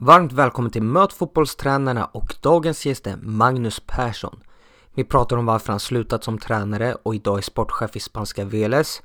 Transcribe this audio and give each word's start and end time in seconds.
Varmt 0.00 0.32
välkommen 0.32 0.70
till 0.70 0.82
Möt 0.82 1.12
fotbollstränarna 1.12 2.04
och 2.04 2.34
dagens 2.40 2.86
gäst 2.86 3.06
är 3.06 3.16
Magnus 3.16 3.80
Persson. 3.86 4.40
Vi 4.94 5.04
pratar 5.04 5.36
om 5.36 5.46
varför 5.46 5.72
han 5.72 5.80
slutat 5.80 6.24
som 6.24 6.38
tränare 6.38 6.94
och 7.02 7.14
idag 7.14 7.38
är 7.38 7.42
sportchef 7.42 7.96
i 7.96 8.00
spanska 8.00 8.44
Veles. 8.44 9.02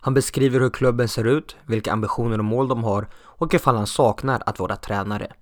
Han 0.00 0.14
beskriver 0.14 0.60
hur 0.60 0.70
klubben 0.70 1.08
ser 1.08 1.24
ut, 1.24 1.56
vilka 1.64 1.92
ambitioner 1.92 2.38
och 2.38 2.44
mål 2.44 2.68
de 2.68 2.84
har 2.84 3.08
och 3.14 3.54
ifall 3.54 3.76
han 3.76 3.86
saknar 3.86 4.42
att 4.46 4.58
vara 4.58 4.76
tränare. 4.76 5.32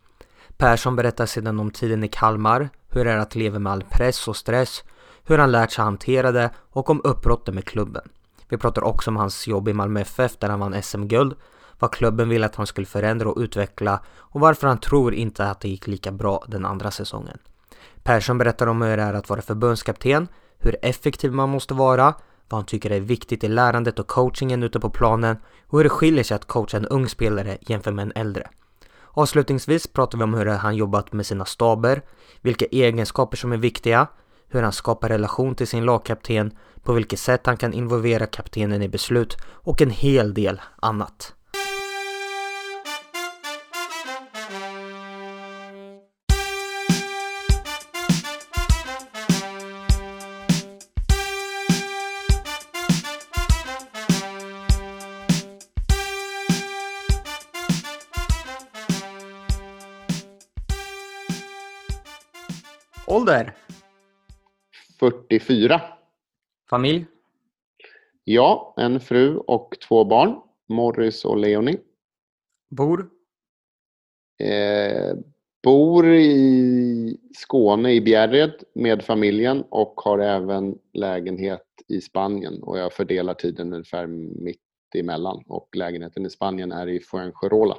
Persson 0.56 0.96
berättar 0.96 1.26
sedan 1.26 1.60
om 1.60 1.70
tiden 1.70 2.04
i 2.04 2.08
Kalmar, 2.08 2.70
hur 2.88 3.04
det 3.04 3.12
är 3.12 3.18
att 3.18 3.34
leva 3.34 3.58
med 3.58 3.72
all 3.72 3.84
press 3.90 4.28
och 4.28 4.36
stress, 4.36 4.84
hur 5.24 5.38
han 5.38 5.52
lärt 5.52 5.72
sig 5.72 5.84
hantera 5.84 6.32
det 6.32 6.50
och 6.56 6.90
om 6.90 7.00
uppbrottet 7.04 7.54
med 7.54 7.64
klubben. 7.64 8.08
Vi 8.48 8.56
pratar 8.58 8.84
också 8.84 9.10
om 9.10 9.16
hans 9.16 9.46
jobb 9.46 9.68
i 9.68 9.72
Malmö 9.72 10.00
FF 10.00 10.38
där 10.38 10.48
han 10.48 10.60
vann 10.60 10.82
SM-guld, 10.82 11.34
vad 11.78 11.92
klubben 11.92 12.28
ville 12.28 12.46
att 12.46 12.56
han 12.56 12.66
skulle 12.66 12.86
förändra 12.86 13.28
och 13.28 13.40
utveckla 13.40 14.00
och 14.16 14.40
varför 14.40 14.66
han 14.66 14.78
tror 14.78 15.14
inte 15.14 15.46
att 15.46 15.60
det 15.60 15.68
gick 15.68 15.86
lika 15.86 16.12
bra 16.12 16.44
den 16.48 16.64
andra 16.64 16.90
säsongen. 16.90 17.38
Persson 18.02 18.38
berättar 18.38 18.66
om 18.66 18.82
hur 18.82 18.96
det 18.96 19.02
är 19.02 19.14
att 19.14 19.28
vara 19.28 19.42
förbundskapten, 19.42 20.28
hur 20.58 20.76
effektiv 20.82 21.32
man 21.32 21.48
måste 21.48 21.74
vara, 21.74 22.14
vad 22.48 22.58
han 22.58 22.66
tycker 22.66 22.90
är 22.90 23.00
viktigt 23.00 23.44
i 23.44 23.48
lärandet 23.48 23.98
och 23.98 24.06
coachingen 24.06 24.62
ute 24.62 24.80
på 24.80 24.90
planen 24.90 25.36
och 25.66 25.78
hur 25.78 25.84
det 25.84 25.90
skiljer 25.90 26.24
sig 26.24 26.34
att 26.34 26.46
coacha 26.46 26.76
en 26.76 26.86
ung 26.86 27.08
spelare 27.08 27.58
jämfört 27.60 27.94
med 27.94 28.02
en 28.02 28.12
äldre. 28.14 28.48
Avslutningsvis 29.16 29.86
pratar 29.86 30.18
vi 30.18 30.24
om 30.24 30.34
hur 30.34 30.46
han 30.46 30.76
jobbat 30.76 31.12
med 31.12 31.26
sina 31.26 31.44
staber, 31.44 32.02
vilka 32.40 32.64
egenskaper 32.64 33.36
som 33.36 33.52
är 33.52 33.56
viktiga, 33.56 34.06
hur 34.48 34.62
han 34.62 34.72
skapar 34.72 35.08
relation 35.08 35.54
till 35.54 35.66
sin 35.66 35.84
lagkapten, 35.84 36.52
på 36.82 36.92
vilket 36.92 37.18
sätt 37.18 37.46
han 37.46 37.56
kan 37.56 37.72
involvera 37.72 38.26
kaptenen 38.26 38.82
i 38.82 38.88
beslut 38.88 39.36
och 39.46 39.82
en 39.82 39.90
hel 39.90 40.34
del 40.34 40.60
annat. 40.76 41.34
Ålder? 63.24 63.52
44. 65.00 65.80
Familj? 66.70 67.06
Ja, 68.24 68.74
en 68.76 69.00
fru 69.00 69.36
och 69.36 69.76
två 69.88 70.04
barn. 70.04 70.40
Morris 70.68 71.24
och 71.24 71.36
Leonie. 71.36 71.78
Bor? 72.70 73.10
Eh, 74.42 75.16
bor 75.62 76.14
i 76.14 77.18
Skåne, 77.34 77.92
i 77.92 78.00
Bjärred, 78.00 78.64
med 78.74 79.04
familjen 79.04 79.64
och 79.70 80.00
har 80.00 80.18
även 80.18 80.78
lägenhet 80.92 81.66
i 81.88 82.00
Spanien. 82.00 82.62
Och 82.62 82.78
jag 82.78 82.92
fördelar 82.92 83.34
tiden 83.34 83.72
ungefär 83.72 84.06
mitt 84.06 84.60
emellan. 84.94 85.42
Och 85.46 85.68
lägenheten 85.76 86.26
i 86.26 86.30
Spanien 86.30 86.72
är 86.72 86.86
i 86.88 87.00
Fuengirola. 87.00 87.76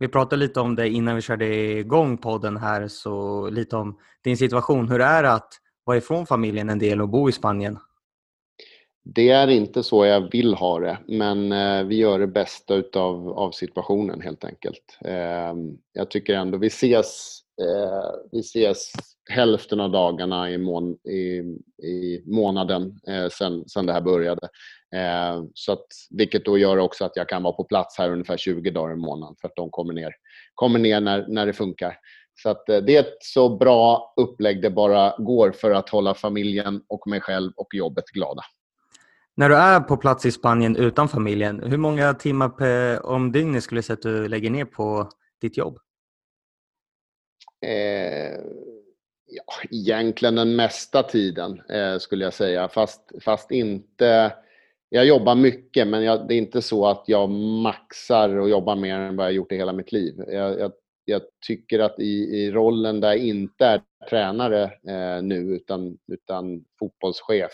Vi 0.00 0.08
pratade 0.08 0.36
lite 0.36 0.60
om 0.60 0.76
det 0.76 0.88
innan 0.88 1.16
vi 1.16 1.22
körde 1.22 1.46
igång 1.54 2.18
podden 2.18 2.56
här, 2.56 2.88
så 2.88 3.48
lite 3.50 3.76
om 3.76 3.98
din 4.24 4.36
situation. 4.36 4.88
Hur 4.88 5.00
är 5.00 5.22
det 5.22 5.32
att 5.32 5.52
vara 5.84 5.96
ifrån 5.96 6.26
familjen 6.26 6.70
en 6.70 6.78
del 6.78 7.00
och 7.00 7.08
bo 7.08 7.28
i 7.28 7.32
Spanien? 7.32 7.78
Det 9.04 9.28
är 9.30 9.48
inte 9.48 9.82
så 9.82 10.06
jag 10.06 10.30
vill 10.32 10.54
ha 10.54 10.80
det, 10.80 10.98
men 11.08 11.52
eh, 11.52 11.84
vi 11.84 11.96
gör 11.96 12.18
det 12.18 12.26
bästa 12.26 12.74
utav, 12.74 13.28
av 13.28 13.50
situationen 13.50 14.20
helt 14.20 14.44
enkelt. 14.44 14.98
Eh, 15.04 15.54
jag 15.92 16.10
tycker 16.10 16.34
ändå, 16.34 16.58
vi 16.58 16.66
ses, 16.66 17.40
eh, 17.60 18.10
vi 18.32 18.40
ses 18.40 18.92
hälften 19.30 19.80
av 19.80 19.90
dagarna 19.90 20.50
i, 20.50 20.58
mån, 20.58 20.92
i, 20.92 21.42
i 21.86 22.22
månaden 22.26 23.00
eh, 23.08 23.28
sen, 23.28 23.68
sen 23.68 23.86
det 23.86 23.92
här 23.92 24.00
började. 24.00 24.48
Eh, 24.94 25.44
så 25.54 25.72
att, 25.72 25.86
vilket 26.10 26.44
då 26.44 26.58
gör 26.58 26.76
också 26.76 27.04
att 27.04 27.16
jag 27.16 27.28
kan 27.28 27.42
vara 27.42 27.52
på 27.52 27.64
plats 27.64 27.98
här 27.98 28.10
ungefär 28.10 28.36
20 28.36 28.70
dagar 28.70 28.92
i 28.92 28.96
månaden 28.96 29.36
för 29.40 29.48
att 29.48 29.56
de 29.56 29.70
kommer 29.70 29.94
ner, 29.94 30.12
kommer 30.54 30.78
ner 30.78 31.00
när, 31.00 31.26
när 31.28 31.46
det 31.46 31.52
funkar. 31.52 31.96
Så 32.42 32.48
att, 32.48 32.68
eh, 32.68 32.78
det 32.78 32.96
är 32.96 33.00
ett 33.00 33.18
så 33.20 33.56
bra 33.56 34.14
upplägg 34.16 34.62
det 34.62 34.70
bara 34.70 35.14
går 35.18 35.50
för 35.50 35.70
att 35.70 35.88
hålla 35.88 36.14
familjen 36.14 36.82
och 36.88 37.06
mig 37.06 37.20
själv 37.20 37.52
och 37.56 37.74
jobbet 37.74 38.04
glada. 38.04 38.42
När 39.36 39.48
du 39.48 39.56
är 39.56 39.80
på 39.80 39.96
plats 39.96 40.26
i 40.26 40.32
Spanien 40.32 40.76
utan 40.76 41.08
familjen, 41.08 41.62
hur 41.62 41.76
många 41.76 42.14
timmar 42.14 42.48
per, 42.48 43.06
om 43.06 43.32
dygnet 43.32 43.62
skulle 43.62 43.78
du 43.78 43.82
säga 43.82 43.94
att 43.94 44.02
du 44.02 44.28
lägger 44.28 44.50
ner 44.50 44.64
på 44.64 45.10
ditt 45.40 45.56
jobb? 45.56 45.78
Eh, 47.66 48.40
ja, 49.26 49.54
egentligen 49.70 50.34
den 50.34 50.56
mesta 50.56 51.02
tiden 51.02 51.60
eh, 51.68 51.98
skulle 51.98 52.24
jag 52.24 52.32
säga, 52.32 52.68
fast, 52.68 53.12
fast 53.24 53.50
inte... 53.50 54.32
Jag 54.92 55.06
jobbar 55.06 55.34
mycket, 55.34 55.88
men 55.88 56.04
jag, 56.04 56.28
det 56.28 56.34
är 56.34 56.38
inte 56.38 56.62
så 56.62 56.86
att 56.86 57.04
jag 57.06 57.30
maxar 57.62 58.28
och 58.38 58.50
jobbar 58.50 58.76
mer 58.76 58.98
än 58.98 59.16
vad 59.16 59.26
jag 59.26 59.32
gjort 59.32 59.52
i 59.52 59.56
hela 59.56 59.72
mitt 59.72 59.92
liv. 59.92 60.14
Jag, 60.28 60.60
jag, 60.60 60.72
jag 61.04 61.22
tycker 61.46 61.78
att 61.78 62.00
i, 62.00 62.12
i 62.12 62.50
rollen 62.52 63.00
där 63.00 63.08
jag 63.08 63.18
inte 63.18 63.66
är 63.66 63.82
tränare 64.10 64.62
eh, 64.64 65.22
nu, 65.22 65.36
utan, 65.36 65.98
utan 66.12 66.64
fotbollschef, 66.78 67.52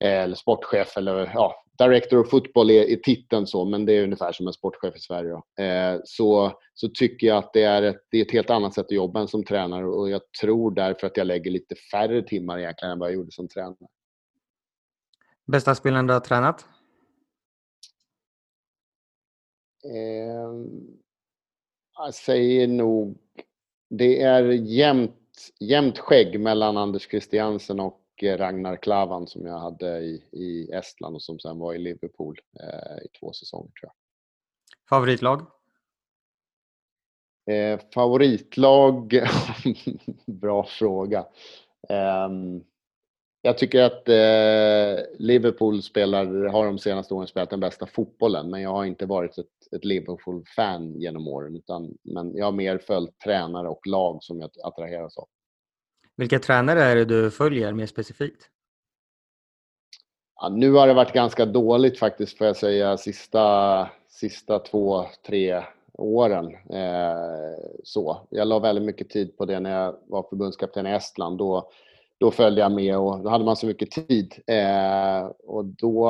eh, 0.00 0.22
eller 0.22 0.34
sportchef 0.34 0.96
eller 0.96 1.30
ja, 1.34 1.63
Director 1.78 2.18
of 2.18 2.30
Football 2.30 2.70
är, 2.70 2.82
är 2.82 2.96
titeln 2.96 3.46
så, 3.46 3.64
men 3.64 3.86
det 3.86 3.92
är 3.92 4.04
ungefär 4.04 4.32
som 4.32 4.46
en 4.46 4.52
sportchef 4.52 4.96
i 4.96 4.98
Sverige. 4.98 5.34
Eh, 5.58 6.00
så, 6.04 6.58
så 6.74 6.88
tycker 6.88 7.26
jag 7.26 7.36
att 7.38 7.52
det 7.52 7.62
är, 7.62 7.82
ett, 7.82 8.06
det 8.10 8.18
är 8.18 8.22
ett 8.22 8.32
helt 8.32 8.50
annat 8.50 8.74
sätt 8.74 8.86
att 8.86 8.92
jobba 8.92 9.20
än 9.20 9.28
som 9.28 9.44
tränare 9.44 9.86
och 9.86 10.10
jag 10.10 10.20
tror 10.40 10.70
därför 10.70 11.06
att 11.06 11.16
jag 11.16 11.26
lägger 11.26 11.50
lite 11.50 11.74
färre 11.74 12.22
timmar 12.22 12.58
egentligen 12.58 12.92
än 12.92 12.98
vad 12.98 13.08
jag 13.08 13.14
gjorde 13.14 13.32
som 13.32 13.48
tränare. 13.48 13.88
Bästa 15.46 15.74
spelaren 15.74 16.06
du 16.06 16.12
har 16.12 16.20
tränat? 16.20 16.66
Eh, 19.84 20.50
jag 21.96 22.14
säger 22.14 22.68
nog... 22.68 23.18
Det 23.90 24.22
är 24.22 24.42
jämnt, 24.50 25.52
jämnt 25.60 25.98
skägg 25.98 26.40
mellan 26.40 26.76
Anders 26.76 27.08
Christiansen 27.08 27.80
och 27.80 28.03
Ragnar 28.22 28.76
Klavan 28.76 29.26
som 29.26 29.46
jag 29.46 29.58
hade 29.58 29.98
i, 29.98 30.24
i 30.32 30.70
Estland 30.72 31.14
och 31.14 31.22
som 31.22 31.38
sen 31.38 31.58
var 31.58 31.74
i 31.74 31.78
Liverpool 31.78 32.40
eh, 32.60 33.04
i 33.04 33.08
två 33.20 33.32
säsonger 33.32 33.70
tror 33.70 33.82
jag. 33.82 33.92
Favoritlag? 34.88 35.40
Eh, 37.50 37.80
favoritlag? 37.94 39.20
Bra 40.26 40.64
fråga. 40.64 41.26
Eh, 41.88 42.28
jag 43.46 43.58
tycker 43.58 43.82
att 43.82 44.08
eh, 44.08 45.04
Liverpool 45.18 45.82
spelar, 45.82 46.48
har 46.48 46.66
de 46.66 46.78
senaste 46.78 47.14
åren 47.14 47.26
spelat 47.26 47.50
den 47.50 47.60
bästa 47.60 47.86
fotbollen 47.86 48.50
men 48.50 48.62
jag 48.62 48.70
har 48.70 48.84
inte 48.84 49.06
varit 49.06 49.38
ett, 49.38 49.74
ett 49.76 49.84
Liverpool-fan 49.84 51.00
genom 51.00 51.28
åren 51.28 51.56
utan 51.56 51.98
men 52.02 52.36
jag 52.36 52.44
har 52.44 52.52
mer 52.52 52.78
följt 52.78 53.18
tränare 53.18 53.68
och 53.68 53.86
lag 53.86 54.22
som 54.22 54.40
jag 54.40 54.50
attraheras 54.62 55.18
av. 55.18 55.28
Vilka 56.16 56.38
tränare 56.38 56.82
är 56.82 56.96
det 56.96 57.04
du 57.04 57.30
följer 57.30 57.72
mer 57.72 57.86
specifikt? 57.86 58.48
Ja, 60.40 60.48
nu 60.48 60.72
har 60.72 60.86
det 60.86 60.94
varit 60.94 61.12
ganska 61.12 61.46
dåligt 61.46 61.98
faktiskt 61.98 62.38
får 62.38 62.46
jag 62.46 62.56
säga 62.56 62.96
sista, 62.96 63.88
sista 64.08 64.58
två, 64.58 65.04
tre 65.26 65.62
åren. 65.98 66.46
Eh, 66.54 67.58
så. 67.84 68.26
Jag 68.30 68.48
la 68.48 68.58
väldigt 68.58 68.84
mycket 68.84 69.10
tid 69.10 69.36
på 69.36 69.44
det 69.44 69.60
när 69.60 69.82
jag 69.82 69.96
var 70.06 70.22
förbundskapten 70.30 70.86
i 70.86 70.90
Estland. 70.90 71.38
Då, 71.38 71.70
då 72.18 72.30
följde 72.30 72.60
jag 72.60 72.72
med 72.72 72.98
och 72.98 73.20
då 73.20 73.30
hade 73.30 73.44
man 73.44 73.56
så 73.56 73.66
mycket 73.66 73.90
tid. 73.90 74.34
Eh, 74.46 75.26
och 75.44 75.64
då, 75.64 76.08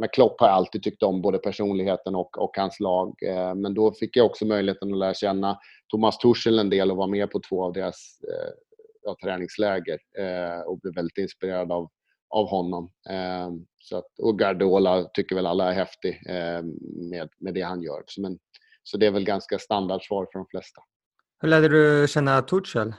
eh, 0.00 0.08
Klopp 0.12 0.40
har 0.40 0.48
jag 0.48 0.56
alltid 0.56 0.82
tyckt 0.82 1.02
om, 1.02 1.22
både 1.22 1.38
personligheten 1.38 2.14
och, 2.14 2.38
och 2.38 2.56
hans 2.56 2.80
lag. 2.80 3.14
Eh, 3.22 3.54
men 3.54 3.74
då 3.74 3.92
fick 3.92 4.16
jag 4.16 4.26
också 4.26 4.46
möjligheten 4.46 4.92
att 4.92 4.98
lära 4.98 5.14
känna 5.14 5.58
Thomas 5.88 6.18
Tuchel 6.18 6.58
en 6.58 6.70
del 6.70 6.90
och 6.90 6.96
vara 6.96 7.06
med 7.06 7.30
på 7.30 7.40
två 7.48 7.64
av 7.64 7.72
deras 7.72 8.20
eh, 8.22 8.52
eh, 9.06 9.10
av 9.10 9.14
träningsläger 9.14 9.98
eh, 10.18 10.60
och 10.60 10.80
blev 10.80 10.94
väldigt 10.94 11.18
inspirerad 11.18 11.72
av, 11.72 11.88
av 12.30 12.46
honom. 12.46 12.90
Eh, 13.10 13.50
så 13.78 13.96
att, 13.96 14.18
och 14.18 14.38
Guardiola 14.38 15.04
tycker 15.04 15.36
väl 15.36 15.46
alla 15.46 15.70
är 15.70 15.74
häftig 15.74 16.22
eh, 16.28 16.62
med, 17.10 17.28
med 17.38 17.54
det 17.54 17.62
han 17.62 17.82
gör. 17.82 18.02
Så, 18.06 18.20
men, 18.20 18.38
så 18.82 18.96
det 18.96 19.06
är 19.06 19.10
väl 19.10 19.24
ganska 19.24 19.58
standardsvar 19.58 20.28
för 20.32 20.38
de 20.38 20.46
flesta. 20.50 20.82
Hur 21.40 21.48
lärde 21.48 21.68
du 21.68 22.08
känna 22.08 22.42
Tuchel? 22.42 22.94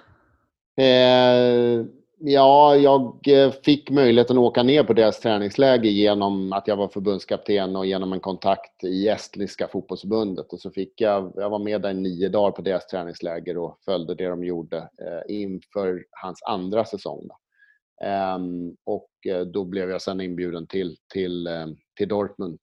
Ja, 2.26 2.76
jag 2.76 3.28
eh, 3.28 3.52
fick 3.52 3.90
möjligheten 3.90 4.38
att 4.38 4.44
åka 4.44 4.64
ner 4.64 4.84
på 4.84 4.94
deras 4.94 5.20
träningsläger 5.20 5.90
genom 5.90 6.54
att 6.54 6.68
jag 6.68 6.76
var 6.76 6.88
förbundskapten 6.88 7.76
och 7.76 7.86
genom 7.86 8.14
en 8.14 8.20
kontakt 8.20 8.84
i 8.84 9.08
Estniska 9.08 9.68
fotbollsförbundet. 9.68 10.54
Och 10.54 10.60
så 10.60 10.72
fick 10.72 11.02
jag, 11.02 11.34
jag 11.36 11.50
var 11.50 11.60
med 11.60 11.82
där 11.82 11.94
nio 11.94 12.30
dagar 12.30 12.52
på 12.52 12.62
deras 12.62 12.88
träningsläger 12.88 13.58
och 13.58 13.78
följde 13.86 14.16
det 14.16 14.28
de 14.28 14.44
gjorde 14.44 14.78
eh, 14.78 15.36
inför 15.36 16.06
hans 16.12 16.44
andra 16.44 16.86
säsong. 16.86 17.30
Ehm, 18.04 18.76
och 18.84 19.12
eh, 19.28 19.42
då 19.42 19.64
blev 19.64 19.90
jag 19.90 20.02
sen 20.02 20.22
inbjuden 20.22 20.68
till, 20.68 20.96
till, 21.14 21.48
till 21.98 22.08
Dortmund 22.08 22.60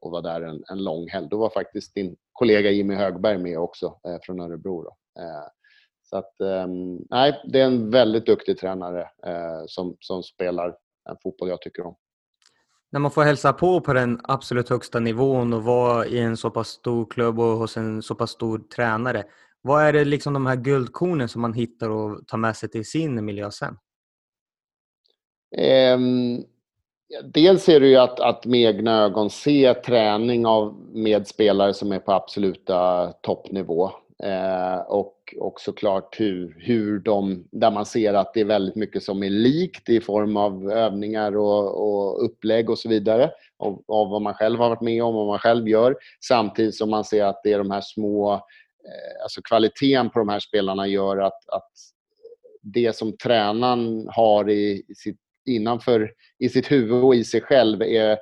och 0.00 0.10
var 0.10 0.22
där 0.22 0.40
en, 0.40 0.64
en 0.70 0.84
lång 0.84 1.08
helg. 1.08 1.28
Då 1.30 1.38
var 1.38 1.50
faktiskt 1.50 1.94
din 1.94 2.16
kollega 2.32 2.70
Jimmy 2.70 2.94
Högberg 2.94 3.38
med 3.38 3.58
också 3.58 3.94
från 4.22 4.40
Örebro. 4.40 4.82
Då. 4.82 4.96
Så 6.10 6.16
att, 6.16 6.40
ehm, 6.40 6.98
nej, 7.10 7.42
det 7.44 7.60
är 7.60 7.66
en 7.66 7.90
väldigt 7.90 8.26
duktig 8.26 8.58
tränare 8.58 9.00
eh, 9.26 9.62
som, 9.66 9.96
som 10.00 10.22
spelar 10.22 10.76
en 11.08 11.16
fotboll 11.22 11.48
jag 11.48 11.60
tycker 11.60 11.86
om. 11.86 11.96
När 12.92 13.00
man 13.00 13.10
får 13.10 13.22
hälsa 13.22 13.52
på 13.52 13.80
på 13.80 13.92
den 13.92 14.20
absolut 14.24 14.68
högsta 14.68 15.00
nivån 15.00 15.52
och 15.52 15.64
vara 15.64 16.06
i 16.06 16.18
en 16.18 16.36
så 16.36 16.50
pass 16.50 16.68
stor 16.68 17.06
klubb 17.10 17.38
och 17.38 17.58
hos 17.58 17.76
en 17.76 18.02
så 18.02 18.14
pass 18.14 18.30
stor 18.30 18.58
tränare. 18.58 19.24
Vad 19.62 19.82
är 19.82 19.92
det 19.92 20.04
liksom 20.04 20.32
de 20.32 20.46
här 20.46 20.56
guldkornen 20.56 21.28
som 21.28 21.42
man 21.42 21.54
hittar 21.54 21.90
och 21.90 22.26
tar 22.26 22.38
med 22.38 22.56
sig 22.56 22.68
till 22.68 22.84
sin 22.84 23.24
miljö 23.24 23.50
sen? 23.50 23.78
Um, 25.94 26.44
dels 27.24 27.68
är 27.68 27.80
det 27.80 27.88
ju 27.88 27.96
att, 27.96 28.20
att 28.20 28.46
med 28.46 28.60
egna 28.60 29.02
ögon 29.02 29.30
se 29.30 29.74
träning 29.74 30.46
av 30.46 30.74
medspelare 30.92 31.74
som 31.74 31.92
är 31.92 31.98
på 31.98 32.12
absoluta 32.12 33.12
toppnivå. 33.12 33.90
Eh, 34.24 34.78
och, 34.78 35.34
och 35.40 35.60
såklart 35.60 36.20
hur, 36.20 36.56
hur 36.58 36.98
de, 36.98 37.48
där 37.52 37.70
man 37.70 37.86
ser 37.86 38.14
att 38.14 38.34
det 38.34 38.40
är 38.40 38.44
väldigt 38.44 38.76
mycket 38.76 39.02
som 39.02 39.22
är 39.22 39.30
likt 39.30 39.88
i 39.88 40.00
form 40.00 40.36
av 40.36 40.70
övningar 40.70 41.36
och, 41.36 41.88
och 41.88 42.24
upplägg 42.24 42.70
och 42.70 42.78
så 42.78 42.88
vidare. 42.88 43.30
Av, 43.58 43.84
av 43.88 44.08
vad 44.08 44.22
man 44.22 44.34
själv 44.34 44.58
har 44.58 44.68
varit 44.68 44.80
med 44.80 45.02
om 45.02 45.14
och 45.16 45.20
vad 45.20 45.26
man 45.26 45.38
själv 45.38 45.68
gör. 45.68 45.96
Samtidigt 46.28 46.74
som 46.74 46.90
man 46.90 47.04
ser 47.04 47.24
att 47.24 47.40
det 47.44 47.52
är 47.52 47.58
de 47.58 47.70
här 47.70 47.80
små, 47.80 48.34
eh, 48.34 49.22
alltså 49.22 49.42
kvaliteten 49.42 50.10
på 50.10 50.18
de 50.18 50.28
här 50.28 50.40
spelarna 50.40 50.86
gör 50.86 51.16
att, 51.16 51.48
att 51.48 51.70
det 52.62 52.96
som 52.96 53.16
tränaren 53.16 54.08
har 54.10 54.50
i, 54.50 54.84
i 54.88 54.94
sitt, 54.94 55.20
innanför, 55.46 56.10
i 56.38 56.48
sitt 56.48 56.70
huvud 56.70 57.04
och 57.04 57.14
i 57.14 57.24
sig 57.24 57.40
själv 57.40 57.82
är 57.82 58.18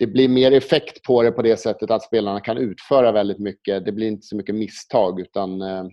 det 0.00 0.06
blir 0.06 0.28
mer 0.28 0.52
effekt 0.52 1.02
på 1.02 1.22
det 1.22 1.32
på 1.32 1.42
det 1.42 1.56
sättet 1.56 1.90
att 1.90 2.02
spelarna 2.02 2.40
kan 2.40 2.58
utföra 2.58 3.12
väldigt 3.12 3.38
mycket. 3.38 3.84
Det 3.84 3.92
blir 3.92 4.06
inte 4.06 4.26
så 4.26 4.36
mycket 4.36 4.54
misstag 4.54 5.20
utan 5.20 5.62
eh, 5.62 5.84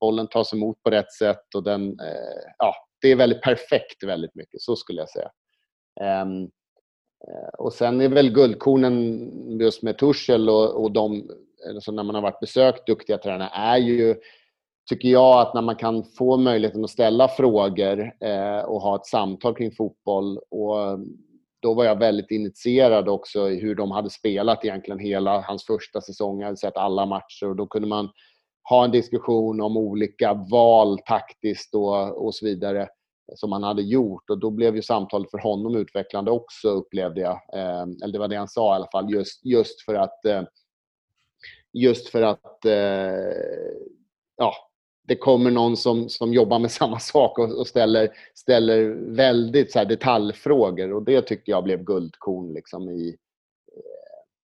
bollen 0.00 0.28
tas 0.28 0.52
emot 0.52 0.82
på 0.82 0.90
rätt 0.90 1.12
sätt 1.12 1.54
och 1.54 1.62
den, 1.62 2.00
eh, 2.00 2.52
ja, 2.58 2.74
det 3.00 3.08
är 3.08 3.16
väldigt 3.16 3.42
perfekt 3.42 4.04
väldigt 4.04 4.34
mycket. 4.34 4.60
Så 4.60 4.76
skulle 4.76 5.00
jag 5.00 5.08
säga. 5.08 5.30
Um, 6.22 6.50
och 7.58 7.72
sen 7.72 8.00
är 8.00 8.08
väl 8.08 8.30
guldkornen 8.30 9.60
just 9.60 9.82
med 9.82 9.98
Tuchel 9.98 10.48
och, 10.48 10.82
och 10.82 10.92
de, 10.92 11.30
alltså 11.68 11.92
när 11.92 12.02
man 12.02 12.14
har 12.14 12.22
varit 12.22 12.40
besökt 12.40 12.86
duktiga 12.86 13.18
tränare 13.18 13.50
är 13.52 13.76
ju 13.76 14.14
tycker 14.90 15.08
jag 15.08 15.40
att 15.40 15.54
när 15.54 15.62
man 15.62 15.76
kan 15.76 16.04
få 16.04 16.36
möjligheten 16.36 16.84
att 16.84 16.90
ställa 16.90 17.28
frågor 17.28 18.12
eh, 18.20 18.60
och 18.60 18.80
ha 18.80 18.96
ett 18.96 19.06
samtal 19.06 19.56
kring 19.56 19.72
fotboll 19.72 20.38
och 20.38 20.98
då 21.66 21.74
var 21.74 21.84
jag 21.84 21.98
väldigt 21.98 22.30
initierad 22.30 23.08
också 23.08 23.50
i 23.50 23.60
hur 23.60 23.74
de 23.74 23.90
hade 23.90 24.10
spelat 24.10 24.64
egentligen 24.64 24.98
hela 24.98 25.40
hans 25.40 25.66
första 25.66 26.00
säsong. 26.00 26.40
Jag 26.40 26.46
hade 26.46 26.56
sett 26.56 26.76
alla 26.76 27.06
matcher 27.06 27.48
och 27.48 27.56
då 27.56 27.66
kunde 27.66 27.88
man 27.88 28.08
ha 28.68 28.84
en 28.84 28.90
diskussion 28.90 29.60
om 29.60 29.76
olika 29.76 30.34
val 30.34 30.98
taktiskt 30.98 31.74
och, 31.74 32.26
och 32.26 32.34
så 32.34 32.46
vidare 32.46 32.88
som 33.34 33.52
han 33.52 33.62
hade 33.62 33.82
gjort 33.82 34.30
och 34.30 34.38
då 34.38 34.50
blev 34.50 34.76
ju 34.76 34.82
samtalet 34.82 35.30
för 35.30 35.38
honom 35.38 35.76
utvecklande 35.76 36.30
också 36.30 36.68
upplevde 36.68 37.20
jag. 37.20 37.40
Eh, 37.52 37.82
eller 38.02 38.12
det 38.12 38.18
var 38.18 38.28
det 38.28 38.36
han 38.36 38.48
sa 38.48 38.72
i 38.72 38.76
alla 38.76 38.90
fall 38.92 39.10
just, 39.10 39.44
just 39.44 39.84
för 39.84 39.94
att 39.94 40.24
eh, 40.24 40.42
just 41.72 42.08
för 42.08 42.22
att 42.22 42.64
eh, 42.64 43.76
ja, 44.36 44.54
det 45.06 45.16
kommer 45.16 45.50
någon 45.50 45.76
som, 45.76 46.08
som 46.08 46.32
jobbar 46.32 46.58
med 46.58 46.70
samma 46.80 46.98
sak 46.98 47.38
och, 47.38 47.58
och 47.58 47.66
ställer, 47.66 48.08
ställer 48.34 48.88
väldigt 49.14 49.72
så 49.72 49.84
detaljfrågor. 49.84 50.92
Och 50.92 51.02
det 51.02 51.22
tycker 51.22 51.52
jag 51.52 51.64
blev 51.64 51.84
guldkorn 51.84 52.52
liksom 52.52 52.90
i, 52.90 53.16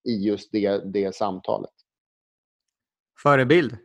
i 0.04 0.26
just 0.26 0.52
det, 0.52 0.92
det 0.92 1.14
samtalet. 1.14 1.70
Förebild? 3.22 3.76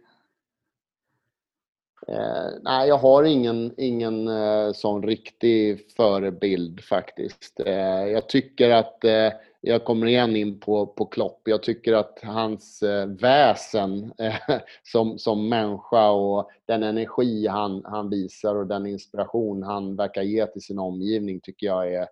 Eh, 2.07 2.49
nej, 2.61 2.87
jag 2.87 2.97
har 2.97 3.23
ingen, 3.23 3.73
ingen 3.77 4.27
eh, 4.27 4.73
sån 4.73 5.03
riktig 5.03 5.91
förebild 5.91 6.83
faktiskt. 6.83 7.59
Eh, 7.65 8.05
jag 8.07 8.29
tycker 8.29 8.69
att 8.69 9.03
eh, 9.03 9.31
jag 9.61 9.85
kommer 9.85 10.07
igen 10.07 10.35
in 10.35 10.59
på, 10.59 10.87
på 10.87 11.05
Klopp. 11.05 11.41
Jag 11.43 11.63
tycker 11.63 11.93
att 11.93 12.19
hans 12.23 12.83
eh, 12.83 13.07
väsen 13.07 14.13
eh, 14.17 14.35
som, 14.83 15.19
som 15.19 15.49
människa 15.49 16.09
och 16.09 16.49
den 16.65 16.83
energi 16.83 17.47
han, 17.47 17.81
han 17.85 18.09
visar 18.09 18.55
och 18.55 18.67
den 18.67 18.85
inspiration 18.85 19.63
han 19.63 19.95
verkar 19.95 20.21
ge 20.21 20.45
till 20.45 20.61
sin 20.61 20.79
omgivning 20.79 21.39
tycker 21.43 21.67
jag 21.67 21.93
är 21.93 22.07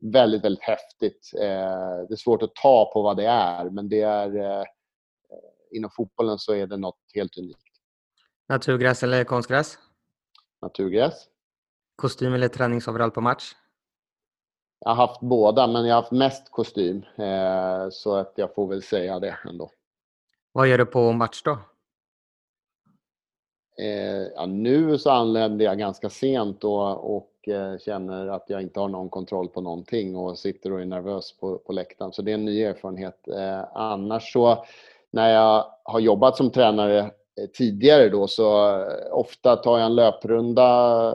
väldigt, 0.00 0.44
väldigt 0.44 0.64
häftigt. 0.64 1.30
Eh, 1.34 2.06
det 2.08 2.14
är 2.14 2.16
svårt 2.16 2.42
att 2.42 2.54
ta 2.54 2.90
på 2.94 3.02
vad 3.02 3.16
det 3.16 3.26
är, 3.26 3.70
men 3.70 3.88
det 3.88 4.00
är 4.00 4.66
inom 5.70 5.90
fotbollen 5.90 6.38
så 6.38 6.54
är 6.54 6.66
det 6.66 6.76
något 6.76 6.98
helt 7.14 7.38
unikt. 7.38 7.60
Naturgräs 8.48 9.02
eller 9.02 9.24
konstgräs? 9.24 9.78
Naturgräs. 10.62 11.26
Kostym 11.96 12.34
eller 12.34 12.48
träningsoverall 12.48 13.10
på 13.10 13.20
match? 13.20 13.54
Jag 14.84 14.90
har 14.90 15.06
haft 15.06 15.20
båda, 15.20 15.66
men 15.66 15.86
jag 15.86 15.94
har 15.94 16.02
haft 16.02 16.12
mest 16.12 16.50
kostym. 16.50 17.04
Eh, 17.16 17.90
så 17.90 18.14
att 18.14 18.32
jag 18.36 18.54
får 18.54 18.66
väl 18.66 18.82
säga 18.82 19.20
det 19.20 19.36
ändå. 19.48 19.70
Vad 20.52 20.68
gör 20.68 20.78
du 20.78 20.86
på 20.86 21.12
match 21.12 21.42
då? 21.42 21.58
Eh, 23.78 24.22
ja, 24.34 24.46
nu 24.46 24.98
så 24.98 25.10
anlände 25.10 25.64
jag 25.64 25.78
ganska 25.78 26.10
sent 26.10 26.64
och, 26.64 27.16
och 27.16 27.48
eh, 27.48 27.78
känner 27.78 28.26
att 28.26 28.44
jag 28.46 28.62
inte 28.62 28.80
har 28.80 28.88
någon 28.88 29.08
kontroll 29.08 29.48
på 29.48 29.60
någonting 29.60 30.16
och 30.16 30.38
sitter 30.38 30.72
och 30.72 30.80
är 30.80 30.84
nervös 30.84 31.38
på, 31.38 31.58
på 31.58 31.72
läktaren. 31.72 32.12
Så 32.12 32.22
det 32.22 32.30
är 32.30 32.34
en 32.34 32.44
ny 32.44 32.62
erfarenhet. 32.62 33.28
Annars 33.72 34.32
så 34.32 34.64
när 35.10 35.34
jag 35.34 35.74
har 35.82 36.00
jobbat 36.00 36.36
som 36.36 36.50
tränare 36.50 37.10
tidigare 37.52 38.08
då 38.08 38.26
så 38.26 38.80
ofta 39.10 39.56
tar 39.56 39.78
jag 39.78 39.86
en 39.86 39.94
löprunda 39.94 41.14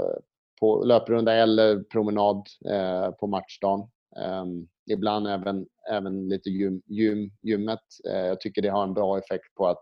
på 0.66 0.84
löprunda 0.84 1.34
eller 1.34 1.84
promenad 1.84 2.48
eh, 2.70 3.12
på 3.12 3.28
matchdagen. 3.28 3.88
Ehm, 4.18 4.68
ibland 4.92 5.28
även, 5.28 5.66
även 5.92 6.30
lite 6.30 6.50
gym, 6.50 6.82
gym, 6.86 7.32
gymmet. 7.42 7.80
Eh, 8.10 8.26
jag 8.26 8.40
tycker 8.40 8.62
det 8.62 8.70
har 8.70 8.84
en 8.84 8.94
bra 8.94 9.18
effekt 9.18 9.56
på 9.56 9.68
att, 9.68 9.82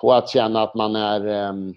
på 0.00 0.12
att 0.12 0.28
känna 0.28 0.62
att 0.62 0.74
man 0.74 0.96
är, 0.96 1.26
ehm, 1.26 1.74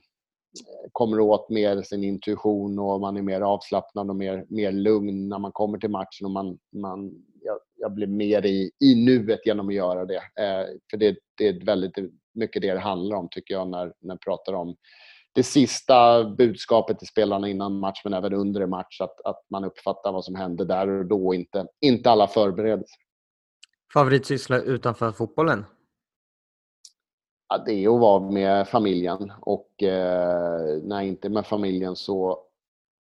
kommer 0.92 1.20
åt 1.20 1.50
mer 1.50 1.82
sin 1.82 2.04
intuition 2.04 2.80
och 2.80 3.02
man 3.02 3.18
är 3.18 3.22
mer 3.22 3.42
avslappnad 3.42 4.10
och 4.10 4.16
mer, 4.16 4.46
mer 4.50 4.72
lugn 4.72 5.30
när 5.30 5.40
man 5.40 5.52
kommer 5.52 5.78
till 5.78 5.90
matchen. 5.90 6.26
Och 6.26 6.32
man, 6.32 6.58
man, 6.76 7.12
jag, 7.44 7.58
jag 7.76 7.94
blir 7.94 8.08
mer 8.08 8.46
i, 8.46 8.72
i 8.80 9.06
nuet 9.06 9.46
genom 9.46 9.68
att 9.68 9.74
göra 9.76 10.06
det. 10.06 10.16
Eh, 10.16 10.66
för 10.92 10.98
det, 10.98 11.18
det 11.38 11.48
är 11.48 11.66
väldigt 11.66 11.96
mycket 12.34 12.62
det 12.62 12.74
det 12.74 12.80
handlar 12.80 13.18
om 13.18 13.28
tycker 13.32 13.54
jag 13.54 13.70
när, 13.70 13.94
när 14.00 14.14
jag 14.14 14.22
pratar 14.22 14.54
om 14.54 14.76
det 15.34 15.44
sista 15.44 16.24
budskapet 16.24 17.00
till 17.00 17.08
spelarna 17.08 17.50
innan 17.50 17.80
match 17.80 18.02
men 18.04 18.14
även 18.14 18.34
under 18.34 18.66
match. 18.66 19.02
Att, 19.02 19.22
att 19.22 19.46
man 19.50 19.64
uppfattar 19.64 20.12
vad 20.12 20.26
som 20.26 20.36
hände 20.36 20.66
där 20.66 20.88
och 20.88 21.06
då 21.06 21.34
inte, 21.34 21.68
inte 21.80 22.12
alla 22.12 22.28
förberedelser. 22.28 23.00
Favoritsyssla 23.94 24.60
utanför 24.60 25.12
fotbollen? 25.12 25.66
Ja, 27.50 27.58
det 27.58 27.74
är 27.74 27.96
att 27.96 28.00
vara 28.00 28.32
med 28.32 28.68
familjen 28.68 29.32
och 29.42 29.84
eh, 29.84 30.82
när 30.84 31.02
inte 31.02 31.30
med 31.30 31.46
familjen 31.46 31.96
så, 31.96 32.32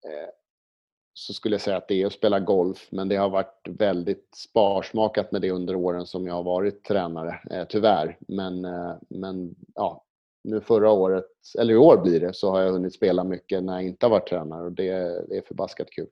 eh, 0.05 0.29
så 1.13 1.33
skulle 1.33 1.53
jag 1.53 1.61
säga 1.61 1.77
att 1.77 1.87
det 1.87 2.01
är 2.01 2.05
att 2.05 2.13
spela 2.13 2.39
golf. 2.39 2.87
Men 2.91 3.09
det 3.09 3.15
har 3.15 3.29
varit 3.29 3.67
väldigt 3.69 4.29
sparsmakat 4.35 5.31
med 5.31 5.41
det 5.41 5.51
under 5.51 5.75
åren 5.75 6.05
som 6.05 6.27
jag 6.27 6.33
har 6.33 6.43
varit 6.43 6.83
tränare, 6.83 7.39
eh, 7.51 7.65
tyvärr. 7.69 8.17
Men, 8.19 8.65
eh, 8.65 8.95
men 9.09 9.55
ja, 9.75 10.05
nu 10.45 10.61
förra 10.61 10.89
året, 10.89 11.25
eller 11.59 11.73
i 11.73 11.77
år 11.77 11.97
blir 11.97 12.19
det, 12.19 12.33
så 12.33 12.51
har 12.51 12.61
jag 12.61 12.71
hunnit 12.71 12.93
spela 12.93 13.23
mycket 13.23 13.63
när 13.63 13.73
jag 13.73 13.83
inte 13.83 14.05
har 14.05 14.11
varit 14.11 14.27
tränare 14.27 14.65
och 14.65 14.71
det, 14.71 14.91
det 15.29 15.37
är 15.37 15.41
förbaskat 15.47 15.87
kul. 15.91 16.07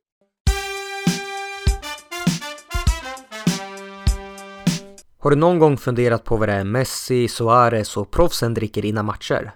Har 5.17 5.29
du 5.29 5.35
någon 5.35 5.59
gång 5.59 5.77
funderat 5.77 6.23
på 6.23 6.37
vad 6.37 6.49
det 6.49 6.53
är 6.53 6.63
Messi, 6.63 7.27
Suarez 7.27 7.97
och 7.97 8.11
proffsen 8.11 8.53
dricker 8.53 8.85
innan 8.85 9.05
matcher? 9.05 9.51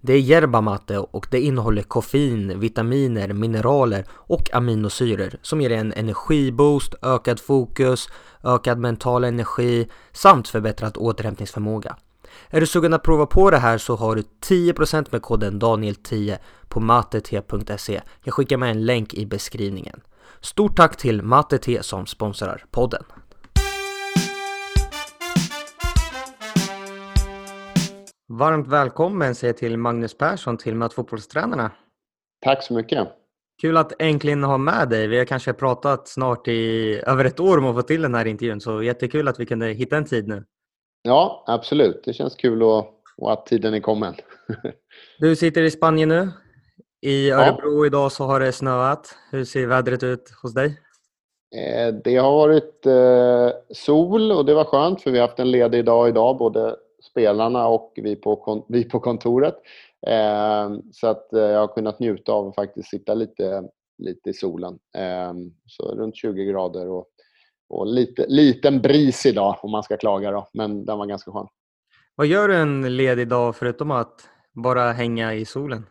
Det 0.00 0.12
är 0.12 0.18
yerba 0.18 0.60
mate 0.60 0.98
och 0.98 1.26
det 1.30 1.40
innehåller 1.40 1.82
koffein, 1.82 2.60
vitaminer, 2.60 3.32
mineraler 3.32 4.04
och 4.10 4.54
aminosyror 4.54 5.30
som 5.42 5.60
ger 5.60 5.72
en 5.72 5.92
energiboost, 5.92 6.94
ökad 7.02 7.40
fokus, 7.40 8.08
ökad 8.44 8.78
mental 8.78 9.24
energi 9.24 9.88
samt 10.12 10.48
förbättrad 10.48 10.96
återhämtningsförmåga. 10.96 11.96
Är 12.50 12.60
du 12.60 12.66
sugen 12.66 12.94
att 12.94 13.02
prova 13.02 13.26
på 13.26 13.50
det 13.50 13.58
här 13.58 13.78
så 13.78 13.96
har 13.96 14.16
du 14.16 14.22
10% 14.22 15.08
med 15.10 15.22
koden 15.22 15.60
Daniel10 15.60 16.38
på 16.68 16.80
matet.se. 16.80 18.00
Jag 18.22 18.34
skickar 18.34 18.56
med 18.56 18.70
en 18.70 18.86
länk 18.86 19.14
i 19.14 19.26
beskrivningen. 19.26 20.00
Stort 20.40 20.76
tack 20.76 20.96
till 20.96 21.22
Matet 21.22 21.84
som 21.84 22.06
sponsrar 22.06 22.64
podden. 22.70 23.02
Varmt 28.28 28.68
välkommen 28.68 29.34
säger 29.34 29.54
till 29.54 29.78
Magnus 29.78 30.18
Persson 30.18 30.56
till 30.56 30.74
Möt 30.74 30.92
fotbollstränarna. 30.92 31.70
Tack 32.44 32.62
så 32.62 32.74
mycket. 32.74 33.08
Kul 33.60 33.76
att 33.76 34.02
äntligen 34.02 34.44
ha 34.44 34.58
med 34.58 34.88
dig. 34.88 35.06
Vi 35.06 35.18
har 35.18 35.24
kanske 35.24 35.52
pratat 35.52 36.08
snart 36.08 36.48
i 36.48 36.94
över 37.06 37.24
ett 37.24 37.40
år 37.40 37.58
om 37.58 37.66
att 37.66 37.76
få 37.76 37.82
till 37.82 38.02
den 38.02 38.14
här 38.14 38.24
intervjun 38.24 38.60
så 38.60 38.82
jättekul 38.82 39.28
att 39.28 39.40
vi 39.40 39.46
kunde 39.46 39.66
hitta 39.66 39.96
en 39.96 40.04
tid 40.04 40.28
nu. 40.28 40.44
Ja, 41.02 41.44
absolut. 41.46 42.02
Det 42.04 42.12
känns 42.12 42.34
kul 42.34 42.62
och, 42.62 42.86
och 43.16 43.32
att 43.32 43.46
tiden 43.46 43.74
är 43.74 43.80
kommen. 43.80 44.14
du 45.18 45.36
sitter 45.36 45.62
i 45.62 45.70
Spanien 45.70 46.08
nu. 46.08 46.28
I 47.00 47.30
Örebro 47.30 47.84
ja. 47.84 47.86
idag 47.86 48.12
så 48.12 48.24
har 48.24 48.40
det 48.40 48.52
snöat. 48.52 49.16
Hur 49.30 49.44
ser 49.44 49.66
vädret 49.66 50.02
ut 50.02 50.30
hos 50.42 50.54
dig? 50.54 50.80
Eh, 51.56 51.94
det 52.04 52.16
har 52.16 52.32
varit 52.32 52.86
eh, 52.86 53.60
sol 53.70 54.32
och 54.32 54.44
det 54.44 54.54
var 54.54 54.64
skönt 54.64 55.02
för 55.02 55.10
vi 55.10 55.18
har 55.18 55.26
haft 55.26 55.38
en 55.38 55.50
ledig 55.50 55.84
dag 55.84 56.08
idag, 56.08 56.38
både 56.38 56.76
spelarna 57.10 57.68
och 57.68 57.92
vi 57.96 58.16
på, 58.16 58.64
vi 58.68 58.84
på 58.84 59.00
kontoret. 59.00 59.54
Eh, 60.06 60.70
så 60.92 61.06
att 61.06 61.28
jag 61.30 61.60
har 61.60 61.74
kunnat 61.74 62.00
njuta 62.00 62.32
av 62.32 62.48
att 62.48 62.54
faktiskt 62.54 62.90
sitta 62.90 63.14
lite, 63.14 63.64
lite 63.98 64.30
i 64.30 64.34
solen. 64.34 64.78
Så 65.66 65.94
runt 65.94 66.16
20 66.16 66.44
grader 66.44 66.88
och, 66.88 67.06
och 67.68 67.86
lite, 67.86 68.26
liten 68.28 68.80
bris 68.80 69.26
idag 69.26 69.56
om 69.62 69.70
man 69.70 69.82
ska 69.82 69.96
klaga 69.96 70.30
då, 70.30 70.48
men 70.52 70.84
den 70.84 70.98
var 70.98 71.06
ganska 71.06 71.32
skön. 71.32 71.46
Vad 72.14 72.26
gör 72.26 72.48
du 72.48 72.56
en 72.56 72.96
ledig 72.96 73.28
dag 73.28 73.56
förutom 73.56 73.90
att 73.90 74.28
bara 74.52 74.92
hänga 74.92 75.34
i 75.34 75.44
solen? 75.44 75.86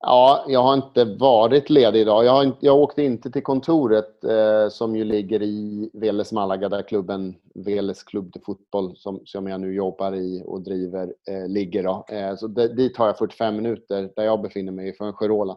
Ja, 0.00 0.44
jag 0.48 0.62
har 0.62 0.74
inte 0.74 1.04
varit 1.04 1.70
ledig 1.70 2.00
idag. 2.00 2.24
Jag, 2.24 2.32
har, 2.32 2.52
jag 2.60 2.76
åkte 2.76 3.02
inte 3.02 3.30
till 3.30 3.42
kontoret 3.42 4.24
eh, 4.24 4.68
som 4.68 4.96
ju 4.96 5.04
ligger 5.04 5.42
i 5.42 5.90
Veles 5.92 6.32
Malaga 6.32 6.68
där 6.68 6.82
klubben 6.82 7.34
Veles 7.54 8.02
klubb 8.02 8.32
de 8.32 8.40
fotboll 8.40 8.96
som, 8.96 9.20
som 9.24 9.46
jag 9.46 9.60
nu 9.60 9.74
jobbar 9.74 10.14
i 10.14 10.42
och 10.46 10.60
driver 10.60 11.14
eh, 11.30 11.48
ligger. 11.48 11.82
Då. 11.82 12.04
Eh, 12.08 12.36
så 12.36 12.46
det, 12.46 12.68
dit 12.68 12.96
har 12.96 13.06
jag 13.06 13.18
45 13.18 13.56
minuter 13.56 14.10
där 14.16 14.24
jag 14.24 14.42
befinner 14.42 14.72
mig 14.72 14.88
i 14.88 14.92
Fuengirola. 14.92 15.56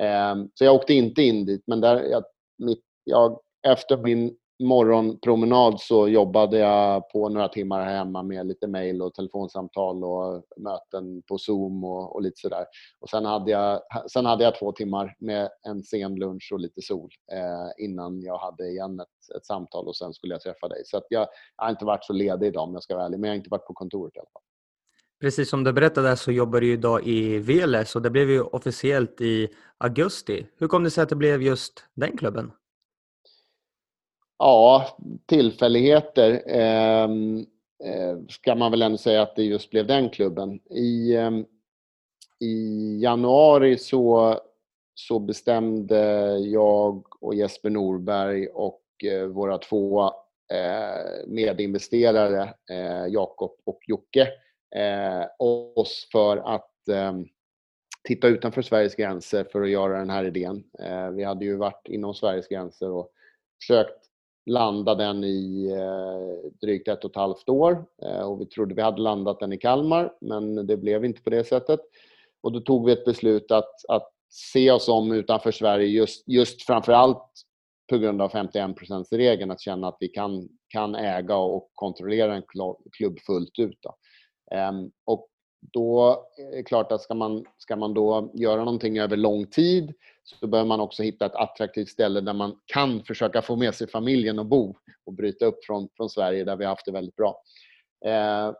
Eh, 0.00 0.34
så 0.54 0.64
jag 0.64 0.74
åkte 0.74 0.94
inte 0.94 1.22
in 1.22 1.46
dit 1.46 1.62
men 1.66 1.80
där, 1.80 2.02
jag, 2.02 2.24
mitt, 2.58 2.84
jag, 3.04 3.38
efter 3.66 3.96
min 3.96 4.36
morgonpromenad 4.58 5.80
så 5.80 6.08
jobbade 6.08 6.58
jag 6.58 7.08
på 7.08 7.28
några 7.28 7.48
timmar 7.48 7.84
här 7.84 7.96
hemma 7.96 8.22
med 8.22 8.46
lite 8.46 8.66
mejl 8.66 9.02
och 9.02 9.14
telefonsamtal 9.14 10.04
och 10.04 10.42
möten 10.56 11.22
på 11.22 11.38
Zoom 11.38 11.84
och, 11.84 12.14
och 12.14 12.22
lite 12.22 12.40
sådär. 12.40 12.66
Och 13.00 13.10
sen 13.10 13.24
hade, 13.24 13.50
jag, 13.50 13.80
sen 14.10 14.26
hade 14.26 14.44
jag 14.44 14.58
två 14.58 14.72
timmar 14.72 15.16
med 15.18 15.48
en 15.68 15.82
sen 15.82 16.14
lunch 16.14 16.50
och 16.52 16.60
lite 16.60 16.82
sol 16.82 17.10
eh, 17.32 17.84
innan 17.84 18.22
jag 18.22 18.38
hade 18.38 18.68
igen 18.68 19.00
ett, 19.00 19.36
ett 19.36 19.46
samtal 19.46 19.88
och 19.88 19.96
sen 19.96 20.12
skulle 20.12 20.34
jag 20.34 20.40
träffa 20.40 20.68
dig. 20.68 20.82
Så 20.84 20.96
jag, 20.96 21.04
jag, 21.08 21.28
har 21.56 21.70
inte 21.70 21.84
varit 21.84 22.04
så 22.04 22.12
ledig 22.12 22.46
idag 22.46 22.62
om 22.62 22.74
jag 22.74 22.82
ska 22.82 22.94
vara 22.94 23.04
ärlig, 23.04 23.20
men 23.20 23.28
jag 23.28 23.32
har 23.32 23.38
inte 23.38 23.50
varit 23.50 23.66
på 23.66 23.74
kontoret 23.74 24.16
i 24.16 24.18
alla 24.18 24.28
fall. 24.32 24.42
Precis 25.20 25.50
som 25.50 25.64
du 25.64 25.72
berättade 25.72 26.16
så 26.16 26.32
jobbar 26.32 26.60
du 26.60 26.72
idag 26.72 27.06
i 27.06 27.38
Veles 27.38 27.96
och 27.96 28.02
det 28.02 28.10
blev 28.10 28.30
ju 28.30 28.42
officiellt 28.42 29.20
i 29.20 29.48
augusti. 29.78 30.46
Hur 30.58 30.68
kom 30.68 30.84
det 30.84 30.90
sig 30.90 31.02
att 31.02 31.08
det 31.08 31.16
blev 31.16 31.42
just 31.42 31.84
den 31.94 32.16
klubben? 32.16 32.52
Ja, 34.38 34.86
tillfälligheter 35.26 36.42
ehm, 36.46 37.38
eh, 37.84 38.18
ska 38.28 38.54
man 38.54 38.70
väl 38.70 38.82
ändå 38.82 38.98
säga 38.98 39.22
att 39.22 39.36
det 39.36 39.42
just 39.42 39.70
blev 39.70 39.86
den 39.86 40.10
klubben. 40.10 40.60
I, 40.70 41.14
eh, 41.14 41.30
i 42.40 42.98
januari 43.02 43.78
så, 43.78 44.38
så 44.94 45.18
bestämde 45.18 46.36
jag 46.38 47.04
och 47.20 47.34
Jesper 47.34 47.70
Norberg 47.70 48.46
och 48.46 48.82
eh, 49.04 49.26
våra 49.26 49.58
två 49.58 50.04
eh, 50.52 51.26
medinvesterare, 51.26 52.54
eh, 52.70 53.06
Jakob 53.08 53.52
och 53.64 53.80
Jocke, 53.86 54.28
eh, 54.76 55.26
oss 55.38 56.08
för 56.12 56.36
att 56.36 56.88
ehm, 56.88 57.24
titta 58.04 58.28
utanför 58.28 58.62
Sveriges 58.62 58.94
gränser 58.94 59.44
för 59.44 59.62
att 59.62 59.70
göra 59.70 59.98
den 59.98 60.10
här 60.10 60.24
idén. 60.24 60.64
vi 61.12 61.24
hade 61.24 61.44
ju 61.44 61.56
varit 61.56 61.88
inom 61.88 62.14
Sveriges 62.14 62.48
gränser 62.48 62.90
och 62.90 63.10
försökt 63.60 64.05
landade 64.46 65.04
den 65.04 65.24
i 65.24 65.70
eh, 65.72 66.50
drygt 66.60 66.88
ett 66.88 67.04
och 67.04 67.10
ett 67.10 67.16
halvt 67.16 67.48
år 67.48 67.84
eh, 68.02 68.20
och 68.20 68.40
vi 68.40 68.46
trodde 68.46 68.74
vi 68.74 68.82
hade 68.82 69.02
landat 69.02 69.40
den 69.40 69.52
i 69.52 69.58
Kalmar 69.58 70.14
men 70.20 70.66
det 70.66 70.76
blev 70.76 71.04
inte 71.04 71.22
på 71.22 71.30
det 71.30 71.44
sättet. 71.44 71.80
Och 72.40 72.52
då 72.52 72.60
tog 72.60 72.86
vi 72.86 72.92
ett 72.92 73.04
beslut 73.04 73.50
att, 73.50 73.84
att 73.88 74.12
se 74.28 74.70
oss 74.70 74.88
om 74.88 75.12
utanför 75.12 75.50
Sverige 75.52 75.86
just, 75.86 76.28
just 76.28 76.62
framför 76.62 76.92
allt 76.92 77.32
på 77.90 77.98
grund 77.98 78.22
av 78.22 78.28
51 78.28 78.76
regeln 79.10 79.50
att 79.50 79.60
känna 79.60 79.88
att 79.88 79.96
vi 80.00 80.08
kan, 80.08 80.48
kan 80.68 80.94
äga 80.94 81.36
och 81.36 81.70
kontrollera 81.74 82.34
en 82.34 82.42
klubb 82.92 83.20
fullt 83.26 83.58
ut. 83.58 83.78
Då. 83.82 83.96
Ehm, 84.56 84.90
och 85.04 85.28
då 85.60 86.24
är 86.52 86.56
det 86.56 86.62
klart 86.62 86.92
att 86.92 87.02
ska 87.02 87.14
man, 87.14 87.44
ska 87.58 87.76
man 87.76 87.94
då 87.94 88.30
göra 88.34 88.64
någonting 88.64 88.98
över 88.98 89.16
lång 89.16 89.46
tid 89.46 89.94
så 90.24 90.46
behöver 90.46 90.68
man 90.68 90.80
också 90.80 91.02
hitta 91.02 91.26
ett 91.26 91.34
attraktivt 91.34 91.88
ställe 91.88 92.20
där 92.20 92.32
man 92.32 92.58
kan 92.66 93.02
försöka 93.04 93.42
få 93.42 93.56
med 93.56 93.74
sig 93.74 93.88
familjen 93.88 94.38
och 94.38 94.46
bo 94.46 94.76
och 95.06 95.12
bryta 95.12 95.46
upp 95.46 95.64
från, 95.64 95.88
från 95.96 96.10
Sverige 96.10 96.44
där 96.44 96.56
vi 96.56 96.64
har 96.64 96.70
haft 96.70 96.86
det 96.86 96.92
väldigt 96.92 97.16
bra. 97.16 97.42
Eh, 98.06 98.52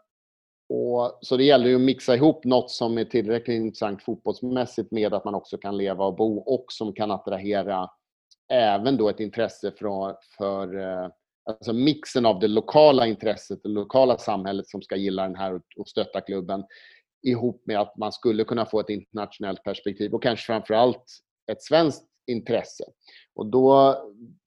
och, 0.69 1.19
så 1.21 1.37
det 1.37 1.45
gäller 1.45 1.69
ju 1.69 1.75
att 1.75 1.81
mixa 1.81 2.15
ihop 2.15 2.45
något 2.45 2.71
som 2.71 2.99
är 2.99 3.05
tillräckligt 3.05 3.57
intressant 3.57 4.03
fotbollsmässigt 4.03 4.91
med 4.91 5.15
att 5.15 5.25
man 5.25 5.35
också 5.35 5.59
kan 5.59 5.76
leva 5.76 6.05
och 6.05 6.17
bo 6.17 6.38
och 6.38 6.65
som 6.69 6.93
kan 6.93 7.11
attrahera 7.11 7.91
även 8.49 8.97
då 8.97 9.09
ett 9.09 9.21
intresse 9.21 9.71
för, 9.71 10.17
för 10.38 10.79
eh, 10.79 11.09
alltså 11.47 11.73
mixen 11.73 12.26
av 12.26 12.41
det 12.41 12.49
lokala 12.49 13.07
intresset, 13.07 13.62
det 13.62 13.69
lokala 13.69 14.19
samhället 14.19 14.69
som 14.69 14.83
ska 14.83 14.97
gilla 14.97 15.23
den 15.23 15.37
här 15.37 15.61
och 15.76 15.88
stötta 15.88 16.21
klubben 16.21 16.65
ihop 17.26 17.62
med 17.67 17.81
att 17.81 17.97
man 17.97 18.12
skulle 18.12 18.45
kunna 18.45 18.67
få 18.67 18.81
ett 18.81 18.88
internationellt 18.88 19.62
perspektiv 19.62 20.15
och 20.15 20.23
kanske 20.23 20.47
framför 20.47 20.75
allt 20.75 21.05
ett 21.53 21.62
svenskt 21.62 22.05
intresse. 22.26 22.85
Och 23.35 23.47
då, 23.47 23.97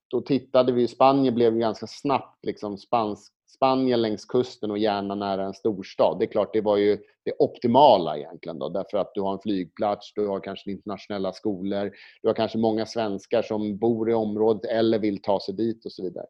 då 0.08 0.22
tittade 0.22 0.72
vi, 0.72 0.88
Spanien 0.88 1.36
blev 1.36 1.58
ganska 1.58 1.88
snabbt 1.88 2.46
liksom 2.46 2.77
spansk, 2.77 3.34
Spanien 3.48 4.01
längs 4.01 4.25
kusten 4.25 4.72
och 4.72 4.77
gärna 4.77 5.15
nära 5.15 5.46
en 5.46 5.53
storstad. 5.53 6.20
Det 6.20 6.25
är 6.25 6.32
klart, 6.32 6.53
det 6.53 6.62
var 6.62 6.77
ju 6.77 6.98
det 7.25 7.34
optimala 7.39 8.18
egentligen 8.18 8.60
då, 8.60 8.70
därför 8.70 8.98
att 8.98 9.12
du 9.13 9.22
har 9.22 9.34
en 9.34 9.39
flygplats, 9.39 10.13
du 10.13 10.27
har 10.27 10.39
kanske 10.39 10.72
internationella 10.72 11.34
skolor, 11.34 11.91
du 12.22 12.27
har 12.27 12.36
kanske 12.36 12.58
många 12.58 12.86
svenskar 12.86 13.41
som 13.41 13.77
bor 13.77 14.10
i 14.10 14.13
området 14.13 14.72
eller 14.72 15.00
vill 15.00 15.22
ta 15.22 15.39
sig 15.39 15.53
dit 15.53 15.86
och 15.86 15.91
så 15.91 16.03
vidare. 16.03 16.25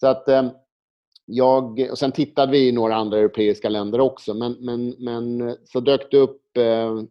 Så 0.00 0.06
att 0.06 0.28
eh, 0.28 0.50
jag, 1.24 1.88
och 1.90 1.98
sen 1.98 2.12
tittade 2.12 2.52
vi 2.52 2.68
i 2.68 2.72
några 2.72 2.94
andra 2.94 3.18
europeiska 3.18 3.68
länder 3.68 4.00
också, 4.00 4.34
men, 4.34 4.52
men, 4.52 4.94
men 4.98 5.56
så 5.64 5.80
dök 5.80 6.10
det 6.10 6.18
upp 6.18 6.56
eh, 6.56 7.02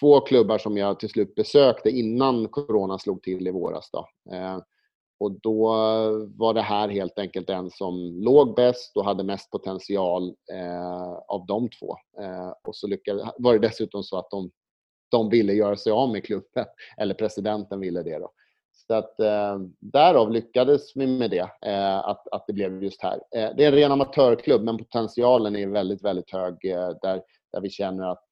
två 0.00 0.20
klubbar 0.20 0.58
som 0.58 0.76
jag 0.76 1.00
till 1.00 1.08
slut 1.08 1.34
besökte 1.34 1.90
innan 1.90 2.48
corona 2.48 2.98
slog 2.98 3.22
till 3.22 3.46
i 3.46 3.50
våras. 3.50 3.90
Då. 3.92 4.08
Eh, 4.34 4.58
och 5.20 5.40
då 5.40 5.68
var 6.36 6.54
det 6.54 6.62
här 6.62 6.88
helt 6.88 7.18
enkelt 7.18 7.46
den 7.46 7.70
som 7.70 8.22
låg 8.22 8.54
bäst 8.54 8.96
och 8.96 9.04
hade 9.04 9.24
mest 9.24 9.50
potential 9.50 10.34
eh, 10.52 11.12
av 11.28 11.46
de 11.46 11.68
två. 11.70 11.96
Eh, 12.20 12.52
och 12.64 12.76
så 12.76 12.86
lyckades, 12.86 13.28
var 13.38 13.52
det 13.52 13.68
dessutom 13.68 14.02
så 14.02 14.18
att 14.18 14.30
de, 14.30 14.50
de 15.10 15.28
ville 15.28 15.52
göra 15.52 15.76
sig 15.76 15.92
av 15.92 16.12
med 16.12 16.24
klubben, 16.24 16.64
eller 16.96 17.14
presidenten 17.14 17.80
ville 17.80 18.02
det. 18.02 18.18
Då. 18.18 18.30
Så 18.86 18.94
att, 18.94 19.20
eh, 19.20 19.58
därav 19.80 20.30
lyckades 20.30 20.96
vi 20.96 21.06
med 21.06 21.30
det, 21.30 21.50
eh, 21.66 21.98
att, 21.98 22.28
att 22.28 22.44
det 22.46 22.52
blev 22.52 22.82
just 22.82 23.02
här. 23.02 23.20
Eh, 23.36 23.50
det 23.56 23.64
är 23.64 23.68
en 23.68 23.74
ren 23.74 23.92
amatörklubb 23.92 24.64
men 24.64 24.78
potentialen 24.78 25.56
är 25.56 25.66
väldigt, 25.66 26.04
väldigt 26.04 26.30
hög 26.32 26.64
eh, 26.64 26.90
där, 27.02 27.22
där 27.52 27.60
vi 27.60 27.70
känner 27.70 28.12
att 28.12 28.28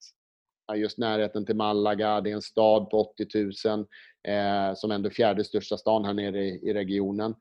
just 0.74 0.98
närheten 0.98 1.46
till 1.46 1.56
Malaga, 1.56 2.20
det 2.20 2.30
är 2.30 2.34
en 2.34 2.42
stad 2.42 2.90
på 2.90 3.00
80 3.00 3.26
000 3.68 3.86
eh, 4.28 4.74
som 4.74 4.90
ändå 4.90 5.08
är 5.08 5.12
fjärde 5.12 5.44
största 5.44 5.76
stan 5.76 6.04
här 6.04 6.14
nere 6.14 6.44
i, 6.44 6.70
i 6.70 6.74
regionen. 6.74 7.34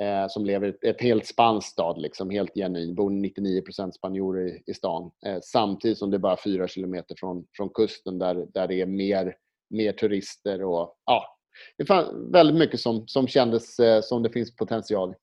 Eh, 0.00 0.28
som 0.28 0.44
lever 0.44 0.68
ett, 0.68 0.84
ett 0.84 1.00
helt 1.00 1.26
spansk 1.26 1.68
stad, 1.68 2.00
liksom, 2.00 2.30
helt 2.30 2.54
genuin. 2.54 2.94
bor 2.94 3.10
99 3.10 3.62
spanjorer 3.92 4.46
i, 4.46 4.62
i 4.66 4.74
stan. 4.74 5.10
Eh, 5.26 5.38
samtidigt 5.42 5.98
som 5.98 6.10
det 6.10 6.16
är 6.16 6.18
bara 6.18 6.36
fyra 6.44 6.68
kilometer 6.68 7.14
från, 7.18 7.46
från 7.56 7.68
kusten 7.68 8.18
där, 8.18 8.46
där 8.54 8.68
det 8.68 8.80
är 8.80 8.86
mer, 8.86 9.36
mer 9.70 9.92
turister. 9.92 10.64
Och, 10.64 10.96
ja, 11.06 11.39
det 11.78 11.84
fanns 11.84 12.08
väldigt 12.32 12.56
mycket 12.56 12.80
som, 12.80 13.08
som 13.08 13.26
kändes 13.26 13.78
eh, 13.78 14.00
som 14.00 14.22
det 14.22 14.30
finns 14.30 14.56
potential 14.56 15.14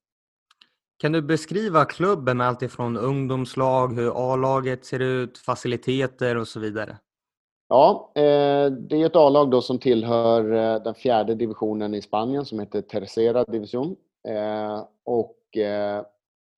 Kan 0.98 1.12
du 1.12 1.22
beskriva 1.22 1.86
klubben 1.86 2.38
med 2.38 2.48
allt 2.48 2.62
ifrån 2.62 2.98
ungdomslag, 2.98 3.96
hur 3.96 4.34
A-laget 4.34 4.86
ser 4.86 5.00
ut, 5.00 5.38
faciliteter 5.38 6.38
och 6.38 6.48
så 6.48 6.60
vidare? 6.60 6.98
Ja, 7.69 8.12
eh, 8.15 8.72
det 8.72 9.01
är 9.01 9.05
ett 9.05 9.15
A-lag 9.15 9.51
då 9.51 9.62
som 9.62 9.79
tillhör 9.79 10.53
eh, 10.53 10.84
den 10.84 10.96
fjärde 10.96 11.36
divisionen 11.36 11.93
i 11.93 12.01
Spanien 12.01 12.46
som 12.46 12.60
heter 12.60 12.81
Tercera 12.81 13.43
Division 13.43 13.96
och 15.05 15.38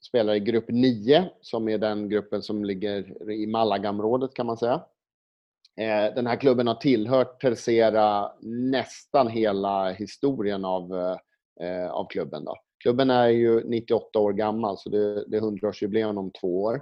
spelar 0.01 0.33
i 0.33 0.39
grupp 0.39 0.65
9 0.67 1.29
som 1.41 1.69
är 1.69 1.77
den 1.77 2.09
gruppen 2.09 2.41
som 2.41 2.65
ligger 2.65 3.31
i 3.31 3.47
Malaga-området 3.47 4.33
kan 4.33 4.45
man 4.45 4.57
säga. 4.57 4.81
Eh, 5.79 6.13
den 6.15 6.27
här 6.27 6.35
klubben 6.35 6.67
har 6.67 6.75
tillhört 6.75 7.41
Tercera 7.41 8.31
nästan 8.41 9.27
hela 9.27 9.91
historien 9.91 10.65
av, 10.65 10.95
eh, 10.95 11.17
eh, 11.67 11.91
av 11.91 12.07
klubben. 12.09 12.45
Då. 12.45 12.55
Klubben 12.83 13.09
är 13.09 13.27
ju 13.27 13.63
98 13.63 14.19
år 14.19 14.33
gammal 14.33 14.77
så 14.77 14.89
det, 14.89 15.25
det 15.27 15.37
är 15.37 15.41
100-årsjubileum 15.41 16.17
om 16.17 16.31
två 16.31 16.63
år. 16.63 16.81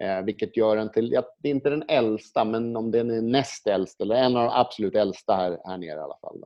Eh, 0.00 0.22
vilket 0.22 0.56
gör 0.56 0.76
den 0.76 0.92
till, 0.92 1.10
det 1.10 1.48
är 1.48 1.50
inte 1.50 1.70
den 1.70 1.84
äldsta, 1.88 2.44
men 2.44 2.76
om 2.76 2.90
den 2.90 3.10
är 3.10 3.22
näst 3.22 3.66
äldst 3.66 4.00
eller 4.00 4.14
en 4.14 4.36
av 4.36 4.44
de 4.44 4.52
absolut 4.54 4.94
äldsta 4.94 5.34
här, 5.34 5.58
här 5.64 5.78
nere 5.78 5.98
i 5.98 6.02
alla 6.02 6.18
fall. 6.20 6.44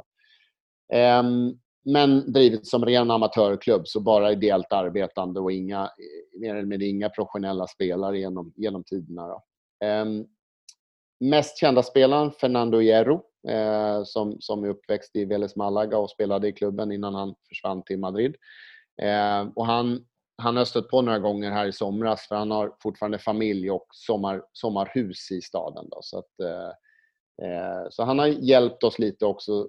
Eh, 0.93 1.23
men 1.85 2.33
drivet 2.33 2.67
som 2.67 2.85
ren 2.85 3.11
amatörklubb, 3.11 3.89
så 3.89 4.01
bara 4.01 4.33
ideellt 4.33 4.73
arbetande 4.73 5.41
och 5.41 5.53
inga, 5.53 5.91
mer 6.41 6.55
eller 6.55 6.67
mindre 6.67 6.89
inga 6.89 7.09
professionella 7.09 7.67
spelare 7.67 8.19
genom, 8.19 8.53
genom 8.57 8.85
tiderna. 8.85 9.29
Då. 9.29 9.43
Eh, 9.87 10.05
mest 11.21 11.59
kända 11.59 11.83
spelaren, 11.83 12.33
Fernando 12.33 12.79
Hierro, 12.79 13.23
eh, 13.49 14.05
som, 14.05 14.37
som 14.41 14.65
är 14.65 14.69
uppväxt 14.69 15.17
i 15.17 15.25
Vélez 15.25 15.57
Malaga 15.57 15.99
och 15.99 16.11
spelade 16.11 16.49
i 16.49 16.53
klubben 16.53 16.93
innan 16.93 17.15
han 17.15 17.35
försvann 17.49 17.83
till 17.83 17.99
Madrid. 17.99 18.37
Eh, 19.03 19.49
och 19.55 19.67
han, 19.67 20.07
han 20.39 20.57
har 20.57 20.65
stött 20.65 20.89
på 20.89 21.03
några 21.03 21.19
gånger 21.19 21.51
här 21.51 21.67
i 21.67 21.73
somras, 21.73 22.29
för 22.29 22.37
han 22.37 22.51
har 22.51 22.77
fortfarande 22.83 23.19
familj 23.19 23.71
och 23.71 23.87
sommar, 23.91 24.43
sommarhus 24.53 25.31
i 25.31 25.41
staden. 25.41 25.89
Då, 25.91 25.99
så 26.03 26.19
att, 26.19 26.41
eh, 26.41 26.69
eh 27.49 27.87
så 27.91 28.05
han 28.05 28.19
har 28.19 28.27
hjälpt 28.27 28.85
oss 28.85 28.99
lite 28.99 29.27
också 29.27 29.63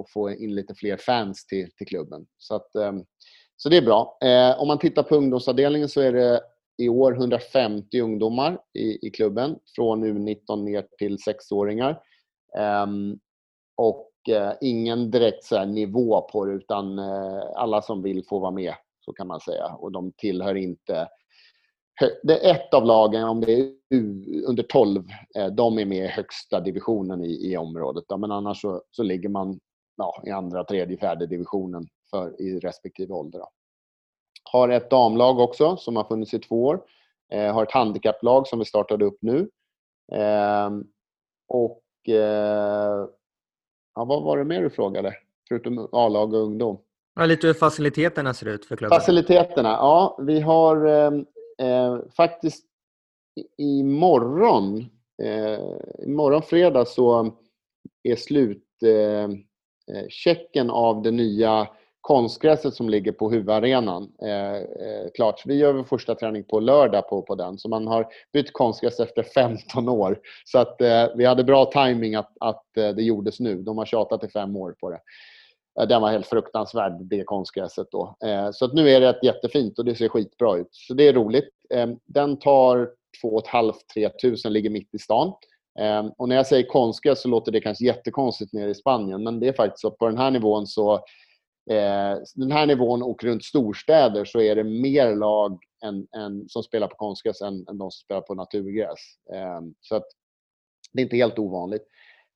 att 0.00 0.10
få 0.12 0.30
in 0.30 0.54
lite 0.54 0.74
fler 0.74 0.96
fans 0.96 1.46
till, 1.46 1.70
till 1.70 1.86
klubben. 1.86 2.26
Så, 2.38 2.54
att, 2.54 2.74
eh, 2.74 2.92
så 3.56 3.68
det 3.68 3.76
är 3.76 3.82
bra. 3.82 4.18
Eh, 4.24 4.60
om 4.60 4.68
man 4.68 4.78
tittar 4.78 5.02
på 5.02 5.16
ungdomsavdelningen 5.16 5.88
så 5.88 6.00
är 6.00 6.12
det 6.12 6.40
i 6.78 6.88
år 6.88 7.12
150 7.12 8.00
ungdomar 8.00 8.58
i, 8.74 9.06
i 9.06 9.10
klubben 9.10 9.58
från 9.76 10.04
U19 10.04 10.64
ner 10.64 10.86
till 10.98 11.16
6-åringar. 11.16 12.00
Ehm, 12.58 13.18
och 13.76 14.12
uh, 14.30 14.52
ingen 14.60 15.10
direkt 15.10 15.44
så 15.44 15.64
nivå 15.64 16.20
på 16.32 16.44
det 16.44 16.52
utan 16.52 16.98
eh, 16.98 17.42
alla 17.54 17.82
som 17.82 18.02
vill 18.02 18.24
får 18.28 18.40
vara 18.40 18.50
med, 18.50 18.74
så 19.00 19.12
kan 19.12 19.26
man 19.26 19.40
säga. 19.40 19.66
Och 19.66 19.92
de 19.92 20.12
tillhör 20.12 20.54
inte 20.54 21.08
det 22.22 22.46
är 22.46 22.54
ett 22.54 22.74
av 22.74 22.84
lagen, 22.84 23.24
om 23.24 23.40
det 23.40 23.52
är 23.52 23.72
under 24.46 24.62
12, 24.62 25.04
eh, 25.36 25.46
de 25.46 25.78
är 25.78 25.84
med 25.84 26.04
i 26.04 26.08
högsta 26.08 26.60
divisionen 26.60 27.24
i, 27.24 27.52
i 27.52 27.56
området. 27.56 28.04
Men 28.18 28.32
annars 28.32 28.60
så, 28.60 28.82
så 28.90 29.02
ligger 29.02 29.28
man 29.28 29.60
ja, 29.96 30.22
i 30.26 30.30
andra, 30.30 30.64
tredje, 30.64 30.96
fjärde 30.96 31.26
divisionen 31.26 31.86
för, 32.10 32.42
i 32.42 32.58
respektive 32.58 33.14
ålder. 33.14 33.38
Då. 33.38 33.48
Har 34.52 34.68
ett 34.68 34.90
damlag 34.90 35.40
också 35.40 35.76
som 35.76 35.96
har 35.96 36.04
funnits 36.04 36.34
i 36.34 36.38
två 36.38 36.64
år. 36.64 36.80
Eh, 37.32 37.54
har 37.54 37.62
ett 37.62 37.72
handikapplag 37.72 38.46
som 38.46 38.58
vi 38.58 38.64
startade 38.64 39.04
upp 39.04 39.18
nu. 39.20 39.50
Eh, 40.12 40.70
och 41.48 41.82
eh, 42.08 43.06
ja, 43.94 44.04
vad 44.04 44.22
var 44.22 44.38
det 44.38 44.44
mer 44.44 44.62
du 44.62 44.70
frågade? 44.70 45.14
Förutom 45.48 45.88
A-lag 45.92 46.34
och 46.34 46.40
ungdom. 46.40 46.78
Ja, 47.14 47.26
lite 47.26 47.46
hur 47.46 47.54
faciliteterna 47.54 48.34
ser 48.34 48.46
ut 48.46 48.64
för 48.64 48.76
klubben. 48.76 49.00
Faciliteterna? 49.00 49.68
Ja, 49.68 50.18
vi 50.22 50.40
har 50.40 50.86
ehm, 50.86 51.26
eh, 51.58 51.98
faktiskt 52.16 52.64
imorgon, 53.58 54.78
eh, 55.22 55.60
imorgon 56.06 56.42
fredag 56.42 56.84
så 56.84 57.32
är 58.02 58.16
slutchecken 58.16 59.46
eh, 60.54 60.66
eh 60.66 60.70
av 60.70 61.02
det 61.02 61.10
nya 61.10 61.68
konstgräset 62.08 62.74
som 62.74 62.88
ligger 62.88 63.12
på 63.12 63.30
huvudarenan 63.30 64.12
eh, 64.22 64.56
eh, 64.56 65.10
klart. 65.14 65.40
Så 65.40 65.48
vi 65.48 65.54
gör 65.54 65.72
vår 65.72 65.84
första 65.84 66.14
träning 66.14 66.44
på 66.44 66.60
lördag 66.60 67.08
på, 67.08 67.22
på 67.22 67.34
den. 67.34 67.58
Så 67.58 67.68
man 67.68 67.86
har 67.86 68.06
bytt 68.32 68.52
konstgräs 68.52 69.00
efter 69.00 69.22
15 69.22 69.88
år. 69.88 70.20
Så 70.44 70.58
att 70.58 70.80
eh, 70.80 71.06
vi 71.16 71.24
hade 71.24 71.44
bra 71.44 71.64
timing 71.64 72.14
att, 72.14 72.32
att 72.40 72.76
eh, 72.76 72.88
det 72.88 73.02
gjordes 73.02 73.40
nu. 73.40 73.62
De 73.62 73.78
har 73.78 73.84
tjatat 73.84 74.24
i 74.24 74.28
fem 74.28 74.56
år 74.56 74.74
på 74.80 74.90
det. 74.90 75.00
Eh, 75.80 75.88
den 75.88 76.02
var 76.02 76.10
helt 76.10 76.26
fruktansvärd, 76.26 76.92
det 77.00 77.24
konstgräset. 77.24 77.86
Då. 77.90 78.16
Eh, 78.24 78.50
så 78.52 78.64
att 78.64 78.74
nu 78.74 78.90
är 78.90 79.00
det 79.00 79.18
jättefint 79.22 79.78
och 79.78 79.84
det 79.84 79.94
ser 79.94 80.08
skitbra 80.08 80.56
ut. 80.56 80.68
Så 80.70 80.94
det 80.94 81.08
är 81.08 81.12
roligt. 81.12 81.50
Eh, 81.74 81.88
den 82.06 82.38
tar 82.38 82.88
2 83.22 83.40
500-3 83.40 84.10
tusen, 84.22 84.52
ligger 84.52 84.70
mitt 84.70 84.94
i 84.94 84.98
stan. 84.98 85.32
Eh, 85.80 86.06
och 86.18 86.28
när 86.28 86.36
jag 86.36 86.46
säger 86.46 86.66
konstgräs 86.66 87.22
så 87.22 87.28
låter 87.28 87.52
det 87.52 87.60
kanske 87.60 87.84
jättekonstigt 87.84 88.52
nere 88.52 88.70
i 88.70 88.74
Spanien. 88.74 89.22
Men 89.22 89.40
det 89.40 89.48
är 89.48 89.52
faktiskt 89.52 89.80
så 89.80 89.90
på 89.90 90.06
den 90.06 90.18
här 90.18 90.30
nivån 90.30 90.66
så 90.66 91.00
Eh, 91.70 92.18
den 92.34 92.52
här 92.52 92.66
nivån 92.66 93.02
och 93.02 93.24
runt 93.24 93.44
storstäder 93.44 94.24
så 94.24 94.40
är 94.40 94.56
det 94.56 94.64
mer 94.64 95.16
lag 95.16 95.58
än, 95.84 96.06
än 96.16 96.48
som 96.48 96.62
spelar 96.62 96.86
på 96.86 96.96
konstgräs 96.96 97.42
än, 97.42 97.54
än 97.54 97.78
de 97.78 97.90
som 97.90 98.04
spelar 98.04 98.20
på 98.20 98.34
naturgräs. 98.34 98.98
Ehm, 99.34 99.74
så 99.80 99.96
att 99.96 100.04
det 100.92 101.00
är 101.00 101.04
inte 101.04 101.16
helt 101.16 101.38
ovanligt. 101.38 101.86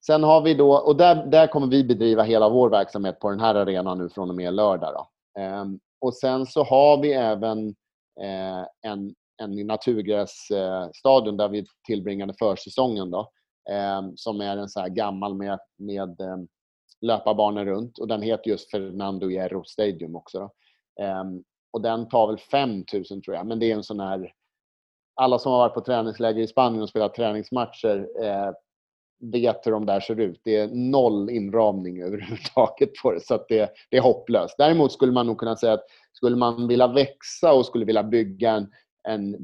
Sen 0.07 0.23
har 0.23 0.43
vi 0.43 0.55
då, 0.55 0.75
och 0.75 0.97
där, 0.97 1.27
där 1.27 1.47
kommer 1.47 1.67
vi 1.67 1.85
bedriva 1.85 2.23
hela 2.23 2.49
vår 2.49 2.71
verksamhet 2.71 3.21
på 3.21 3.31
den 3.31 3.41
här 3.41 3.55
arenan 3.55 3.99
nu 3.99 4.09
från 4.09 4.31
och 4.31 4.37
med 4.37 4.55
lördag. 4.55 4.95
Då. 4.95 5.41
Ehm, 5.41 5.81
och 6.01 6.15
sen 6.15 6.47
så 6.47 6.65
har 6.65 7.03
vi 7.03 7.13
även 7.13 7.69
eh, 8.21 8.91
en, 8.91 9.15
en 9.43 9.67
naturgrässtadion 9.67 11.37
där 11.37 11.49
vi 11.49 11.67
tillbringade 11.87 12.35
försäsongen. 12.39 13.11
Då, 13.11 13.31
eh, 13.71 14.03
som 14.17 14.41
är 14.41 14.57
en 14.57 14.69
så 14.69 14.81
här 14.81 14.89
gammal 14.89 15.35
med, 15.35 15.59
med 15.79 16.21
ehm, 16.21 16.49
löparbanan 17.03 17.65
runt. 17.65 17.99
Och 17.99 18.09
den 18.09 18.23
heter 18.23 18.51
just 18.51 18.71
Fernando 18.71 19.29
Hierro 19.29 19.65
Stadium 19.65 20.17
också. 20.17 20.39
Då. 20.39 20.53
Ehm, 21.05 21.43
och 21.71 21.83
den 21.83 22.09
tar 22.09 22.27
väl 22.27 22.39
5000 22.39 23.23
tror 23.23 23.37
jag. 23.37 23.47
Men 23.47 23.59
det 23.59 23.71
är 23.71 23.75
en 23.75 23.83
sån 23.83 24.01
här... 24.01 24.33
Alla 25.15 25.39
som 25.39 25.53
har 25.53 25.59
varit 25.59 25.75
på 25.75 25.81
träningsläger 25.81 26.43
i 26.43 26.47
Spanien 26.47 26.83
och 26.83 26.89
spelat 26.89 27.15
träningsmatcher 27.15 28.09
eh, 28.23 28.53
vet 29.23 29.67
hur 29.67 29.73
de 29.73 29.87
där 29.87 30.01
ser 30.01 30.21
ut. 30.21 30.41
Det 30.45 30.57
är 30.57 30.69
noll 30.69 31.31
inramning 31.31 32.03
överhuvudtaget 32.03 32.91
på 33.03 33.13
det, 33.13 33.21
så 33.21 33.45
det, 33.49 33.73
det, 33.91 33.97
är 33.97 34.01
hopplöst. 34.01 34.55
Däremot 34.59 34.93
skulle 34.93 35.13
man 35.13 35.27
nog 35.27 35.39
kunna 35.39 35.57
säga 35.57 35.73
att 35.73 35.85
skulle 36.13 36.37
man 36.37 36.69
vilja 36.69 36.87
växa 36.87 37.53
och 37.53 37.67
skulle 37.67 37.85
vilja 37.85 38.03
bygga 38.03 38.51
en, 38.51 38.71
en, 39.09 39.37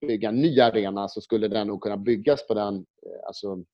bygga 0.00 0.28
en 0.28 0.36
ny 0.36 0.60
arena 0.60 1.08
så 1.08 1.20
skulle 1.20 1.48
den 1.48 1.66
nog 1.66 1.80
kunna 1.80 1.96
byggas 1.96 2.46
på 2.46 2.54
den... 2.54 2.76
Eh, 2.76 3.26
alltså, 3.26 3.64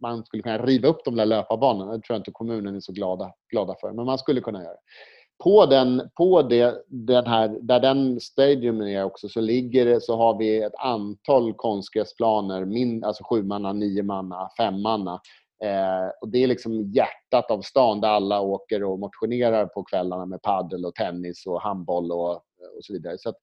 man 0.00 0.24
skulle 0.24 0.42
kunna 0.42 0.58
riva 0.58 0.88
upp 0.88 1.04
de 1.04 1.16
där 1.16 1.26
löparbanorna. 1.26 1.92
Det 1.92 2.02
tror 2.02 2.14
jag 2.14 2.20
inte 2.20 2.30
kommunen 2.30 2.76
är 2.76 2.80
så 2.80 2.92
glada, 2.92 3.32
glada 3.50 3.74
för, 3.80 3.92
men 3.92 4.06
man 4.06 4.18
skulle 4.18 4.40
kunna 4.40 4.62
göra 4.62 4.72
det 4.72 4.80
på 5.44 5.66
den, 5.66 6.10
på 6.14 6.42
det, 6.42 6.84
den 6.88 7.26
här, 7.26 7.48
där 7.48 7.80
den 7.80 8.20
stadion 8.20 8.82
är 8.82 9.04
också 9.04 9.28
så 9.28 9.40
ligger 9.40 9.86
det, 9.86 10.00
så 10.00 10.16
har 10.16 10.38
vi 10.38 10.62
ett 10.62 10.74
antal 10.78 11.54
konstgräsplaner, 11.54 12.64
min, 12.64 13.04
alltså 13.04 13.24
sju 13.24 13.42
manna, 13.42 13.72
nio 13.72 14.02
manna, 14.02 14.50
fem 14.58 14.82
manna. 14.82 15.20
Eh, 15.64 16.08
och 16.20 16.28
det 16.28 16.42
är 16.42 16.46
liksom 16.46 16.92
hjärtat 16.92 17.50
av 17.50 17.62
stan 17.62 18.00
där 18.00 18.08
alla 18.08 18.40
åker 18.40 18.84
och 18.84 18.98
motionerar 18.98 19.66
på 19.66 19.82
kvällarna 19.82 20.26
med 20.26 20.42
paddel 20.42 20.84
och 20.84 20.94
tennis 20.94 21.46
och 21.46 21.62
handboll 21.62 22.12
och, 22.12 22.30
och 22.30 22.82
så 22.82 22.92
vidare. 22.92 23.18
Så 23.18 23.28
att, 23.28 23.34
eh, 23.34 23.40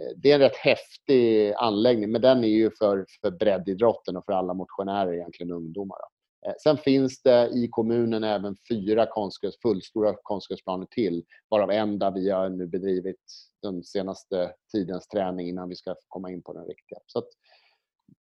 Eh, 0.00 0.16
det 0.16 0.30
är 0.30 0.34
en 0.34 0.40
rätt 0.40 0.56
häftig 0.56 1.52
anläggning, 1.52 2.12
men 2.12 2.20
den 2.20 2.44
är 2.44 2.48
ju 2.48 2.70
för, 2.70 3.06
för 3.20 3.30
breddidrotten 3.30 4.16
och 4.16 4.24
för 4.24 4.32
alla 4.32 4.54
motionärer, 4.54 5.12
egentligen 5.12 5.52
ungdomar. 5.52 5.96
Då. 5.98 6.20
Eh, 6.48 6.54
sen 6.62 6.76
finns 6.76 7.22
det 7.22 7.48
i 7.48 7.68
kommunen 7.68 8.24
även 8.24 8.56
fyra 8.68 9.06
konstgräs, 9.06 9.54
fullstora 9.62 10.14
konstgräsplaner 10.22 10.86
till, 10.90 11.24
varav 11.48 11.70
en 11.70 11.98
där 11.98 12.10
vi 12.10 12.30
har 12.30 12.48
nu 12.48 12.66
bedrivit 12.66 13.20
den 13.62 13.82
senaste 13.84 14.52
tidens 14.72 15.08
träning 15.08 15.48
innan 15.48 15.68
vi 15.68 15.76
ska 15.76 15.94
komma 16.08 16.30
in 16.30 16.42
på 16.42 16.52
den 16.52 16.64
riktiga. 16.64 16.98
Så 17.06 17.22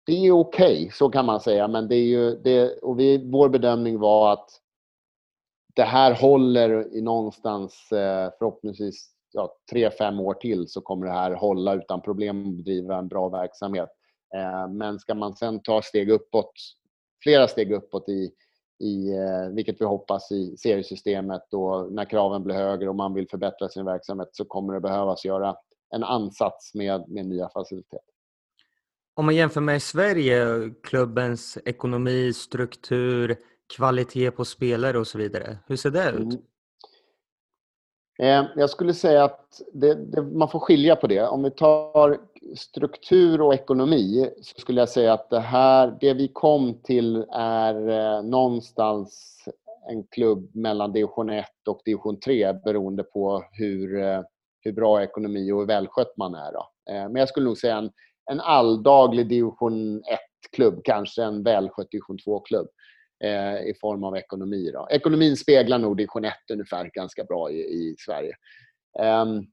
det 0.07 0.27
är 0.27 0.31
okej, 0.31 0.73
okay, 0.73 0.91
så 0.91 1.09
kan 1.09 1.27
man 1.27 1.41
säga. 1.41 1.69
Men 1.69 1.89
det 1.89 1.97
är 1.97 2.07
ju, 2.07 2.37
det, 2.37 2.79
och 2.79 3.01
vi, 3.01 3.31
vår 3.31 3.49
bedömning 3.49 3.99
var 3.99 4.33
att 4.33 4.51
det 5.75 5.83
här 5.83 6.15
håller 6.15 6.97
i 6.97 7.01
någonstans 7.01 7.93
eh, 7.93 8.31
förhoppningsvis 8.39 9.11
ja, 9.33 9.57
tre, 9.71 9.91
fem 9.91 10.21
år 10.21 10.35
till 10.35 10.69
så 10.69 10.81
kommer 10.81 11.07
det 11.07 11.13
här 11.13 11.31
hålla 11.35 11.75
utan 11.75 12.03
problem 12.03 12.47
och 12.47 12.53
bedriva 12.53 12.99
en 12.99 13.09
bra 13.09 13.29
verksamhet. 13.29 13.89
Eh, 14.35 14.69
men 14.69 14.99
ska 14.99 15.15
man 15.15 15.37
sen 15.37 15.63
ta 15.63 15.83
steg 15.83 16.11
uppåt 16.11 16.53
flera 17.23 17.49
steg 17.49 17.73
uppåt 17.73 18.09
i, 18.09 18.31
i 18.79 19.13
eh, 19.13 19.55
vilket 19.55 19.81
vi 19.81 19.85
hoppas 19.85 20.33
i 20.33 20.57
seriesystemet 20.57 21.55
och 21.55 21.93
när 21.93 22.05
kraven 22.05 22.45
blir 22.45 22.55
högre 22.55 22.89
och 22.89 22.97
man 22.97 23.15
vill 23.15 23.29
förbättra 23.29 23.69
sin 23.69 23.85
verksamhet 23.85 24.29
så 24.33 24.45
kommer 24.45 24.75
det 24.75 24.81
behövas 24.81 25.25
göra 25.25 25.57
en 25.95 26.05
ansats 26.05 26.75
med, 26.75 27.09
med 27.09 27.27
nya 27.27 27.49
faciliteter. 27.49 28.13
Om 29.15 29.25
man 29.25 29.35
jämför 29.35 29.61
med 29.61 29.83
Sverige, 29.83 30.47
klubbens 30.83 31.59
ekonomi, 31.65 32.33
struktur, 32.33 33.37
kvalitet 33.77 34.31
på 34.31 34.45
spelare 34.45 34.99
och 34.99 35.07
så 35.07 35.19
vidare. 35.19 35.59
Hur 35.67 35.77
ser 35.77 35.91
det 35.91 36.11
ut? 36.11 36.19
Mm. 36.19 36.43
Eh, 38.19 38.45
jag 38.57 38.71
skulle 38.71 38.95
säga 38.95 39.25
att 39.25 39.61
det, 39.73 39.95
det, 39.95 40.23
man 40.23 40.49
får 40.49 40.59
skilja 40.59 40.97
på 40.97 41.07
det. 41.07 41.27
Om 41.27 41.43
vi 41.43 41.51
tar 41.51 42.19
struktur 42.57 43.41
och 43.41 43.55
ekonomi 43.55 44.31
så 44.43 44.61
skulle 44.61 44.81
jag 44.81 44.89
säga 44.89 45.13
att 45.13 45.31
det 45.31 45.41
här, 45.41 45.97
det 46.01 46.15
vi 46.15 46.29
kom 46.29 46.75
till 46.83 47.27
är 47.33 47.89
eh, 47.89 48.23
någonstans 48.23 49.39
en 49.91 50.05
klubb 50.05 50.51
mellan 50.55 50.93
division 50.93 51.31
1 51.31 51.47
och 51.69 51.81
division 51.85 52.21
3 52.21 52.53
beroende 52.53 53.03
på 53.03 53.45
hur, 53.53 54.03
eh, 54.03 54.23
hur 54.61 54.73
bra 54.73 55.03
ekonomi 55.03 55.53
och 55.53 55.59
hur 55.59 55.67
välskött 55.67 56.17
man 56.17 56.35
är. 56.35 56.53
Då. 56.53 56.69
Men 56.87 57.17
jag 57.17 57.29
skulle 57.29 57.47
nog 57.47 57.59
säga 57.59 57.77
en, 57.77 57.91
en 58.31 58.41
alldaglig 58.41 59.29
division 59.29 60.03
1-klubb, 60.03 60.81
kanske 60.85 61.23
en 61.23 61.43
välskött 61.43 61.91
division 61.91 62.17
2-klubb 62.27 62.69
eh, 63.23 63.69
i 63.69 63.75
form 63.81 64.05
av 64.05 64.17
ekonomi. 64.17 64.71
Då. 64.73 64.89
Ekonomin 64.91 65.37
speglar 65.37 65.79
nog 65.79 65.97
division 65.97 66.25
1 66.25 66.33
ungefär 66.53 66.91
ganska 66.95 67.25
bra 67.25 67.51
i, 67.51 67.61
i 67.61 67.95
Sverige. 67.99 68.35
Um, 69.23 69.47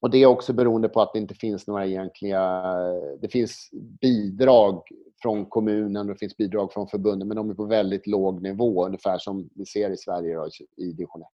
och 0.00 0.10
Det 0.10 0.18
är 0.18 0.26
också 0.26 0.52
beroende 0.52 0.88
på 0.88 1.00
att 1.00 1.12
det 1.12 1.18
inte 1.18 1.34
finns 1.34 1.66
några 1.66 1.86
egentliga... 1.86 2.74
Det 3.20 3.28
finns 3.28 3.70
bidrag 4.00 4.82
från 5.22 5.46
kommunen 5.46 6.08
och 6.08 6.14
det 6.14 6.18
finns 6.18 6.36
bidrag 6.36 6.72
från 6.72 6.88
förbunden 6.88 7.28
men 7.28 7.36
de 7.36 7.50
är 7.50 7.54
på 7.54 7.64
väldigt 7.64 8.06
låg 8.06 8.42
nivå, 8.42 8.86
ungefär 8.86 9.18
som 9.18 9.50
vi 9.54 9.66
ser 9.66 9.90
i 9.90 9.96
Sverige 9.96 10.36
då, 10.36 10.48
i 10.76 10.92
division 10.92 11.22
1. 11.22 11.28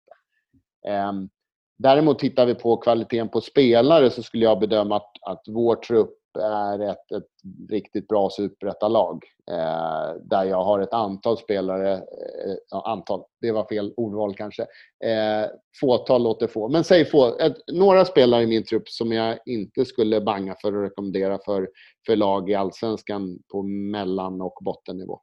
Um, 0.87 0.93
ehm, 0.93 1.29
däremot 1.77 2.19
tittar 2.19 2.45
vi 2.45 2.55
på 2.55 2.77
kvaliteten 2.77 3.29
på 3.29 3.41
spelare 3.41 4.09
så 4.09 4.23
skulle 4.23 4.43
jag 4.43 4.59
bedöma 4.59 4.95
att, 4.95 5.11
att 5.21 5.43
vår 5.47 5.75
trupp 5.75 6.16
är 6.39 6.79
ett, 6.79 7.11
ett 7.11 7.69
riktigt 7.69 8.07
bra 8.07 8.29
superettalag. 8.29 9.23
Eh, 9.51 10.21
där 10.21 10.43
jag 10.43 10.63
har 10.63 10.79
ett 10.79 10.93
antal 10.93 11.37
spelare, 11.37 11.93
eh, 11.93 12.77
antal, 12.85 13.23
det 13.41 13.51
var 13.51 13.65
fel 13.67 13.93
ordval 13.97 14.35
kanske. 14.35 14.61
Eh, 15.05 15.49
fåtal 15.81 16.23
låter 16.23 16.47
få. 16.47 16.69
Men 16.69 16.83
säg 16.83 17.05
få, 17.05 17.37
ett, 17.37 17.57
några 17.73 18.05
spelare 18.05 18.43
i 18.43 18.47
min 18.47 18.63
trupp 18.63 18.89
som 18.89 19.11
jag 19.11 19.39
inte 19.45 19.85
skulle 19.85 20.21
banga 20.21 20.55
för 20.61 20.67
att 20.73 20.91
rekommendera 20.91 21.39
för, 21.45 21.69
för 22.05 22.15
lag 22.15 22.49
i 22.49 22.55
allsvenskan 22.55 23.39
på 23.51 23.63
mellan 23.63 24.41
och 24.41 24.57
bottennivå. 24.61 25.21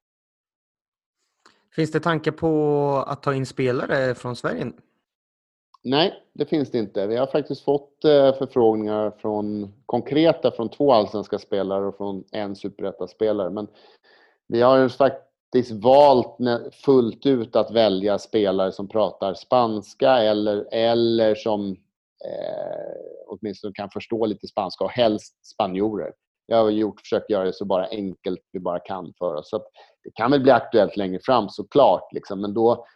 Finns 1.74 1.92
det 1.92 2.00
tankar 2.00 2.32
på 2.32 3.04
att 3.06 3.22
ta 3.22 3.34
in 3.34 3.46
spelare 3.46 4.14
från 4.14 4.36
Sverige? 4.36 4.72
Nej, 5.86 6.22
det 6.32 6.46
finns 6.46 6.70
det 6.70 6.78
inte. 6.78 7.06
Vi 7.06 7.16
har 7.16 7.26
faktiskt 7.26 7.64
fått 7.64 8.04
eh, 8.04 8.34
förfrågningar 8.34 9.10
från 9.10 9.74
konkreta 9.86 10.50
från 10.50 10.70
två 10.70 10.92
allsvenska 10.92 11.38
spelare 11.38 11.86
och 11.86 11.96
från 11.96 12.24
en 12.32 12.56
superettaspelare. 12.56 13.50
Men 13.50 13.68
vi 14.48 14.62
har 14.62 14.88
faktiskt 14.88 15.72
valt 15.72 16.36
fullt 16.84 17.26
ut 17.26 17.56
att 17.56 17.70
välja 17.70 18.18
spelare 18.18 18.72
som 18.72 18.88
pratar 18.88 19.34
spanska 19.34 20.10
eller, 20.10 20.68
eller 20.72 21.34
som 21.34 21.70
eh, 22.24 22.94
åtminstone 23.26 23.72
kan 23.74 23.90
förstå 23.90 24.26
lite 24.26 24.46
spanska 24.46 24.84
och 24.84 24.90
helst 24.90 25.46
spanjorer. 25.46 26.12
Jag 26.46 26.62
har 26.62 26.70
gjort, 26.70 27.00
försökt 27.00 27.30
göra 27.30 27.44
det 27.44 27.52
så 27.52 27.64
bara 27.64 27.86
enkelt 27.86 28.40
vi 28.52 28.60
bara 28.60 28.78
kan 28.78 29.12
för 29.18 29.34
oss. 29.34 29.50
Så 29.50 29.58
det 30.04 30.10
kan 30.14 30.30
väl 30.30 30.40
bli 30.42 30.50
aktuellt 30.50 30.96
längre 30.96 31.20
fram 31.22 31.48
såklart. 31.48 32.12
Liksom. 32.12 32.40
Men 32.40 32.54
då, 32.54 32.86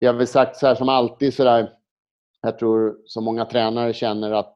vi 0.00 0.06
har 0.06 0.14
väl 0.14 0.26
sagt 0.26 0.56
så 0.56 0.66
här 0.66 0.74
som 0.74 0.88
alltid 0.88 1.34
sådär 1.34 1.77
jag 2.42 2.58
tror 2.58 2.96
så 3.04 3.20
många 3.20 3.44
tränare 3.44 3.92
känner 3.92 4.32
att 4.32 4.54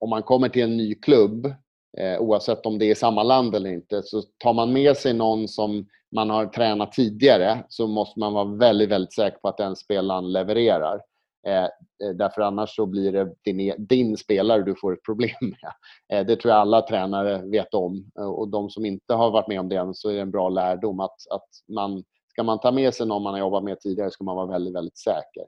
om 0.00 0.10
man 0.10 0.22
kommer 0.22 0.48
till 0.48 0.62
en 0.62 0.76
ny 0.76 0.94
klubb, 0.94 1.46
eh, 1.98 2.20
oavsett 2.20 2.66
om 2.66 2.78
det 2.78 2.90
är 2.90 2.94
samma 2.94 3.22
land 3.22 3.54
eller 3.54 3.70
inte, 3.70 4.02
så 4.02 4.22
tar 4.38 4.54
man 4.54 4.72
med 4.72 4.96
sig 4.96 5.14
någon 5.14 5.48
som 5.48 5.86
man 6.14 6.30
har 6.30 6.46
tränat 6.46 6.92
tidigare 6.92 7.64
så 7.68 7.86
måste 7.86 8.20
man 8.20 8.32
vara 8.32 8.44
väldigt, 8.44 8.88
väldigt 8.88 9.14
säker 9.14 9.38
på 9.38 9.48
att 9.48 9.56
den 9.56 9.76
spelaren 9.76 10.32
levererar. 10.32 11.00
Eh, 11.46 11.64
eh 11.64 12.10
därför 12.14 12.42
annars 12.42 12.76
så 12.76 12.86
blir 12.86 13.12
det 13.12 13.34
din, 13.44 13.60
e-, 13.60 13.76
din, 13.78 14.16
spelare 14.16 14.62
du 14.62 14.74
får 14.74 14.92
ett 14.92 15.04
problem 15.04 15.36
med. 15.40 15.72
Eh, 16.12 16.26
det 16.26 16.36
tror 16.36 16.52
jag 16.52 16.60
alla 16.60 16.82
tränare 16.82 17.42
vet 17.50 17.74
om. 17.74 18.10
Eh, 18.18 18.30
och 18.30 18.48
de 18.48 18.70
som 18.70 18.84
inte 18.84 19.14
har 19.14 19.30
varit 19.30 19.48
med 19.48 19.60
om 19.60 19.68
det 19.68 19.76
än, 19.76 19.94
så 19.94 20.08
är 20.10 20.14
det 20.14 20.20
en 20.20 20.30
bra 20.30 20.48
lärdom 20.48 21.00
att, 21.00 21.16
att 21.30 21.48
man, 21.74 22.04
ska 22.28 22.42
man 22.42 22.60
ta 22.60 22.72
med 22.72 22.94
sig 22.94 23.06
någon 23.06 23.22
man 23.22 23.32
har 23.32 23.40
jobbat 23.40 23.64
med 23.64 23.80
tidigare 23.80 24.10
ska 24.10 24.24
man 24.24 24.36
vara 24.36 24.46
väldigt, 24.46 24.74
väldigt 24.74 24.98
säker. 24.98 25.44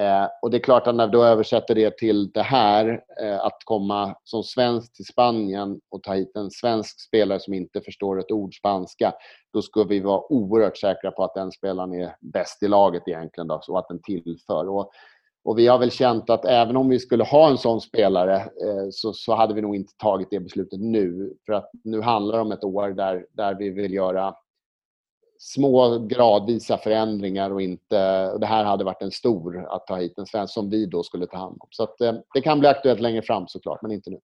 Eh, 0.00 0.28
och 0.42 0.50
det 0.50 0.56
är 0.56 0.62
klart 0.62 0.86
att 0.86 0.94
när 0.94 1.06
vi 1.06 1.12
då 1.12 1.24
översätter 1.24 1.74
det 1.74 1.98
till 1.98 2.32
det 2.32 2.42
här, 2.42 3.00
eh, 3.22 3.44
att 3.44 3.58
komma 3.64 4.16
som 4.24 4.42
svensk 4.42 4.92
till 4.92 5.04
Spanien 5.04 5.80
och 5.90 6.02
ta 6.02 6.14
hit 6.14 6.36
en 6.36 6.50
svensk 6.50 7.00
spelare 7.00 7.40
som 7.40 7.54
inte 7.54 7.80
förstår 7.80 8.20
ett 8.20 8.30
ord 8.30 8.54
spanska, 8.58 9.12
då 9.52 9.62
ska 9.62 9.84
vi 9.84 10.00
vara 10.00 10.32
oerhört 10.32 10.76
säkra 10.76 11.10
på 11.10 11.24
att 11.24 11.34
den 11.34 11.52
spelaren 11.52 11.94
är 11.94 12.16
bäst 12.20 12.62
i 12.62 12.68
laget 12.68 13.02
egentligen 13.06 13.48
då, 13.48 13.60
och 13.68 13.78
att 13.78 13.88
den 13.88 14.02
tillför. 14.02 14.68
Och, 14.68 14.90
och 15.44 15.58
vi 15.58 15.66
har 15.66 15.78
väl 15.78 15.90
känt 15.90 16.30
att 16.30 16.44
även 16.44 16.76
om 16.76 16.88
vi 16.88 16.98
skulle 16.98 17.24
ha 17.24 17.50
en 17.50 17.58
sån 17.58 17.80
spelare 17.80 18.36
eh, 18.36 18.88
så, 18.90 19.12
så 19.12 19.34
hade 19.34 19.54
vi 19.54 19.62
nog 19.62 19.76
inte 19.76 19.92
tagit 19.96 20.28
det 20.30 20.40
beslutet 20.40 20.80
nu. 20.80 21.34
För 21.46 21.52
att 21.52 21.70
nu 21.84 22.00
handlar 22.00 22.36
det 22.36 22.42
om 22.42 22.52
ett 22.52 22.64
år 22.64 22.88
där, 22.88 23.26
där 23.32 23.54
vi 23.54 23.70
vill 23.70 23.92
göra 23.92 24.34
små 25.44 25.98
gradvisa 25.98 26.78
förändringar 26.78 27.50
och 27.50 27.62
inte... 27.62 28.30
Och 28.32 28.40
det 28.40 28.46
här 28.46 28.64
hade 28.64 28.84
varit 28.84 29.02
en 29.02 29.10
stor 29.10 29.66
att 29.68 29.86
ta 29.86 29.96
hit 29.96 30.18
en 30.18 30.26
svensk 30.26 30.54
som 30.54 30.70
vi 30.70 30.86
då 30.86 31.02
skulle 31.02 31.26
ta 31.26 31.36
hand 31.36 31.56
om. 31.60 31.68
Så 31.70 31.82
att, 31.82 32.00
eh, 32.00 32.14
det 32.34 32.40
kan 32.40 32.60
bli 32.60 32.68
aktuellt 32.68 33.00
längre 33.00 33.22
fram 33.22 33.48
såklart, 33.48 33.82
men 33.82 33.92
inte 33.92 34.10
nu. 34.10 34.18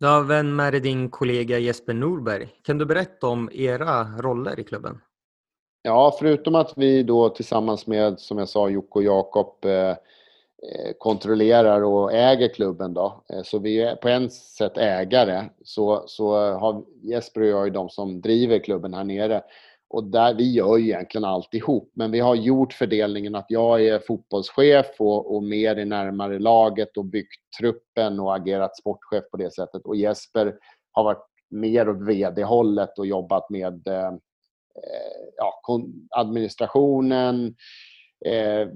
Du 0.00 0.06
har 0.06 0.22
vän 0.22 0.56
med 0.56 0.82
din 0.82 1.10
kollega 1.10 1.58
Jesper 1.58 1.94
Norberg. 1.94 2.48
Kan 2.62 2.78
du 2.78 2.86
berätta 2.86 3.26
om 3.26 3.50
era 3.52 4.04
roller 4.04 4.60
i 4.60 4.64
klubben? 4.64 5.00
Ja, 5.82 6.16
förutom 6.18 6.54
att 6.54 6.72
vi 6.76 7.02
då 7.02 7.28
tillsammans 7.28 7.86
med, 7.86 8.20
som 8.20 8.38
jag 8.38 8.48
sa, 8.48 8.68
Jocke 8.68 8.98
och 8.98 9.02
Jakob 9.02 9.64
eh, 9.64 9.90
eh, 9.90 9.96
kontrollerar 10.98 11.84
och 11.84 12.12
äger 12.12 12.48
klubben 12.48 12.94
då. 12.94 13.24
Eh, 13.28 13.42
så 13.42 13.58
vi 13.58 13.80
är 13.80 13.96
på 13.96 14.08
en 14.08 14.30
sätt 14.30 14.78
ägare. 14.78 15.44
Så, 15.64 16.04
så 16.06 16.34
har 16.34 16.84
Jesper 17.02 17.40
och 17.40 17.46
jag 17.46 17.66
är 17.66 17.70
de 17.70 17.88
som 17.88 18.20
driver 18.20 18.58
klubben 18.58 18.94
här 18.94 19.04
nere. 19.04 19.42
Och 19.94 20.04
där, 20.04 20.34
vi 20.34 20.52
gör 20.52 20.76
ju 20.76 20.84
egentligen 20.84 21.24
alltihop, 21.24 21.92
men 21.94 22.10
vi 22.10 22.20
har 22.20 22.34
gjort 22.34 22.72
fördelningen 22.72 23.34
att 23.34 23.46
jag 23.48 23.86
är 23.86 23.98
fotbollschef 23.98 24.86
och, 24.98 25.34
och 25.34 25.42
mer 25.42 25.76
är 25.76 25.84
närmare 25.84 26.38
laget 26.38 26.96
och 26.96 27.04
byggt 27.04 27.40
truppen 27.60 28.20
och 28.20 28.36
agerat 28.36 28.76
sportchef 28.76 29.24
på 29.30 29.36
det 29.36 29.54
sättet. 29.54 29.82
Och 29.84 29.96
Jesper 29.96 30.54
har 30.92 31.04
varit 31.04 31.26
mer 31.50 31.88
åt 31.88 32.08
vd-hållet 32.08 32.98
och 32.98 33.06
jobbat 33.06 33.50
med 33.50 33.88
eh, 33.88 34.06
eh 34.06 34.14
ja, 35.36 35.62
administrationen, 36.10 37.54
eh, 38.26 38.68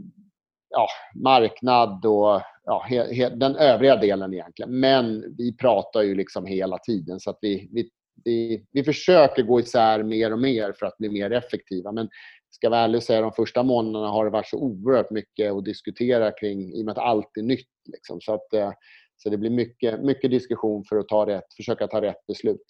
ja, 0.70 0.88
marknad 1.14 2.06
och 2.06 2.42
ja, 2.64 2.86
he, 2.88 3.14
he, 3.14 3.28
den 3.28 3.56
övriga 3.56 3.96
delen 3.96 4.34
egentligen. 4.34 4.80
Men 4.80 5.34
vi 5.36 5.56
pratar 5.56 6.02
ju 6.02 6.14
liksom 6.14 6.46
hela 6.46 6.78
tiden 6.78 7.20
så 7.20 7.30
att 7.30 7.38
vi, 7.40 7.68
vi 7.72 7.90
vi, 8.24 8.64
vi 8.72 8.84
försöker 8.84 9.42
gå 9.42 9.60
isär 9.60 10.02
mer 10.02 10.32
och 10.32 10.38
mer 10.38 10.72
för 10.72 10.86
att 10.86 10.98
bli 10.98 11.08
mer 11.08 11.30
effektiva. 11.30 11.92
Men 11.92 12.08
ska 12.50 12.70
vara 12.70 12.80
ärlig 12.80 12.96
och 12.96 13.02
säga 13.02 13.20
de 13.20 13.32
första 13.32 13.62
månaderna 13.62 14.12
har 14.12 14.24
det 14.24 14.30
varit 14.30 14.48
så 14.48 14.58
oerhört 14.58 15.10
mycket 15.10 15.52
att 15.52 15.64
diskutera 15.64 16.32
kring 16.32 16.74
i 16.74 16.82
och 16.82 16.84
med 16.84 16.92
att 16.92 17.04
allt 17.04 17.36
är 17.36 17.42
nytt. 17.42 17.68
Liksom. 17.92 18.20
Så, 18.20 18.34
att, 18.34 18.52
eh, 18.52 18.72
så 19.16 19.30
det 19.30 19.36
blir 19.36 19.50
mycket, 19.50 20.00
mycket 20.00 20.30
diskussion 20.30 20.84
för 20.84 20.96
att 20.96 21.08
ta 21.08 21.26
rätt, 21.26 21.54
försöka 21.56 21.86
ta 21.86 22.02
rätt 22.02 22.26
beslut. 22.26 22.64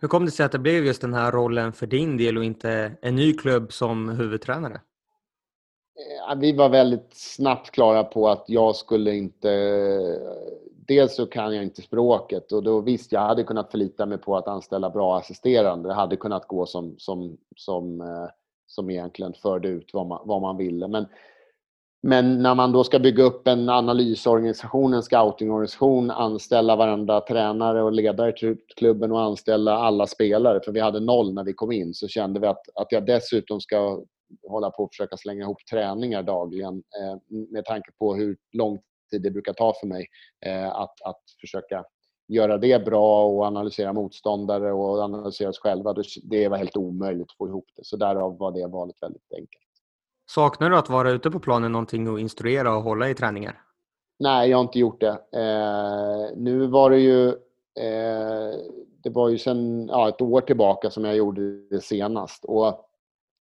Hur 0.00 0.08
kom 0.08 0.24
det 0.24 0.30
sig 0.30 0.46
att 0.46 0.52
det 0.52 0.58
blev 0.58 0.86
just 0.86 1.00
den 1.00 1.14
här 1.14 1.32
rollen 1.32 1.72
för 1.72 1.86
din 1.86 2.16
del 2.16 2.38
och 2.38 2.44
inte 2.44 2.92
en 3.02 3.16
ny 3.16 3.32
klubb 3.32 3.72
som 3.72 4.08
huvudtränare? 4.08 4.80
Eh, 6.30 6.38
vi 6.38 6.52
var 6.52 6.68
väldigt 6.68 7.10
snabbt 7.12 7.70
klara 7.70 8.04
på 8.04 8.28
att 8.28 8.44
jag 8.48 8.76
skulle 8.76 9.14
inte 9.14 9.48
dels 10.88 11.16
så 11.16 11.26
kan 11.26 11.54
jag 11.54 11.64
inte 11.64 11.82
språket 11.82 12.52
och 12.52 12.62
då 12.62 12.80
visst, 12.80 13.12
jag 13.12 13.20
hade 13.20 13.44
kunnat 13.44 13.70
förlita 13.70 14.06
mig 14.06 14.18
på 14.18 14.36
att 14.36 14.48
anställa 14.48 14.90
bra 14.90 15.18
assisterande. 15.18 15.88
Det 15.88 15.94
hade 15.94 16.16
kunnat 16.16 16.48
gå 16.48 16.66
som, 16.66 16.94
som, 16.98 17.36
som, 17.56 18.00
eh, 18.00 18.28
som 18.66 18.90
egentligen 18.90 19.34
förde 19.34 19.68
ut 19.68 19.90
vad 19.92 20.06
man, 20.06 20.22
vad 20.24 20.42
man 20.42 20.56
ville. 20.56 20.88
Men, 20.88 21.06
men 22.02 22.42
när 22.42 22.54
man 22.54 22.72
då 22.72 22.84
ska 22.84 22.98
bygga 22.98 23.24
upp 23.24 23.48
en 23.48 23.68
analysorganisation, 23.68 24.94
en 24.94 25.02
scoutingorganisation, 25.02 26.10
anställa 26.10 26.76
varenda 26.76 27.20
tränare 27.20 27.82
och 27.82 27.92
ledare 27.92 28.32
till 28.32 28.56
klubben 28.76 29.12
och 29.12 29.20
anställa 29.20 29.74
alla 29.74 30.06
spelare, 30.06 30.60
för 30.64 30.72
vi 30.72 30.80
hade 30.80 31.00
noll 31.00 31.34
när 31.34 31.44
vi 31.44 31.52
kom 31.52 31.72
in, 31.72 31.94
så 31.94 32.08
kände 32.08 32.40
vi 32.40 32.46
att, 32.46 32.68
att 32.74 32.92
jag 32.92 33.06
dessutom 33.06 33.60
ska 33.60 34.02
hålla 34.48 34.70
på 34.70 34.82
och 34.82 34.90
försöka 34.90 35.16
slänga 35.16 35.42
ihop 35.42 35.66
träningar 35.70 36.22
dagligen 36.22 36.74
eh, 36.74 37.18
med 37.28 37.64
tanke 37.64 37.90
på 37.98 38.14
hur 38.14 38.36
lång 38.52 38.78
tid 39.10 39.22
det 39.22 39.30
brukar 39.30 39.52
ta 39.52 39.74
för 39.80 39.86
mig 39.86 40.06
eh, 40.46 40.68
att, 40.68 41.02
att 41.02 41.20
försöka 41.40 41.84
göra 42.28 42.58
det 42.58 42.84
bra 42.84 43.26
och 43.26 43.44
analysera 43.44 43.92
motståndare 43.92 44.72
och 44.72 44.98
analysera 44.98 45.48
oss 45.48 45.58
själva. 45.58 45.94
Det 46.22 46.48
var 46.48 46.56
helt 46.56 46.76
omöjligt 46.76 47.30
att 47.30 47.36
få 47.36 47.48
ihop 47.48 47.66
det. 47.76 47.84
Så 47.84 47.96
därav 47.96 48.38
var 48.38 48.52
det 48.52 48.66
valet 48.66 48.96
väldigt 49.02 49.32
enkelt. 49.36 49.64
Saknar 50.30 50.70
du 50.70 50.76
att 50.76 50.90
vara 50.90 51.10
ute 51.10 51.30
på 51.30 51.40
planen 51.40 51.72
någonting 51.72 52.08
och 52.08 52.20
instruera 52.20 52.76
och 52.76 52.82
hålla 52.82 53.10
i 53.10 53.14
träningar? 53.14 53.60
Nej, 54.18 54.50
jag 54.50 54.58
har 54.58 54.62
inte 54.62 54.78
gjort 54.78 55.00
det. 55.00 55.18
Eh, 55.32 56.36
nu 56.36 56.66
var 56.66 56.90
det 56.90 56.98
ju 56.98 57.28
eh, 57.78 58.54
det 59.04 59.10
var 59.10 59.28
ju 59.28 59.38
sedan 59.38 59.88
ja, 59.88 60.08
ett 60.08 60.20
år 60.20 60.40
tillbaka 60.40 60.90
som 60.90 61.04
jag 61.04 61.16
gjorde 61.16 61.68
det 61.70 61.80
senast. 61.80 62.44
Och 62.44 62.90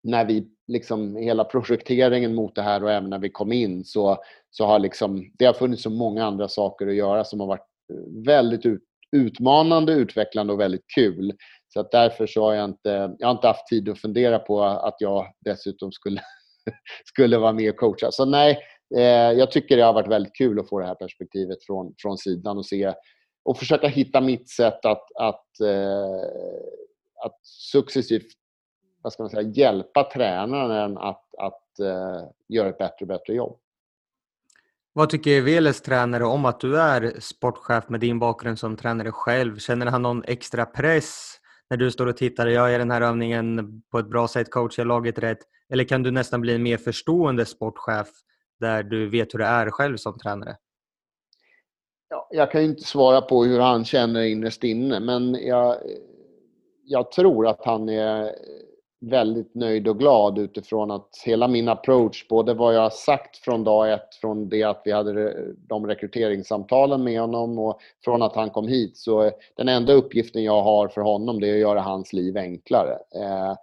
när 0.03 0.25
vi 0.25 0.49
liksom 0.69 1.17
hela 1.17 1.45
projekteringen 1.45 2.35
mot 2.35 2.55
det 2.55 2.63
här 2.63 2.85
och 2.85 2.91
även 2.91 3.11
när 3.11 3.19
vi 3.19 3.31
kom 3.31 3.53
in 3.53 3.85
så, 3.85 4.19
så 4.51 4.67
har 4.67 4.79
liksom, 4.79 5.31
det 5.39 5.45
har 5.45 5.53
funnits 5.53 5.83
så 5.83 5.91
många 5.91 6.25
andra 6.25 6.49
saker 6.49 6.87
att 6.87 6.95
göra 6.95 7.25
som 7.25 7.41
har 7.41 7.47
varit 7.47 7.67
eh, 7.93 8.25
väldigt 8.25 8.67
ut, 8.67 8.83
utmanande, 9.17 9.93
utvecklande 9.93 10.53
och 10.53 10.61
väldigt 10.61 10.85
kul. 10.95 11.33
Så 11.69 11.81
att 11.81 11.91
därför 11.91 12.27
så 12.27 12.45
har 12.45 12.55
jag 12.55 12.65
inte, 12.65 13.17
jag 13.19 13.27
har 13.27 13.33
inte 13.33 13.47
haft 13.47 13.67
tid 13.67 13.89
att 13.89 14.01
fundera 14.01 14.39
på 14.39 14.63
att 14.63 14.97
jag 14.99 15.27
dessutom 15.45 15.93
skulle, 15.93 16.21
skulle 17.05 17.39
vara 17.39 17.53
med 17.53 17.71
och 17.71 17.77
coacha. 17.77 18.11
Så 18.11 18.25
nej, 18.25 18.59
eh, 18.97 19.03
jag 19.33 19.51
tycker 19.51 19.77
det 19.77 19.83
har 19.83 19.93
varit 19.93 20.11
väldigt 20.11 20.37
kul 20.37 20.61
att 20.61 20.69
få 20.69 20.81
det 20.81 20.87
här 20.87 20.95
perspektivet 20.95 21.65
från, 21.67 21.95
från 21.99 22.19
sidan 22.19 22.59
och 22.59 22.67
se 22.67 22.95
och 23.45 23.59
försöka 23.59 23.89
hitta 23.89 24.21
mitt 24.21 24.51
sätt 24.51 24.85
att, 24.85 25.05
att, 25.21 25.61
eh, 25.61 26.21
att 27.25 27.39
successivt 27.43 28.27
vad 29.03 29.13
ska 29.13 29.23
man 29.23 29.31
säga, 29.31 29.43
hjälpa 29.43 30.11
tränaren 30.11 30.99
att, 30.99 31.35
att 31.39 31.65
uh, 31.81 32.29
göra 32.49 32.69
ett 32.69 32.79
bättre 32.79 32.97
och 33.01 33.07
bättre 33.07 33.35
jobb. 33.35 33.59
Vad 34.93 35.11
tycker 35.11 35.41
Veles 35.41 35.83
tränare 35.83 36.25
om 36.25 36.45
att 36.45 36.61
du 36.61 36.81
är 36.81 37.21
sportchef 37.21 37.89
med 37.89 38.01
din 38.01 38.19
bakgrund 38.19 38.59
som 38.59 38.77
tränare 38.77 39.13
själv? 39.13 39.59
Känner 39.59 39.87
han 39.87 40.03
någon 40.03 40.25
extra 40.25 40.67
press 40.67 41.37
när 41.71 41.77
du 41.77 41.91
står 41.91 42.07
och 42.07 42.17
tittar? 42.17 42.47
Jag 42.47 42.73
gör 42.73 42.79
den 42.79 42.91
här 42.91 43.01
övningen 43.01 43.83
på 43.91 43.99
ett 43.99 44.09
bra 44.09 44.29
sätt, 44.29 44.51
coachar 44.51 44.85
laget 44.85 45.19
rätt. 45.19 45.39
Eller 45.69 45.85
kan 45.85 46.03
du 46.03 46.11
nästan 46.11 46.41
bli 46.41 46.55
en 46.55 46.63
mer 46.63 46.77
förstående 46.77 47.47
sportchef 47.47 48.09
där 48.61 48.83
du 48.83 49.11
vet 49.11 49.35
hur 49.35 49.39
det 49.39 49.45
är 49.45 49.71
själv 49.71 49.97
som 49.97 50.19
tränare? 50.19 50.57
Ja, 52.09 52.29
jag 52.31 52.51
kan 52.51 52.63
ju 52.63 52.69
inte 52.69 52.83
svara 52.83 53.21
på 53.21 53.45
hur 53.45 53.61
han 53.61 53.85
känner 53.85 54.23
innerst 54.23 54.65
inne, 54.65 55.01
men 55.01 55.35
jag, 55.35 55.77
jag 56.85 57.13
tror 57.13 57.47
att 57.47 57.65
han 57.65 57.89
är 57.89 58.35
väldigt 59.01 59.55
nöjd 59.55 59.89
och 59.89 59.99
glad 59.99 60.39
utifrån 60.39 60.91
att 60.91 61.09
hela 61.25 61.49
min 61.49 61.69
approach, 61.69 62.29
både 62.29 62.55
vad 62.55 62.75
jag 62.75 62.81
har 62.81 62.91
sagt 62.91 63.37
från 63.37 63.65
dag 63.65 63.93
ett, 63.93 64.15
från 64.21 64.49
det 64.49 64.63
att 64.63 64.83
vi 64.85 64.93
hade 64.93 65.35
de 65.57 65.87
rekryteringssamtalen 65.87 67.05
med 67.05 67.21
honom 67.21 67.59
och 67.59 67.81
från 68.05 68.23
att 68.23 68.35
han 68.35 68.51
kom 68.51 68.69
hit. 68.69 68.97
Så 68.97 69.31
den 69.57 69.69
enda 69.69 69.93
uppgiften 69.93 70.45
jag 70.45 70.63
har 70.63 70.89
för 70.89 71.01
honom 71.01 71.41
det 71.41 71.49
är 71.49 71.55
att 71.55 71.61
göra 71.61 71.81
hans 71.81 72.13
liv 72.13 72.37
enklare. 72.37 72.99
Eh, 73.15 73.55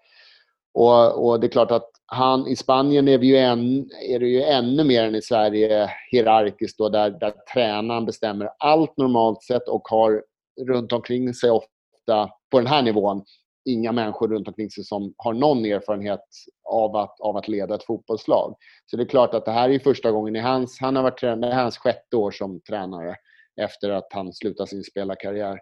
och, 0.74 1.28
och, 1.28 1.40
det 1.40 1.48
är 1.48 1.52
klart 1.52 1.72
att 1.72 1.92
han, 2.06 2.48
i 2.48 2.56
Spanien 2.56 3.08
är, 3.08 3.18
vi 3.18 3.28
ju 3.28 3.38
en, 3.38 3.90
är 4.10 4.20
det 4.20 4.28
ju 4.28 4.42
ännu 4.42 4.84
mer 4.84 5.04
än 5.04 5.16
i 5.16 5.22
Sverige 5.22 5.90
hierarkiskt 6.12 6.78
då, 6.78 6.90
där, 6.90 7.10
där 7.10 7.34
tränaren 7.54 8.06
bestämmer 8.06 8.50
allt 8.60 8.98
normalt 8.98 9.44
sett 9.44 9.68
och 9.68 9.88
har 9.88 10.24
runt 10.68 10.92
omkring 10.92 11.34
sig 11.34 11.52
ofta 11.52 12.30
på 12.52 12.58
den 12.58 12.68
här 12.68 12.82
nivån 12.82 13.24
inga 13.68 13.92
människor 13.92 14.28
runt 14.28 14.48
omkring 14.48 14.70
sig 14.70 14.84
som 14.84 15.14
har 15.18 15.34
någon 15.34 15.66
erfarenhet 15.66 16.26
av 16.70 16.96
att, 16.96 17.20
av 17.20 17.38
att 17.38 17.48
leda 17.48 17.76
ett 17.76 17.84
fotbollslag. 17.84 18.56
Så 18.86 18.98
det 18.98 19.04
är 19.04 19.08
klart 19.08 19.34
att 19.34 19.46
det 19.46 19.52
här 19.52 19.70
är 19.70 19.80
första 19.80 20.12
gången 20.12 20.36
i 20.36 20.40
hans, 20.40 20.80
han 20.80 20.96
har 20.96 21.04
varit 21.04 21.20
tränare, 21.20 21.54
hans 21.54 21.78
sjätte 21.78 22.18
år 22.18 22.32
som 22.32 22.62
tränare 22.62 23.16
efter 23.62 23.90
att 23.90 24.08
han 24.10 24.34
slutade 24.34 24.70
sin 24.70 24.84
spelarkarriär. 24.84 25.60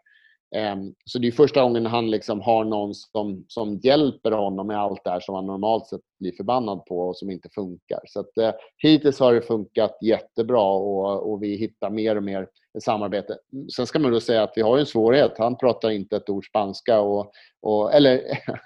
Ehm, 0.56 0.94
så 1.06 1.20
det 1.20 1.28
är 1.28 1.32
första 1.32 1.62
gången 1.62 1.86
han 1.86 2.12
liksom 2.12 2.42
har 2.42 2.64
någon 2.64 2.94
som, 2.96 3.46
som 3.48 3.80
hjälper 3.84 4.32
honom 4.32 4.68
med 4.68 4.80
allt 4.80 5.04
det 5.04 5.10
här 5.10 5.20
som 5.20 5.36
han 5.36 5.46
normalt 5.46 5.88
sett 5.88 6.02
blir 6.20 6.32
förbannad 6.32 6.86
på 6.86 7.00
och 7.00 7.18
som 7.18 7.32
inte 7.32 7.50
funkar. 7.50 8.00
Så 8.08 8.20
att, 8.20 8.38
eh, 8.38 8.52
hittills 8.78 9.20
har 9.20 9.34
det 9.34 9.42
funkat 9.42 9.98
jättebra 10.02 10.64
och, 10.64 11.32
och 11.32 11.44
vi 11.44 11.56
hittar 11.56 11.90
mer 11.90 12.16
och 12.16 12.24
mer 12.24 12.48
samarbete. 12.82 13.38
Sen 13.76 13.88
ska 13.88 14.00
man 14.00 14.12
då 14.12 14.20
säga 14.20 14.44
att 14.44 14.54
vi 14.56 14.62
har 14.62 14.78
en 14.78 14.86
svårighet. 14.86 15.32
Han 15.38 15.58
pratar 15.58 15.90
inte 15.90 16.16
ett 16.16 16.30
ord 16.30 16.46
spanska. 16.46 17.00
Och, 17.00 17.32
och 17.62 17.94
eller, 17.94 18.22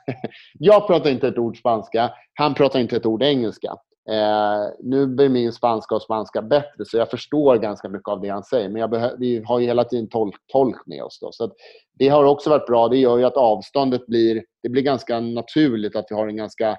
jag 0.60 0.88
pratar 0.88 1.10
inte 1.10 1.28
ett 1.28 1.38
ord 1.38 1.58
spanska. 1.58 2.12
Han 2.34 2.54
pratar 2.54 2.80
inte 2.80 2.96
ett 2.96 3.06
ord 3.06 3.24
engelska. 3.24 3.76
Eh, 4.10 4.72
nu 4.80 5.08
blir 5.08 5.30
min 5.30 5.52
spanska 5.52 5.96
och 5.96 6.02
spanska 6.02 6.42
bättre 6.42 6.86
så 6.86 6.98
jag 6.98 7.10
förstår 7.10 7.58
ganska 7.58 7.90
mycket 7.90 8.08
av 8.10 8.22
det 8.22 8.30
han 8.30 8.44
säger. 8.44 8.70
Men 8.70 8.82
jag 8.82 9.18
vi 9.20 9.44
har 9.46 9.60
ju 9.60 9.66
hela 9.66 9.84
tiden 9.84 10.10
tolk, 10.10 10.36
tolk 10.48 10.86
med 10.86 11.04
oss. 11.04 11.20
Då. 11.20 11.32
Så 11.32 11.52
det 12.00 12.08
har 12.08 12.24
också 12.24 12.50
varit 12.50 12.68
bra. 12.68 12.88
Det 12.88 12.98
gör 12.98 13.18
ju 13.18 13.26
att 13.26 13.38
avståndet 13.38 14.06
blir, 14.08 14.44
det 14.64 14.70
blir 14.70 14.84
ganska 14.84 15.20
naturligt 15.20 15.96
att 15.96 16.06
vi 16.10 16.16
har 16.16 16.28
en 16.28 16.38
ganska 16.38 16.78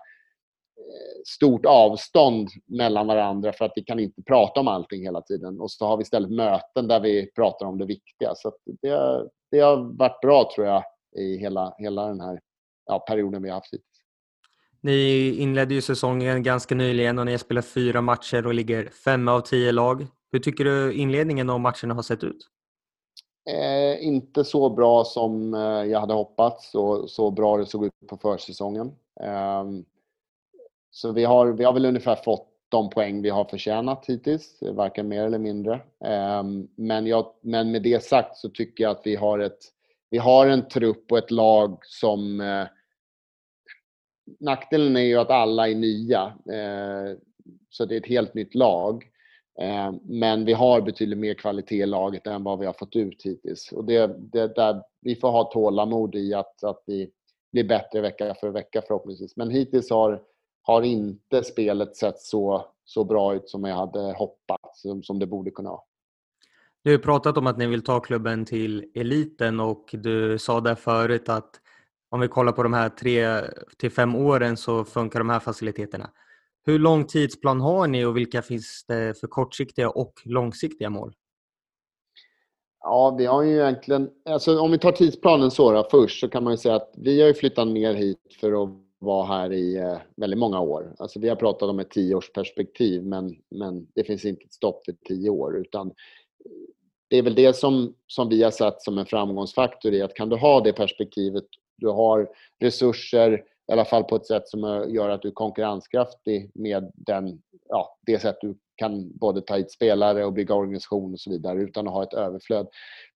stort 1.26 1.66
avstånd 1.66 2.48
mellan 2.66 3.06
varandra 3.06 3.52
för 3.52 3.64
att 3.64 3.72
vi 3.76 3.82
kan 3.82 3.98
inte 3.98 4.22
prata 4.22 4.60
om 4.60 4.68
allting 4.68 5.02
hela 5.02 5.22
tiden. 5.22 5.60
Och 5.60 5.70
så 5.70 5.86
har 5.86 5.96
vi 5.96 6.02
istället 6.02 6.30
möten 6.30 6.88
där 6.88 7.00
vi 7.00 7.30
pratar 7.32 7.66
om 7.66 7.78
det 7.78 7.86
viktiga. 7.86 8.34
Så 8.34 8.52
det, 8.82 9.28
det 9.50 9.60
har 9.60 9.98
varit 9.98 10.20
bra 10.20 10.50
tror 10.54 10.66
jag 10.66 10.82
i 11.16 11.36
hela, 11.36 11.74
hela 11.78 12.06
den 12.06 12.20
här 12.20 12.40
ja, 12.86 12.98
perioden 12.98 13.42
vi 13.42 13.48
har 13.48 13.54
haft 13.54 13.72
hittills. 13.72 13.86
Ni 14.80 15.30
inledde 15.38 15.74
ju 15.74 15.82
säsongen 15.82 16.42
ganska 16.42 16.74
nyligen 16.74 17.18
och 17.18 17.26
ni 17.26 17.30
har 17.30 17.38
spelat 17.38 17.66
fyra 17.66 18.00
matcher 18.00 18.46
och 18.46 18.54
ligger 18.54 18.90
fem 19.04 19.28
av 19.28 19.40
tio 19.40 19.72
lag. 19.72 20.06
Hur 20.32 20.38
tycker 20.38 20.64
du 20.64 20.92
inledningen 20.92 21.50
av 21.50 21.60
matcherna 21.60 21.94
har 21.94 22.02
sett 22.02 22.24
ut? 22.24 22.46
Eh, 23.50 24.06
inte 24.06 24.44
så 24.44 24.70
bra 24.70 25.04
som 25.04 25.54
eh, 25.54 25.60
jag 25.60 26.00
hade 26.00 26.14
hoppats 26.14 26.74
och 26.74 27.10
så 27.10 27.30
bra 27.30 27.56
det 27.56 27.66
såg 27.66 27.84
ut 27.84 27.92
på 28.08 28.16
försäsongen. 28.16 28.86
Eh, 29.20 29.64
så 30.90 31.12
vi 31.12 31.24
har, 31.24 31.46
vi 31.46 31.64
har 31.64 31.72
väl 31.72 31.84
ungefär 31.84 32.16
fått 32.16 32.50
de 32.70 32.90
poäng 32.90 33.22
vi 33.22 33.30
har 33.30 33.44
förtjänat 33.44 34.06
hittills, 34.06 34.58
varken 34.60 35.08
mer 35.08 35.24
eller 35.24 35.38
mindre. 35.38 35.80
Ehm, 36.04 36.68
men, 36.76 37.06
jag, 37.06 37.32
men 37.40 37.70
med 37.70 37.82
det 37.82 38.04
sagt 38.04 38.36
så 38.36 38.48
tycker 38.48 38.84
jag 38.84 38.90
att 38.90 39.02
vi 39.04 39.16
har, 39.16 39.38
ett, 39.38 39.58
vi 40.10 40.18
har 40.18 40.46
en 40.46 40.68
trupp 40.68 41.12
och 41.12 41.18
ett 41.18 41.30
lag 41.30 41.78
som 41.82 42.40
eh, 42.40 42.66
nackdelen 44.40 44.96
är 44.96 45.00
ju 45.00 45.16
att 45.16 45.30
alla 45.30 45.68
är 45.68 45.74
nya. 45.74 46.22
Eh, 46.26 47.16
så 47.70 47.84
det 47.84 47.94
är 47.94 48.00
ett 48.00 48.06
helt 48.06 48.34
nytt 48.34 48.54
lag. 48.54 49.04
Ehm, 49.60 49.98
men 50.02 50.44
vi 50.44 50.52
har 50.52 50.80
betydligt 50.80 51.18
mer 51.18 51.34
kvalitet 51.34 51.82
i 51.82 51.86
laget 51.86 52.26
än 52.26 52.44
vad 52.44 52.58
vi 52.58 52.66
har 52.66 52.72
fått 52.72 52.96
ut 52.96 53.22
hittills. 53.24 53.72
Och 53.72 53.84
det, 53.84 54.16
det 54.18 54.54
där, 54.54 54.82
vi 55.00 55.16
får 55.16 55.30
ha 55.30 55.44
tålamod 55.44 56.14
i 56.14 56.34
att, 56.34 56.64
att 56.64 56.82
vi 56.86 57.10
blir 57.52 57.64
bättre 57.64 58.00
vecka 58.00 58.34
för 58.34 58.50
vecka 58.50 58.82
förhoppningsvis. 58.86 59.36
Men 59.36 59.50
hittills 59.50 59.90
har, 59.90 60.22
har 60.70 60.82
inte 60.82 61.44
spelet 61.44 61.96
sett 61.96 62.18
så, 62.18 62.66
så 62.84 63.04
bra 63.04 63.34
ut 63.34 63.48
som 63.48 63.64
jag 63.64 63.76
hade 63.76 64.12
hoppats, 64.12 64.82
som, 64.82 65.02
som 65.02 65.18
det 65.18 65.26
borde 65.26 65.50
kunna 65.50 65.68
ha. 65.68 65.86
Du 66.82 66.90
har 66.90 66.98
pratat 66.98 67.36
om 67.36 67.46
att 67.46 67.58
ni 67.58 67.66
vill 67.66 67.84
ta 67.84 68.00
klubben 68.00 68.44
till 68.44 68.90
eliten 68.94 69.60
och 69.60 69.90
du 69.92 70.38
sa 70.38 70.60
där 70.60 70.74
förut 70.74 71.28
att 71.28 71.50
om 72.10 72.20
vi 72.20 72.28
kollar 72.28 72.52
på 72.52 72.62
de 72.62 72.72
här 72.72 72.88
tre 72.88 73.40
till 73.78 73.90
fem 73.90 74.14
åren 74.14 74.56
så 74.56 74.84
funkar 74.84 75.18
de 75.20 75.30
här 75.30 75.40
faciliteterna. 75.40 76.10
Hur 76.66 76.78
lång 76.78 77.04
tidsplan 77.04 77.60
har 77.60 77.86
ni 77.86 78.04
och 78.04 78.16
vilka 78.16 78.42
finns 78.42 78.84
det 78.88 79.20
för 79.20 79.26
kortsiktiga 79.26 79.90
och 79.90 80.12
långsiktiga 80.24 80.90
mål? 80.90 81.14
Ja, 82.80 83.14
vi 83.18 83.26
har 83.26 83.42
ju 83.42 83.54
egentligen... 83.54 84.10
Alltså 84.24 84.60
om 84.60 84.70
vi 84.70 84.78
tar 84.78 84.92
tidsplanen 84.92 85.50
så 85.50 85.72
då, 85.72 85.88
först 85.90 86.20
så 86.20 86.28
kan 86.28 86.44
man 86.44 86.52
ju 86.52 86.56
säga 86.56 86.74
att 86.74 86.94
vi 86.96 87.20
har 87.20 87.28
ju 87.28 87.34
flyttat 87.34 87.68
ner 87.68 87.94
hit 87.94 88.36
för 88.40 88.62
att 88.62 88.89
vara 89.00 89.26
här 89.26 89.52
i 89.52 89.76
eh, 89.76 89.98
väldigt 90.16 90.38
många 90.38 90.60
år. 90.60 90.94
Alltså 90.98 91.20
vi 91.20 91.28
har 91.28 91.36
pratat 91.36 91.68
om 91.68 91.78
ett 91.78 91.90
tioårsperspektiv 91.90 93.04
men, 93.04 93.36
men 93.50 93.86
det 93.94 94.04
finns 94.04 94.24
inte 94.24 94.44
ett 94.44 94.52
stopp 94.52 94.84
för 94.84 94.94
tio 95.08 95.30
år 95.30 95.56
utan 95.56 95.86
eh, 95.86 95.94
det 97.08 97.16
är 97.16 97.22
väl 97.22 97.34
det 97.34 97.56
som, 97.56 97.94
som 98.06 98.28
vi 98.28 98.42
har 98.42 98.50
sett 98.50 98.82
som 98.82 98.98
en 98.98 99.06
framgångsfaktor 99.06 99.92
i 99.92 100.02
att 100.02 100.14
kan 100.14 100.28
du 100.28 100.36
ha 100.36 100.60
det 100.60 100.72
perspektivet 100.72 101.44
du 101.76 101.88
har 101.88 102.28
resurser, 102.60 103.44
i 103.68 103.72
alla 103.72 103.84
fall 103.84 104.04
på 104.04 104.16
ett 104.16 104.26
sätt 104.26 104.48
som 104.48 104.64
eh, 104.64 104.94
gör 104.94 105.08
att 105.08 105.22
du 105.22 105.28
är 105.28 105.32
konkurrenskraftig 105.32 106.50
med 106.54 106.92
den, 106.94 107.42
ja, 107.68 107.98
det 108.06 108.18
sätt 108.18 108.36
du 108.40 108.56
kan 108.76 109.18
både 109.18 109.40
ta 109.40 109.56
hit 109.56 109.72
spelare 109.72 110.24
och 110.24 110.32
bygga 110.32 110.54
organisation 110.54 111.12
och 111.12 111.20
så 111.20 111.30
vidare 111.30 111.62
utan 111.62 111.88
att 111.88 111.94
ha 111.94 112.02
ett 112.02 112.14
överflöd. 112.14 112.68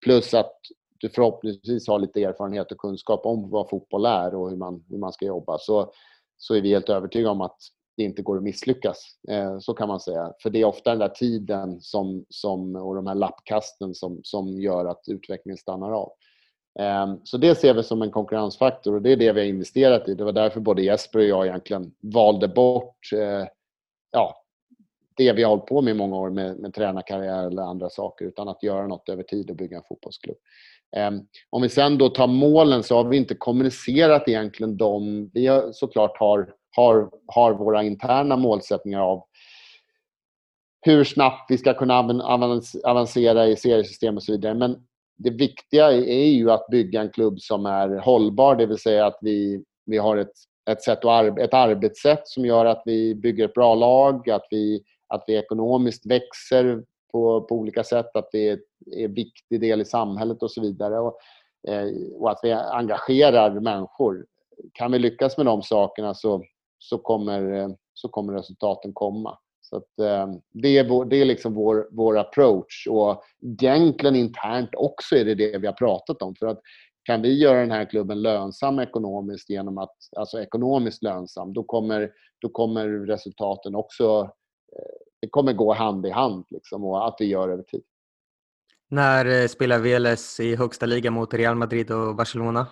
Plus 0.04 0.34
att 0.34 0.56
du 1.04 1.10
förhoppningsvis 1.10 1.88
har 1.88 1.98
lite 1.98 2.22
erfarenhet 2.22 2.72
och 2.72 2.78
kunskap 2.78 3.26
om 3.26 3.50
vad 3.50 3.68
fotboll 3.68 4.04
är 4.06 4.34
och 4.34 4.50
hur 4.50 4.56
man, 4.56 4.84
hur 4.88 4.98
man 4.98 5.12
ska 5.12 5.26
jobba. 5.26 5.58
Så, 5.58 5.92
så 6.36 6.54
är 6.54 6.60
vi 6.60 6.68
helt 6.68 6.88
övertygade 6.88 7.30
om 7.30 7.40
att 7.40 7.56
det 7.96 8.02
inte 8.02 8.22
går 8.22 8.36
att 8.36 8.42
misslyckas. 8.42 8.98
Eh, 9.28 9.58
så 9.58 9.74
kan 9.74 9.88
man 9.88 10.00
säga. 10.00 10.32
För 10.42 10.50
det 10.50 10.60
är 10.60 10.64
ofta 10.64 10.90
den 10.90 10.98
där 10.98 11.08
tiden 11.08 11.80
som, 11.80 12.24
som, 12.28 12.76
och 12.76 12.94
de 12.94 13.06
här 13.06 13.14
lappkasten 13.14 13.94
som, 13.94 14.20
som 14.22 14.60
gör 14.60 14.84
att 14.84 15.02
utvecklingen 15.06 15.56
stannar 15.56 15.92
av. 15.92 16.12
Eh, 16.78 17.14
så 17.24 17.36
det 17.36 17.54
ser 17.54 17.74
vi 17.74 17.82
som 17.82 18.02
en 18.02 18.10
konkurrensfaktor 18.10 18.94
och 18.94 19.02
det 19.02 19.12
är 19.12 19.16
det 19.16 19.32
vi 19.32 19.40
har 19.40 19.46
investerat 19.46 20.08
i. 20.08 20.14
Det 20.14 20.24
var 20.24 20.32
därför 20.32 20.60
både 20.60 20.82
Jesper 20.82 21.18
och 21.18 21.24
jag 21.24 21.46
egentligen 21.46 21.94
valde 22.00 22.48
bort 22.48 23.12
eh, 23.12 23.46
ja, 24.10 24.44
det 25.16 25.32
vi 25.32 25.42
har 25.42 25.50
hållit 25.50 25.66
på 25.66 25.82
med 25.82 25.90
i 25.90 25.98
många 25.98 26.16
år 26.16 26.30
med, 26.30 26.58
med 26.58 26.74
tränarkarriär 26.74 27.46
eller 27.46 27.62
andra 27.62 27.90
saker 27.90 28.24
utan 28.24 28.48
att 28.48 28.62
göra 28.62 28.86
något 28.86 29.08
över 29.08 29.22
tid 29.22 29.50
och 29.50 29.56
bygga 29.56 29.76
en 29.76 29.82
fotbollsklubb. 29.88 30.36
Ehm, 30.96 31.20
om 31.50 31.62
vi 31.62 31.68
sen 31.68 31.98
då 31.98 32.08
tar 32.08 32.26
målen 32.26 32.82
så 32.82 32.96
har 32.96 33.04
vi 33.04 33.16
inte 33.16 33.34
kommunicerat 33.34 34.28
egentligen 34.28 34.76
dem. 34.76 35.30
Vi 35.34 35.46
har, 35.46 35.72
såklart 35.72 36.18
har, 36.18 36.52
har, 36.76 37.10
har 37.26 37.52
våra 37.52 37.82
interna 37.82 38.36
målsättningar 38.36 39.00
av 39.00 39.24
hur 40.80 41.04
snabbt 41.04 41.50
vi 41.50 41.58
ska 41.58 41.74
kunna 41.74 41.98
avancera 42.84 43.46
i 43.46 43.56
seriesystem 43.56 44.16
och 44.16 44.22
så 44.22 44.32
vidare. 44.32 44.54
Men 44.54 44.76
det 45.16 45.30
viktiga 45.30 45.92
är 45.92 46.26
ju 46.26 46.50
att 46.50 46.66
bygga 46.70 47.00
en 47.00 47.10
klubb 47.10 47.40
som 47.40 47.66
är 47.66 47.96
hållbar, 47.98 48.56
det 48.56 48.66
vill 48.66 48.78
säga 48.78 49.06
att 49.06 49.18
vi, 49.20 49.64
vi 49.86 49.98
har 49.98 50.16
ett, 50.16 50.32
ett, 50.70 50.82
sätt 50.82 51.04
att 51.04 51.38
ett 51.38 51.54
arbetssätt 51.54 52.28
som 52.28 52.44
gör 52.44 52.66
att 52.66 52.82
vi 52.84 53.14
bygger 53.14 53.44
ett 53.44 53.54
bra 53.54 53.74
lag, 53.74 54.30
att 54.30 54.46
vi, 54.50 54.82
att 55.08 55.24
vi 55.26 55.36
ekonomiskt 55.36 56.06
växer 56.06 56.82
på, 57.14 57.40
på 57.40 57.54
olika 57.54 57.84
sätt, 57.84 58.16
att 58.16 58.28
vi 58.32 58.48
är, 58.48 58.58
en 58.96 59.14
viktig 59.14 59.60
del 59.60 59.80
i 59.80 59.84
samhället 59.84 60.42
och 60.42 60.50
så 60.50 60.60
vidare. 60.60 60.98
Och, 60.98 61.18
eh, 61.68 61.88
och 62.14 62.30
att 62.30 62.40
vi 62.42 62.52
engagerar 62.52 63.60
människor. 63.60 64.26
Kan 64.72 64.92
vi 64.92 64.98
lyckas 64.98 65.36
med 65.36 65.46
de 65.46 65.62
sakerna 65.62 66.14
så, 66.14 66.42
så, 66.78 66.98
kommer, 66.98 67.52
eh, 67.52 67.68
så 67.94 68.08
kommer 68.08 68.32
resultaten 68.32 68.92
komma. 68.92 69.38
Så 69.60 69.76
att, 69.76 69.98
eh, 69.98 70.34
det 70.52 70.78
är, 70.78 70.88
vår, 70.88 71.04
det 71.04 71.16
är 71.16 71.24
liksom 71.24 71.54
vår, 71.54 71.88
vår 71.90 72.18
approach. 72.18 72.86
Och 72.90 73.22
egentligen 73.42 74.16
internt 74.16 74.70
också 74.76 75.16
är 75.16 75.24
det 75.24 75.34
det 75.34 75.58
vi 75.58 75.66
har 75.66 75.74
pratat 75.74 76.22
om. 76.22 76.34
För 76.34 76.46
att 76.46 76.60
kan 77.04 77.22
vi 77.22 77.38
göra 77.38 77.60
den 77.60 77.70
här 77.70 77.84
klubben 77.84 78.22
lönsam 78.22 78.78
ekonomiskt 78.78 79.50
genom 79.50 79.78
att, 79.78 79.96
alltså 80.16 80.40
ekonomiskt 80.40 81.02
lönsam, 81.02 81.52
då 81.52 81.62
kommer, 81.62 82.10
då 82.38 82.48
kommer 82.48 82.88
resultaten 82.88 83.74
också, 83.74 84.30
eh, 84.76 85.03
det 85.20 85.28
kommer 85.28 85.52
gå 85.52 85.74
hand 85.74 86.06
i 86.06 86.10
hand 86.10 86.44
liksom, 86.48 86.84
och 86.84 87.08
att 87.08 87.16
vi 87.18 87.24
gör 87.24 87.48
över 87.48 87.62
tid. 87.62 87.82
När 88.88 89.42
eh, 89.42 89.46
spelar 89.46 89.78
Veles 89.78 90.40
i 90.40 90.56
högsta 90.56 90.86
liga 90.86 91.10
mot 91.10 91.34
Real 91.34 91.54
Madrid 91.54 91.90
och 91.90 92.14
Barcelona? 92.16 92.66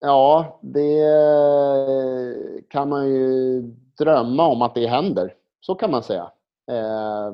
Ja, 0.00 0.60
det 0.62 1.04
kan 2.68 2.88
man 2.88 3.08
ju 3.08 3.60
drömma 3.98 4.46
om 4.46 4.62
att 4.62 4.74
det 4.74 4.86
händer. 4.86 5.34
Så 5.60 5.74
kan 5.74 5.90
man 5.90 6.02
säga. 6.02 6.30
Eh, 6.70 7.32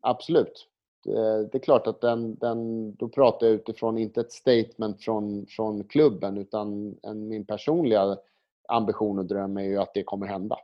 absolut. 0.00 0.68
Det, 1.04 1.46
det, 1.46 1.58
är 1.58 1.62
klart 1.62 1.86
att 1.86 2.00
den, 2.00 2.34
den, 2.34 2.94
då 2.94 3.08
pratar 3.08 3.46
jag 3.46 3.54
utifrån, 3.54 3.98
inte 3.98 4.20
ett 4.20 4.32
statement 4.32 5.02
från, 5.02 5.46
från 5.46 5.84
klubben, 5.84 6.38
utan 6.38 6.96
en, 7.02 7.28
min 7.28 7.46
personliga 7.46 8.16
ambition 8.68 9.18
och 9.18 9.26
dröm 9.26 9.56
är 9.56 9.62
ju 9.62 9.78
att 9.78 9.94
det 9.94 10.02
kommer 10.02 10.26
hända. 10.26 10.56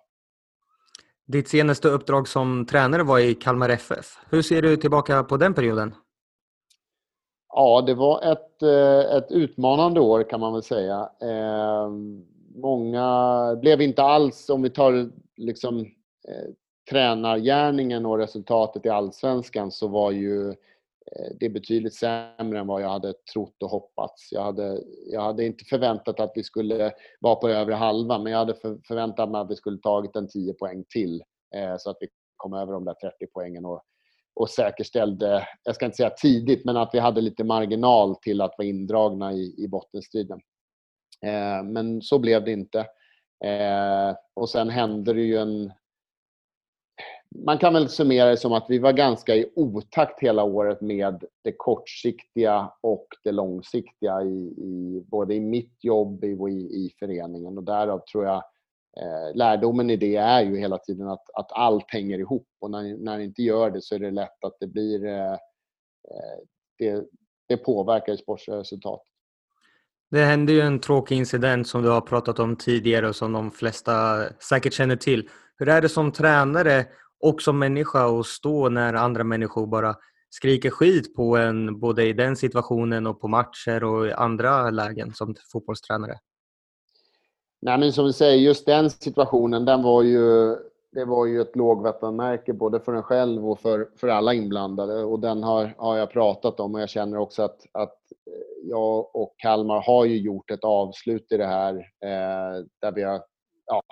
Ditt 1.31 1.49
senaste 1.49 1.89
uppdrag 1.89 2.29
som 2.29 2.67
tränare 2.67 3.03
var 3.03 3.19
i 3.19 3.35
Kalmar 3.35 3.69
FF. 3.69 4.19
Hur 4.31 4.43
ser 4.43 4.63
du 4.63 4.77
tillbaka 4.77 5.25
på 5.25 5.37
den 5.37 5.55
perioden? 5.55 5.95
Ja, 7.55 7.83
det 7.87 7.95
var 7.95 8.33
ett, 8.33 8.63
eh, 8.63 9.17
ett 9.17 9.33
utmanande 9.33 10.01
år 10.01 10.31
kan 10.31 10.41
man 10.41 10.53
väl 10.53 10.63
säga. 10.63 11.11
Ehm, 11.23 12.25
många 12.55 13.57
blev 13.61 13.83
inte 13.83 14.03
alls, 14.03 14.51
om 14.51 14.63
vi 14.63 14.71
tar 14.71 15.11
liksom, 15.37 15.81
eh, 16.29 16.51
tränargärningen 16.91 18.07
och 18.07 18.19
resultatet 18.19 18.87
i 18.87 18.89
allsvenskan 18.89 19.71
så 19.71 19.89
var 19.89 20.11
ju 20.11 20.55
Eh, 21.17 21.37
det 21.41 21.47
är 21.47 21.51
betydligt 21.51 21.95
sämre 21.95 22.59
än 22.59 22.67
vad 22.67 22.83
jag 22.83 22.89
hade 22.89 23.15
trott 23.33 23.63
och 23.63 23.71
hoppats. 23.71 24.29
Jag 24.33 24.43
hade, 24.43 24.83
jag 25.07 25.21
hade 25.21 25.45
inte 25.45 25.65
förväntat 25.65 26.21
att 26.21 26.33
vi 26.35 26.43
skulle 26.43 26.93
vara 27.21 27.35
på 27.35 27.49
övre 27.49 27.75
halva 27.75 28.19
men 28.19 28.33
jag 28.33 28.39
hade 28.39 28.55
förväntat 28.89 29.31
mig 29.31 29.41
att 29.41 29.51
vi 29.51 29.57
skulle 29.57 29.79
tagit 29.79 30.17
en 30.17 30.29
10 30.29 30.53
poäng 30.53 30.85
till 30.89 31.23
eh, 31.57 31.75
så 31.79 31.91
att 31.91 31.97
vi 32.01 32.09
kom 32.37 32.53
över 32.53 32.73
de 32.73 32.85
där 32.85 32.95
30 32.95 33.27
poängen 33.35 33.65
och 33.65 33.83
och 34.35 34.51
säkerställde, 34.51 35.49
jag 35.63 35.75
ska 35.75 35.85
inte 35.85 35.97
säga 35.97 36.11
tidigt, 36.11 36.65
men 36.65 36.77
att 36.77 36.91
vi 36.93 36.99
hade 36.99 37.21
lite 37.21 37.45
marginal 37.45 38.17
till 38.17 38.41
att 38.41 38.55
vara 38.59 38.69
indragna 38.69 39.33
i, 39.33 39.55
i 39.59 39.69
bottenstriden. 39.69 40.41
Eh, 41.27 41.63
men 41.63 42.03
så 42.03 42.19
blev 42.19 42.45
det 42.45 42.53
inte. 42.53 42.79
Eh, 43.45 44.17
och 44.35 44.51
sen 44.51 44.71
hände 44.71 45.13
det 45.13 45.23
ju 45.23 45.37
en... 45.37 45.73
Man 47.35 47.59
kan 47.59 47.75
väl 47.75 47.89
summera 47.89 48.31
det 48.31 48.37
som 48.37 48.53
att 48.53 48.67
vi 48.69 48.79
var 48.79 48.93
ganska 48.93 49.37
i 49.37 49.53
otakt 49.57 50.21
hela 50.21 50.45
året 50.45 50.81
med 50.81 51.25
det 51.45 51.53
kortsiktiga 51.57 52.73
och 52.81 53.07
det 53.25 53.33
långsiktiga 53.33 54.23
i, 54.23 54.55
i 54.59 55.05
både 55.07 55.35
i 55.35 55.41
mitt 55.41 55.85
jobb 55.85 56.25
och 56.25 56.51
i, 56.51 56.63
i 56.63 56.95
föreningen. 56.99 57.59
Och 57.59 57.65
därav 57.65 58.03
tror 58.13 58.25
jag 58.25 58.37
eh, 59.01 59.35
lärdomen 59.35 59.91
i 59.91 59.97
det 59.97 60.17
är 60.17 60.43
ju 60.43 60.57
hela 60.57 60.79
tiden 60.79 61.09
att, 61.09 61.25
att 61.35 61.53
allt 61.53 61.91
hänger 61.91 62.19
ihop 62.19 62.49
och 62.61 62.71
när, 62.71 62.97
när 62.97 63.19
det 63.19 63.25
inte 63.25 63.43
gör 63.43 63.71
det 63.71 63.83
så 63.83 63.95
är 63.95 63.99
det 63.99 64.11
lätt 64.11 64.45
att 64.45 64.57
det 64.61 64.67
blir 64.67 65.07
eh, 65.07 65.33
eh 65.33 65.39
det, 66.79 67.05
det 67.49 67.57
påverkar 67.57 68.17
sportsliga 68.17 68.59
resultat. 68.59 69.03
Det 70.11 70.25
hände 70.25 70.53
ju 70.53 70.61
en 70.61 70.81
tråkig 70.81 71.17
incident 71.17 71.69
som 71.69 71.83
du 71.83 71.89
har 71.89 72.01
pratat 72.01 72.39
om 72.39 72.57
tidigare 72.57 73.09
och 73.09 73.17
som 73.17 73.33
de 73.33 73.51
flesta 73.51 74.25
säkert 74.49 74.73
känner 74.73 74.97
till. 74.97 75.29
Hur 75.57 75.69
är 75.69 75.83
det 75.83 75.89
som 75.89 76.13
tränare 76.13 76.87
och 77.21 77.43
som 77.43 77.59
människa 77.59 78.21
att 78.21 78.27
stå 78.27 78.69
när 78.69 78.95
andra 78.95 79.25
människor 79.25 79.67
bara 79.67 79.97
skriker 80.31 80.71
skit 80.71 81.15
på 81.15 81.37
en 81.37 81.81
både 81.81 82.05
i 82.07 82.13
den 82.13 82.37
situationen 82.37 83.07
och 83.07 83.21
på 83.21 83.29
matcher 83.29 83.85
och 83.85 84.07
i 84.07 84.13
andra 84.13 84.71
lägen 84.71 85.15
som 85.15 85.35
fotbollstränare? 85.53 86.19
Nej, 87.63 87.79
men 87.79 87.93
som 87.93 88.07
du 88.07 88.13
säger, 88.13 88.39
just 88.39 88.67
den 88.67 88.91
situationen, 88.91 89.65
den 89.65 89.83
var 89.83 90.03
ju, 90.03 90.57
det 90.93 91.05
var 91.05 91.27
ju 91.27 91.41
ett 91.41 91.57
lågvattenmärke 91.57 92.53
både 92.53 92.81
för 92.81 92.93
en 92.93 93.03
själv 93.03 93.51
och 93.51 93.61
för, 93.61 93.89
för 93.97 94.09
alla 94.09 94.35
inblandade. 94.35 95.05
Och 95.05 95.21
den 95.21 95.43
har, 95.43 95.75
har 95.79 95.99
jag 95.99 96.11
pratat 96.11 96.61
om 96.61 96.75
och 96.75 96.81
jag 96.81 96.89
känner 96.89 97.19
också 97.19 97.43
att, 97.43 97.67
att 97.73 97.99
eh, 98.27 98.69
jag 98.69 99.17
och 99.17 99.35
Kalmar 99.37 99.81
har 99.81 100.05
ju 100.05 100.17
gjort 100.19 100.51
ett 100.51 100.65
avslut 100.65 101.33
i 101.33 101.37
det 101.37 101.47
här 101.47 101.75
eh, 101.77 102.65
där 102.81 102.93
vi 102.95 103.03
har 103.03 103.23
ja, 103.67 103.83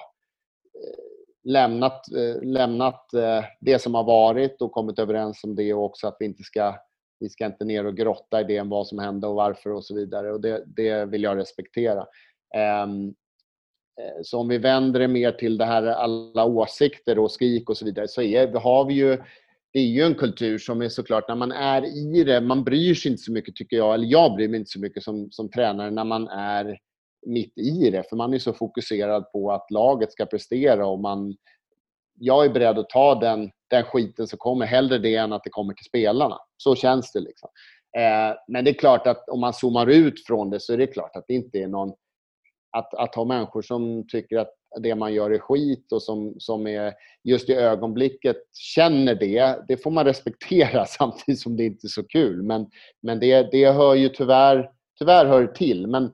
eh, 0.75 1.08
lämnat, 1.49 2.13
eh, 2.13 2.43
lämnat 2.43 3.15
eh, 3.15 3.45
det 3.61 3.79
som 3.79 3.95
har 3.95 4.05
varit 4.05 4.63
och 4.63 4.73
kommit 4.73 4.99
överens 4.99 5.45
om 5.45 5.55
det 5.55 5.75
och 5.75 5.85
också 5.85 6.07
att 6.07 6.17
vi 6.19 6.27
inte 6.27 6.43
ska 6.43 6.75
vi 7.21 7.29
ska 7.29 7.47
inte 7.47 7.65
ner 7.65 7.87
och 7.87 7.97
grotta 7.97 8.41
i 8.41 8.45
det 8.45 8.61
om 8.61 8.69
vad 8.69 8.87
som 8.87 8.99
hände 8.99 9.27
och 9.27 9.35
varför 9.35 9.73
och 9.73 9.85
så 9.85 9.95
vidare. 9.95 10.33
Och 10.33 10.41
det, 10.41 10.65
det 10.67 11.05
vill 11.05 11.23
jag 11.23 11.37
respektera. 11.37 12.07
Ehm, 12.57 13.07
eh, 14.01 14.23
så 14.23 14.39
om 14.39 14.49
vi 14.49 14.59
vänder 14.59 15.01
det 15.01 15.09
mer 15.09 15.33
till 15.33 15.59
det 15.59 15.65
här 15.65 15.83
alla 15.83 16.45
åsikter 16.45 17.19
och 17.19 17.31
skrik 17.31 17.71
och 17.71 17.77
så 17.77 17.85
vidare 17.85 18.09
så 18.09 18.23
är, 18.23 18.49
har 18.49 18.85
vi 18.85 18.95
ju 18.95 19.19
det 19.73 19.79
är 19.79 19.87
ju 19.87 20.03
en 20.03 20.15
kultur 20.15 20.59
som 20.59 20.83
är 20.83 20.89
såklart, 20.89 21.29
när 21.29 21.37
man 21.37 21.53
är 21.53 21.83
i 21.85 22.25
det, 22.25 22.41
man 22.41 22.65
bryr 22.65 22.95
sig 22.95 23.11
inte 23.11 23.23
så 23.23 23.33
mycket 23.33 23.57
tycker 23.57 23.77
jag, 23.77 23.95
eller 23.95 24.07
jag 24.07 24.35
bryr 24.35 24.49
mig 24.49 24.61
inte 24.61 24.71
så 24.71 24.81
mycket 24.81 25.03
som, 25.03 25.31
som 25.31 25.51
tränare 25.51 25.91
när 25.91 26.05
man 26.05 26.29
är 26.29 26.79
mitt 27.29 27.59
i 27.59 27.91
det, 27.91 28.09
för 28.09 28.17
man 28.17 28.35
är 28.35 28.38
så 28.38 28.53
fokuserad 28.53 29.33
på 29.33 29.53
att 29.53 29.71
laget 29.71 30.12
ska 30.12 30.27
prestera 30.27 30.87
och 30.87 31.01
man, 31.01 31.37
jag 32.19 32.45
är 32.45 32.51
beredd 32.51 32.79
att 32.79 32.91
ta 32.91 33.14
den, 33.14 33.51
den 33.71 33.85
skiten 33.85 34.27
som 34.27 34.38
kommer, 34.38 34.67
hellre 34.67 34.99
det 34.99 35.14
än 35.14 35.33
att 35.33 35.45
det 35.45 35.51
kommer 35.51 35.75
till 35.75 35.85
spelarna. 35.85 36.38
Så 36.57 36.75
känns 36.75 37.12
det. 37.12 37.21
liksom. 37.21 37.49
Eh, 37.99 38.37
men 38.49 38.64
det 38.64 38.71
är 38.71 38.79
klart 38.79 39.07
att 39.07 39.29
om 39.29 39.41
man 39.41 39.53
zoomar 39.53 39.87
ut 39.87 40.27
från 40.27 40.51
det 40.51 40.61
så 40.61 40.73
är 40.73 40.79
det 40.79 40.87
klart 40.87 41.17
att 41.17 41.25
det 41.29 41.35
inte 41.35 41.59
är 41.59 41.69
någon 41.69 41.93
att, 42.71 42.95
att 42.95 43.14
ha 43.14 43.25
människor 43.25 43.62
som 43.62 44.07
tycker 44.09 44.38
att 44.38 44.55
det 44.81 44.95
man 44.95 45.14
gör 45.14 45.31
är 45.31 45.38
skit 45.38 45.93
och 45.93 46.03
som, 46.03 46.35
som 46.38 46.67
är 46.67 46.95
just 47.25 47.49
i 47.49 47.55
ögonblicket 47.55 48.37
känner 48.53 49.14
det, 49.14 49.64
det 49.69 49.77
får 49.77 49.91
man 49.91 50.05
respektera 50.05 50.85
samtidigt 50.85 51.41
som 51.41 51.57
det 51.57 51.64
inte 51.64 51.87
är 51.87 51.88
så 51.88 52.03
kul. 52.03 52.43
Men, 52.43 52.67
men 53.03 53.21
det, 53.21 53.51
det 53.53 53.71
hör 53.71 53.95
ju 53.95 54.09
tyvärr, 54.09 54.71
tyvärr 54.99 55.27
hör 55.27 55.47
till. 55.47 55.87
Men, 55.87 56.12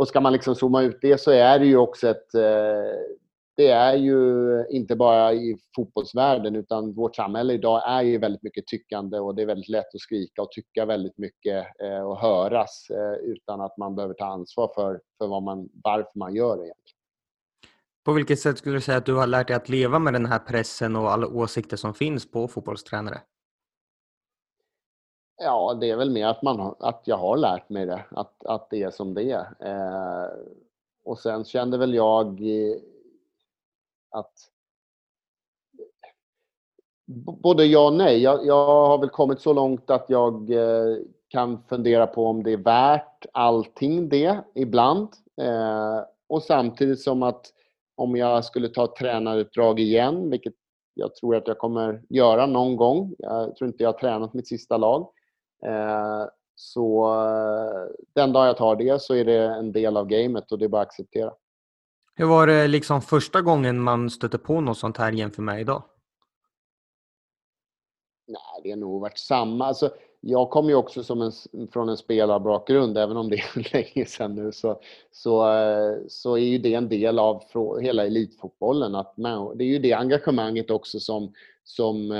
och 0.00 0.08
ska 0.08 0.20
man 0.20 0.32
liksom 0.32 0.54
zooma 0.54 0.82
ut 0.82 0.98
det 1.00 1.20
så 1.20 1.30
är 1.30 1.58
det 1.58 1.66
ju 1.66 1.76
också 1.76 2.08
ett, 2.08 2.34
eh, 2.34 2.98
det 3.56 3.68
är 3.68 3.94
ju 3.94 4.16
inte 4.70 4.96
bara 4.96 5.32
i 5.32 5.56
fotbollsvärlden 5.76 6.56
utan 6.56 6.92
vårt 6.92 7.16
samhälle 7.16 7.52
idag 7.52 7.82
är 7.86 8.02
ju 8.02 8.18
väldigt 8.18 8.42
mycket 8.42 8.66
tyckande 8.66 9.18
och 9.18 9.34
det 9.34 9.42
är 9.42 9.46
väldigt 9.46 9.68
lätt 9.68 9.94
att 9.94 10.00
skrika 10.00 10.42
och 10.42 10.50
tycka 10.50 10.86
väldigt 10.86 11.18
mycket 11.18 11.66
eh, 11.82 12.00
och 12.00 12.18
höras 12.18 12.86
eh, 12.90 13.30
utan 13.30 13.60
att 13.60 13.76
man 13.76 13.94
behöver 13.96 14.14
ta 14.14 14.24
ansvar 14.24 14.72
för, 14.74 15.00
för 15.18 15.26
vad 15.26 15.42
man, 15.42 15.68
varför 15.84 16.18
man 16.18 16.34
gör 16.34 16.56
det 16.56 16.62
egentligen. 16.62 16.98
På 18.04 18.12
vilket 18.12 18.40
sätt 18.40 18.58
skulle 18.58 18.76
du 18.76 18.80
säga 18.80 18.98
att 18.98 19.06
du 19.06 19.14
har 19.14 19.26
lärt 19.26 19.46
dig 19.46 19.56
att 19.56 19.68
leva 19.68 19.98
med 19.98 20.12
den 20.12 20.26
här 20.26 20.38
pressen 20.38 20.96
och 20.96 21.12
alla 21.12 21.26
åsikter 21.26 21.76
som 21.76 21.94
finns 21.94 22.30
på 22.30 22.48
fotbollstränare? 22.48 23.20
Ja, 25.42 25.74
det 25.80 25.90
är 25.90 25.96
väl 25.96 26.10
mer 26.10 26.26
att, 26.26 26.42
man, 26.42 26.74
att 26.78 27.02
jag 27.04 27.16
har 27.16 27.36
lärt 27.36 27.68
mig 27.68 27.86
det, 27.86 28.04
att, 28.10 28.46
att 28.46 28.70
det 28.70 28.82
är 28.82 28.90
som 28.90 29.14
det 29.14 29.30
är. 29.30 29.46
Eh, 29.60 30.30
och 31.04 31.18
sen 31.18 31.44
kände 31.44 31.78
väl 31.78 31.94
jag 31.94 32.40
eh, 32.40 32.76
att 34.10 34.32
både 37.42 37.64
ja 37.64 37.86
och 37.86 37.94
nej. 37.94 38.22
Jag, 38.22 38.46
jag, 38.46 38.66
har 38.66 38.98
väl 38.98 39.08
kommit 39.08 39.40
så 39.40 39.52
långt 39.52 39.90
att 39.90 40.04
jag 40.08 40.50
eh, 40.50 40.96
kan 41.28 41.62
fundera 41.68 42.06
på 42.06 42.26
om 42.26 42.42
det 42.42 42.52
är 42.52 42.56
värt 42.56 43.26
allting 43.32 44.08
det 44.08 44.38
ibland. 44.54 45.08
Eh, 45.40 46.00
och 46.28 46.42
samtidigt 46.42 47.00
som 47.00 47.22
att 47.22 47.46
om 47.94 48.16
jag 48.16 48.44
skulle 48.44 48.68
ta 48.68 48.94
tränarutdrag 48.98 49.80
igen, 49.80 50.30
vilket 50.30 50.54
jag 50.94 51.14
tror 51.14 51.36
att 51.36 51.48
jag 51.48 51.58
kommer 51.58 52.02
göra 52.08 52.46
någon 52.46 52.76
gång. 52.76 53.14
Jag 53.18 53.56
tror 53.56 53.68
inte 53.68 53.82
jag 53.82 53.92
har 53.92 53.98
tränat 53.98 54.34
mitt 54.34 54.48
sista 54.48 54.76
lag. 54.76 55.10
Eh, 55.66 56.26
så 56.54 57.14
eh, 57.14 58.04
den 58.14 58.32
dag 58.32 58.46
jag 58.46 58.56
tar 58.56 58.76
det 58.76 59.02
så 59.02 59.14
är 59.14 59.24
det 59.24 59.38
en 59.38 59.72
del 59.72 59.96
av 59.96 60.06
gamet 60.06 60.52
och 60.52 60.58
det 60.58 60.64
är 60.64 60.68
bara 60.68 60.82
att 60.82 60.88
acceptera. 60.88 61.32
Hur 62.14 62.26
var 62.26 62.46
det 62.46 62.68
liksom 62.68 63.02
första 63.02 63.40
gången 63.42 63.80
man 63.80 64.10
stötte 64.10 64.38
på 64.38 64.60
något 64.60 64.78
sånt 64.78 64.96
här 64.96 65.12
jämfört 65.12 65.44
med 65.44 65.60
idag? 65.60 65.82
Nej, 68.26 68.60
det 68.62 68.70
har 68.70 68.76
nog 68.76 69.00
varit 69.00 69.18
samma. 69.18 69.66
Alltså, 69.66 69.90
jag 70.20 70.50
kommer 70.50 70.68
ju 70.68 70.74
också 70.74 71.04
som 71.04 71.22
en, 71.22 71.32
från 71.72 71.88
en 71.88 71.96
spelarbakgrund, 71.96 72.98
även 72.98 73.16
om 73.16 73.30
det 73.30 73.36
är 73.36 73.72
länge 73.72 74.06
sedan 74.06 74.34
nu, 74.34 74.52
så, 74.52 74.80
så, 75.10 75.52
eh, 75.52 75.96
så 76.08 76.36
är 76.36 76.44
ju 76.44 76.58
det 76.58 76.74
en 76.74 76.88
del 76.88 77.18
av 77.18 77.42
hela 77.80 78.06
elitfotbollen. 78.06 78.94
Att 78.94 79.16
man, 79.16 79.58
det 79.58 79.64
är 79.64 79.68
ju 79.68 79.78
det 79.78 79.92
engagemanget 79.92 80.70
också 80.70 81.00
som, 81.00 81.32
som 81.64 82.12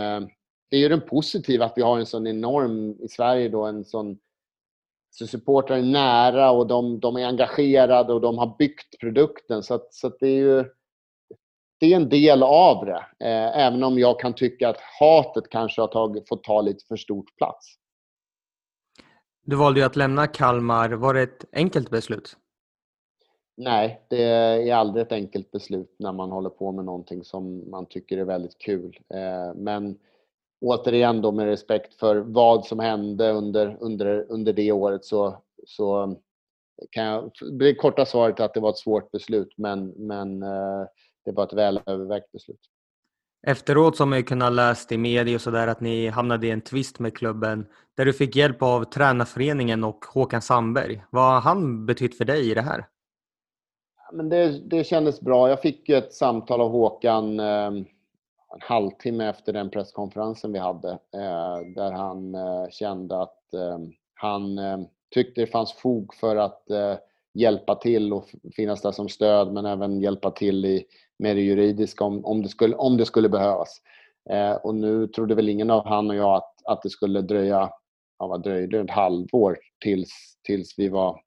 det 0.70 0.76
är 0.76 0.80
ju 0.80 0.88
den 0.88 1.00
positiva 1.00 1.64
att 1.64 1.72
vi 1.76 1.83
har 1.83 1.98
en 1.98 2.06
sån 2.06 2.26
enorm, 2.26 2.96
i 3.00 3.09
Sverige 3.09 3.48
då, 3.48 3.64
en 3.64 3.85
sån 3.85 4.18
så 5.10 5.27
supportrar 5.27 5.77
är 5.77 5.83
nära 5.83 6.50
och 6.50 6.66
de, 6.66 7.00
de, 7.00 7.16
är 7.16 7.27
engagerade 7.27 8.12
och 8.12 8.21
de 8.21 8.38
har 8.38 8.56
byggt 8.58 9.00
produkten. 9.00 9.62
Så, 9.62 9.75
att, 9.75 9.94
så 9.94 10.06
att 10.06 10.21
det 10.21 10.29
är 10.29 10.37
ju 10.37 10.64
det 11.81 11.92
är 11.92 11.96
en 11.96 12.08
del 12.08 12.42
av 12.42 12.87
det. 12.87 13.27
Eh, 13.27 13.58
även 13.58 13.85
om 13.85 13.98
jag 13.98 14.21
kan 14.21 14.35
tycka 14.35 14.68
att 14.68 14.81
hatet 15.00 15.48
kanske 15.50 15.81
har 15.81 15.88
tagit, 15.88 16.29
fått 16.29 16.44
ta 16.44 16.60
lite 16.60 16.85
för 16.87 16.96
stort 16.96 17.37
plats. 17.37 17.75
Du 19.42 19.56
valde 19.56 19.81
ju 19.81 19.87
att 19.87 19.96
lämna 19.96 20.27
Kalmar. 20.27 20.90
Var 20.90 21.14
det 21.14 21.23
ett 21.23 21.44
enkelt 21.52 21.90
beslut? 21.90 22.37
Nej, 23.56 24.00
det 24.08 24.23
är 24.23 24.75
aldrig 24.75 25.06
ett 25.06 25.12
enkelt 25.12 25.50
beslut 25.50 25.94
när 25.98 26.12
man 26.12 26.31
håller 26.31 26.50
på 26.50 26.73
med 26.73 26.85
någonting 26.85 27.25
som 27.25 27.71
man 27.71 27.87
tycker 27.87 28.18
är 28.18 28.25
väldigt 28.25 28.58
kul. 28.58 28.98
Eh, 29.14 29.54
men 29.54 29.98
återigen 30.61 31.23
då 31.23 31.33
med 31.33 31.46
respekt 31.46 31.94
för 31.94 32.17
vad 32.17 32.67
som 32.67 32.79
hände 32.79 33.31
under, 33.31 33.77
under, 33.81 34.27
under 34.29 34.52
det 34.52 34.73
året 34.73 35.04
så, 35.04 35.42
så 35.67 36.17
kan 36.90 37.04
jag... 37.04 37.31
Det 37.58 37.75
korta 37.75 38.06
svaret 38.06 38.40
är 38.40 38.44
att 38.44 38.54
det 38.54 38.61
var 38.61 38.71
ett 38.71 38.79
svårt 38.79 39.11
beslut 39.11 39.54
men, 39.56 39.88
men 39.88 40.42
eh, 40.42 40.87
det 41.25 41.33
var 41.33 41.44
ett 41.44 41.52
väl 41.52 41.81
övervägt 41.87 42.33
beslut. 42.33 42.61
Efteråt 43.46 43.96
så 43.96 44.02
har 44.02 44.08
man 44.08 44.19
ju 44.19 44.25
kunnat 44.25 44.52
läst 44.52 44.92
i 44.92 44.98
media 44.98 45.35
och 45.35 45.40
sådär 45.40 45.67
att 45.67 45.81
ni 45.81 46.08
hamnade 46.08 46.46
i 46.46 46.50
en 46.50 46.61
tvist 46.61 46.98
med 46.98 47.17
klubben 47.17 47.67
där 47.96 48.04
du 48.04 48.13
fick 48.13 48.37
hjälp 48.37 48.63
av 48.63 48.85
tränarföreningen 48.85 49.85
och 49.85 50.04
Håkan 50.04 50.42
Sandberg. 50.42 51.02
Vad 51.11 51.25
har 51.25 51.40
han 51.40 51.87
betytt 51.87 52.17
för 52.17 52.25
dig 52.25 52.50
i 52.50 52.54
det 52.54 52.63
här? 52.63 52.87
Men 54.13 54.29
det, 54.29 54.61
det 54.71 54.85
kändes 54.85 55.21
bra. 55.21 55.48
Jag 55.48 55.63
fick 55.63 55.88
ett 55.88 56.13
samtal 56.13 56.61
av 56.61 56.71
Håkan 56.71 57.40
eh, 57.40 57.71
en 58.55 58.61
halvtimme 58.61 59.29
efter 59.29 59.53
den 59.53 59.71
presskonferensen 59.71 60.53
vi 60.53 60.59
hade 60.59 60.90
eh, 60.90 61.59
där 61.75 61.92
han 61.92 62.35
eh, 62.35 62.69
kände 62.71 63.23
att 63.23 63.55
eh, 63.55 63.79
han 64.15 64.59
eh, 64.59 64.79
tyckte 65.15 65.40
det 65.40 65.46
fanns 65.46 65.73
fog 65.73 66.15
för 66.15 66.37
att 66.37 66.71
eh, 66.71 66.94
hjälpa 67.35 67.75
till 67.75 68.13
och 68.13 68.29
finnas 68.57 68.83
där 68.83 68.92
som 68.92 69.09
stöd 69.09 69.53
men 69.53 69.67
även 69.67 70.01
hjälpa 70.01 70.31
till 70.31 70.65
i, 70.65 70.85
med 71.19 71.37
det 71.37 71.42
juridiska 71.42 72.05
om, 72.05 72.25
om, 72.25 72.42
det, 72.42 72.48
skulle, 72.48 72.77
om 72.77 72.96
det 72.96 73.07
skulle 73.07 73.29
behövas. 73.29 73.81
Eh, 74.31 74.53
och 74.53 74.75
nu 74.75 75.07
trodde 75.07 75.35
väl 75.35 75.48
ingen 75.48 75.71
av 75.71 75.87
han 75.87 76.11
och 76.11 76.17
jag 76.17 76.37
att, 76.37 76.55
att 76.65 76.83
det 76.83 76.90
skulle 76.90 77.21
dröja, 77.21 77.71
ja 78.19 78.27
vad 78.27 78.42
dröjde 78.42 78.81
ett 78.81 78.90
halvår 78.90 79.59
tills, 79.81 80.38
tills 80.42 80.79
vi 80.79 80.88
var 80.88 81.21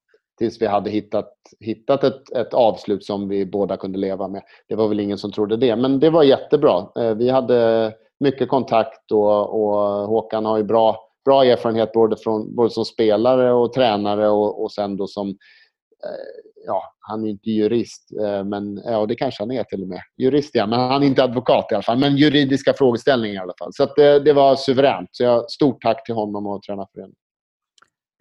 tills 0.44 0.62
vi 0.62 0.68
hade 0.68 0.90
hittat, 0.90 1.34
hittat 1.60 2.04
ett, 2.04 2.32
ett 2.32 2.54
avslut 2.54 3.06
som 3.06 3.30
vi 3.30 3.46
båda 3.46 3.78
kunde 3.78 4.00
leva 4.00 4.28
med. 4.28 4.42
Det 4.68 4.76
var 4.76 4.88
väl 4.88 5.00
ingen 5.00 5.18
som 5.18 5.32
trodde 5.32 5.58
det, 5.58 5.76
men 5.76 6.00
det 6.00 6.10
var 6.10 6.24
jättebra. 6.24 6.88
Eh, 7.00 7.16
vi 7.16 7.30
hade 7.30 7.92
mycket 8.20 8.50
kontakt 8.50 9.12
och, 9.12 9.64
och 9.64 10.08
Håkan 10.08 10.46
har 10.46 10.58
ju 10.58 10.64
bra, 10.64 10.98
bra 11.26 11.46
erfarenhet 11.46 11.92
både, 11.92 12.18
från, 12.18 12.56
både 12.56 12.70
som 12.70 12.86
spelare 12.86 13.54
och 13.54 13.74
tränare 13.74 14.30
och, 14.30 14.64
och 14.64 14.72
sen 14.72 14.98
då 14.98 15.08
som 15.08 15.30
eh, 15.30 16.44
ja, 16.66 16.84
han 17.00 17.24
är 17.24 17.30
inte 17.30 17.50
jurist, 17.50 18.12
eh, 18.22 18.44
men 18.44 18.82
ja, 18.86 19.06
det 19.06 19.16
kanske 19.16 19.44
han 19.44 19.52
är 19.52 19.64
till 19.64 19.82
och 19.82 19.88
med. 19.88 20.02
Jurist 20.18 20.52
ja, 20.54 20.68
men 20.68 20.80
han 20.80 21.04
är 21.04 21.08
inte 21.08 21.24
advokat 21.24 21.68
i 21.72 21.76
alla 21.76 21.84
fall. 21.84 22.00
Men 22.00 22.18
juridiska 22.18 22.74
frågeställningar 22.74 23.36
i 23.36 23.44
alla 23.44 23.54
fall. 23.60 23.74
Så 23.74 23.86
det, 23.96 24.20
det, 24.20 24.34
var 24.34 24.56
suveränt. 24.56 25.10
Så 25.12 25.24
jag, 25.24 25.52
stort 25.52 25.82
tack 25.82 26.06
till 26.06 26.16
honom 26.16 26.48
och 26.48 26.62
tränarföreningen. 26.62 27.16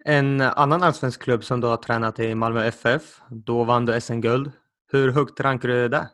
En 0.05 0.41
annan 0.41 0.83
allsvensk 0.83 1.21
klubb 1.21 1.43
som 1.43 1.61
du 1.61 1.67
har 1.67 1.77
tränat 1.77 2.19
i 2.19 2.35
Malmö 2.35 2.65
FF. 2.65 3.21
Då 3.29 3.63
vann 3.63 3.85
du 3.85 4.01
SM-guld. 4.01 4.51
Hur 4.91 5.11
högt 5.11 5.39
rankar 5.39 5.69
du 5.69 5.89
det? 5.89 6.09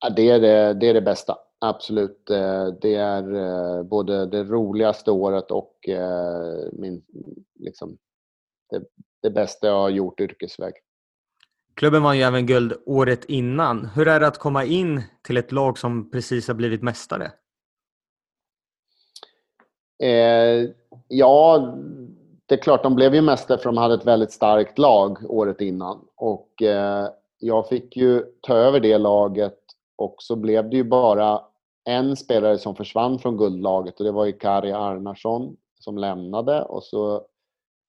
Ja, 0.00 0.10
det, 0.10 0.30
är 0.30 0.40
det, 0.40 0.74
det 0.74 0.88
är 0.88 0.94
det 0.94 1.02
bästa. 1.02 1.36
Absolut. 1.58 2.30
Eh, 2.30 2.66
det 2.80 2.94
är 2.94 3.34
eh, 3.34 3.82
både 3.82 4.26
det 4.26 4.44
roligaste 4.44 5.10
året 5.10 5.50
och 5.50 5.88
eh, 5.88 6.68
min, 6.72 7.02
liksom, 7.58 7.98
det, 8.70 8.82
det 9.22 9.30
bästa 9.30 9.66
jag 9.66 9.74
har 9.74 9.88
gjort 9.88 10.20
yrkesväg. 10.20 10.72
Klubben 11.74 12.02
vann 12.02 12.16
ju 12.16 12.22
även 12.22 12.46
guld 12.46 12.72
året 12.86 13.24
innan. 13.24 13.84
Hur 13.86 14.08
är 14.08 14.20
det 14.20 14.26
att 14.26 14.38
komma 14.38 14.64
in 14.64 15.02
till 15.22 15.36
ett 15.36 15.52
lag 15.52 15.78
som 15.78 16.10
precis 16.10 16.48
har 16.48 16.54
blivit 16.54 16.82
mästare? 16.82 17.32
Eh, 20.02 20.70
ja, 21.08 21.74
det 22.48 22.54
är 22.54 22.58
klart, 22.58 22.82
de 22.82 22.94
blev 22.94 23.14
ju 23.14 23.20
mästare 23.20 23.58
för 23.58 23.64
de 23.64 23.76
hade 23.76 23.94
ett 23.94 24.06
väldigt 24.06 24.32
starkt 24.32 24.78
lag 24.78 25.18
året 25.28 25.60
innan. 25.60 26.04
Och 26.16 26.62
eh, 26.62 27.08
jag 27.38 27.68
fick 27.68 27.96
ju 27.96 28.24
ta 28.40 28.54
över 28.54 28.80
det 28.80 28.98
laget 28.98 29.58
och 29.96 30.14
så 30.18 30.36
blev 30.36 30.70
det 30.70 30.76
ju 30.76 30.84
bara 30.84 31.40
en 31.84 32.16
spelare 32.16 32.58
som 32.58 32.76
försvann 32.76 33.18
från 33.18 33.36
guldlaget 33.36 33.98
och 33.98 34.04
det 34.04 34.12
var 34.12 34.24
ju 34.24 34.32
Kari 34.32 34.72
Arnarsson 34.72 35.56
som 35.80 35.98
lämnade 35.98 36.62
och 36.62 36.84
så 36.84 37.14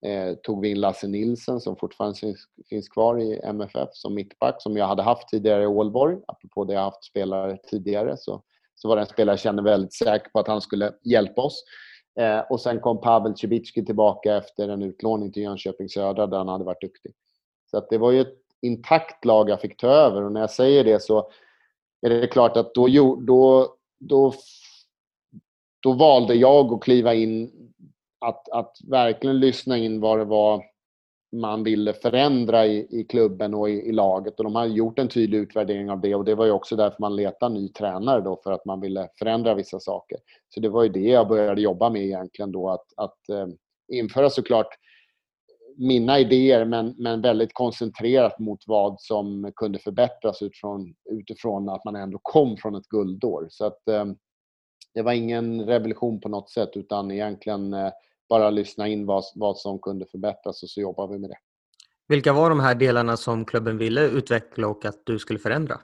eh, 0.06 0.36
tog 0.44 0.62
vi 0.62 0.70
in 0.70 0.80
Lasse 0.80 1.08
Nilsen 1.08 1.60
som 1.60 1.76
fortfarande 1.76 2.20
finns, 2.20 2.48
finns 2.70 2.90
kvar 2.90 3.20
i 3.20 3.40
MFF 3.44 3.90
som 3.94 4.14
mittback 4.14 4.62
som 4.62 4.78
jag 4.78 4.88
hade 4.88 5.04
haft 5.04 5.30
tidigare 5.30 5.64
i 5.64 5.68
Ålborg. 5.68 6.18
Apropå 6.28 6.64
det 6.64 6.74
jag 6.74 6.82
haft 6.82 7.04
spelare 7.04 7.58
tidigare 7.70 8.18
så, 8.18 8.42
så 8.76 8.88
var 8.88 8.96
det 8.96 9.02
en 9.02 9.08
spelare 9.08 9.34
jag 9.34 9.40
kände 9.40 9.64
väldigt 9.64 9.94
säker 9.94 10.30
på 10.30 10.40
att 10.40 10.48
han 10.48 10.62
skulle 10.62 10.94
hjälpa 11.04 11.42
oss. 11.42 11.64
Eh, 12.20 12.40
och 12.40 12.62
sen 12.62 12.80
kom 12.80 13.02
Pavel 13.02 13.38
Cibicki 13.38 13.86
tillbaka 13.86 14.38
efter 14.38 14.70
en 14.70 14.82
utlåning 14.82 15.32
till 15.32 15.44
Jönköping 15.44 15.90
Södra 15.90 16.28
där 16.28 16.38
han 16.38 16.48
hade 16.48 16.64
varit 16.64 16.82
duktig. 16.82 17.14
Så 17.72 17.78
att 17.78 17.90
det 17.90 17.98
var 17.98 18.12
ju 18.12 18.22
ett 18.22 18.38
intakt 18.62 19.26
lag 19.26 19.50
jag 19.50 19.62
fick 19.62 19.78
ta 19.78 19.88
över 19.88 20.22
och 20.22 20.32
när 20.32 20.40
jag 20.42 20.52
säger 20.52 20.84
det 20.84 21.04
så 21.04 21.32
är 22.02 22.10
det 22.10 22.28
klart 22.28 22.58
att 22.58 22.74
då, 22.74 22.88
då, 23.20 23.76
då, 24.00 24.34
då 25.80 25.94
valde 25.94 26.34
jag 26.34 26.74
att 26.74 26.82
kliva 26.82 27.14
in, 27.14 27.52
att, 28.20 28.50
att 28.50 28.78
verkligen 28.88 29.40
lyssna 29.40 29.78
in 29.78 30.02
vad 30.02 30.20
det 30.20 30.26
var 30.26 30.64
man 31.32 31.64
ville 31.64 31.94
förändra 31.94 32.66
i, 32.66 32.88
i 32.90 33.04
klubben 33.04 33.54
och 33.54 33.70
i, 33.70 33.74
i, 33.74 33.92
laget. 33.92 34.38
Och 34.38 34.44
de 34.44 34.56
har 34.56 34.66
gjort 34.66 35.00
en 35.00 35.08
tydlig 35.08 35.38
utvärdering 35.38 35.92
av 35.92 36.02
det 36.02 36.16
och 36.16 36.26
det 36.26 36.36
var 36.36 36.46
ju 36.46 36.52
också 36.52 36.76
därför 36.76 36.98
man 37.00 37.16
letade 37.16 37.54
ny 37.54 37.70
tränare 37.70 38.22
då 38.22 38.40
för 38.44 38.52
att 38.52 38.66
man 38.66 38.82
ville 38.82 39.10
förändra 39.20 39.54
vissa 39.54 39.80
saker. 39.80 40.18
Så 40.50 40.60
det 40.60 40.70
var 40.70 40.84
ju 40.84 40.90
det 40.90 41.00
jag 41.00 41.28
började 41.28 41.62
jobba 41.62 41.90
med 41.90 42.04
egentligen 42.04 42.52
då 42.52 42.70
att, 42.70 42.86
att 42.98 43.30
eh, 43.30 43.48
införa 43.92 44.30
såklart 44.30 44.68
mina 45.78 46.20
idéer 46.20 46.66
men, 46.66 46.96
men 46.98 47.22
väldigt 47.22 47.54
koncentrerat 47.54 48.40
mot 48.40 48.60
vad 48.68 49.02
som 49.02 49.52
kunde 49.56 49.80
förbättras 49.80 50.42
utifrån, 50.42 50.94
utifrån 51.10 51.70
att 51.70 51.86
man 51.86 51.96
ändå 51.96 52.20
kom 52.22 52.58
från 52.58 52.76
ett 52.76 52.88
guldår. 52.88 53.48
Så 53.50 53.66
att 53.66 53.88
eh, 53.88 54.06
det 54.94 55.02
var 55.02 55.14
ingen 55.14 55.66
revolution 55.66 56.20
på 56.20 56.30
något 56.30 56.50
sätt 56.50 56.70
utan 56.74 57.12
egentligen 57.12 57.74
eh, 57.74 57.92
bara 58.30 58.50
lyssna 58.50 58.88
in 58.88 59.06
vad, 59.06 59.24
vad 59.36 59.58
som 59.58 59.80
kunde 59.80 60.06
förbättras 60.06 60.64
och 60.64 60.70
så 60.70 60.82
jobbar 60.82 61.08
vi 61.08 61.18
med 61.18 61.30
det. 61.30 61.38
Vilka 62.08 62.34
var 62.34 62.50
de 62.50 62.60
här 62.60 62.76
delarna 62.76 63.18
som 63.18 63.46
klubben 63.46 63.78
ville 63.78 64.02
utveckla 64.02 64.68
och 64.68 64.86
att 64.86 65.02
du 65.04 65.20
skulle 65.20 65.40
förändra? 65.40 65.80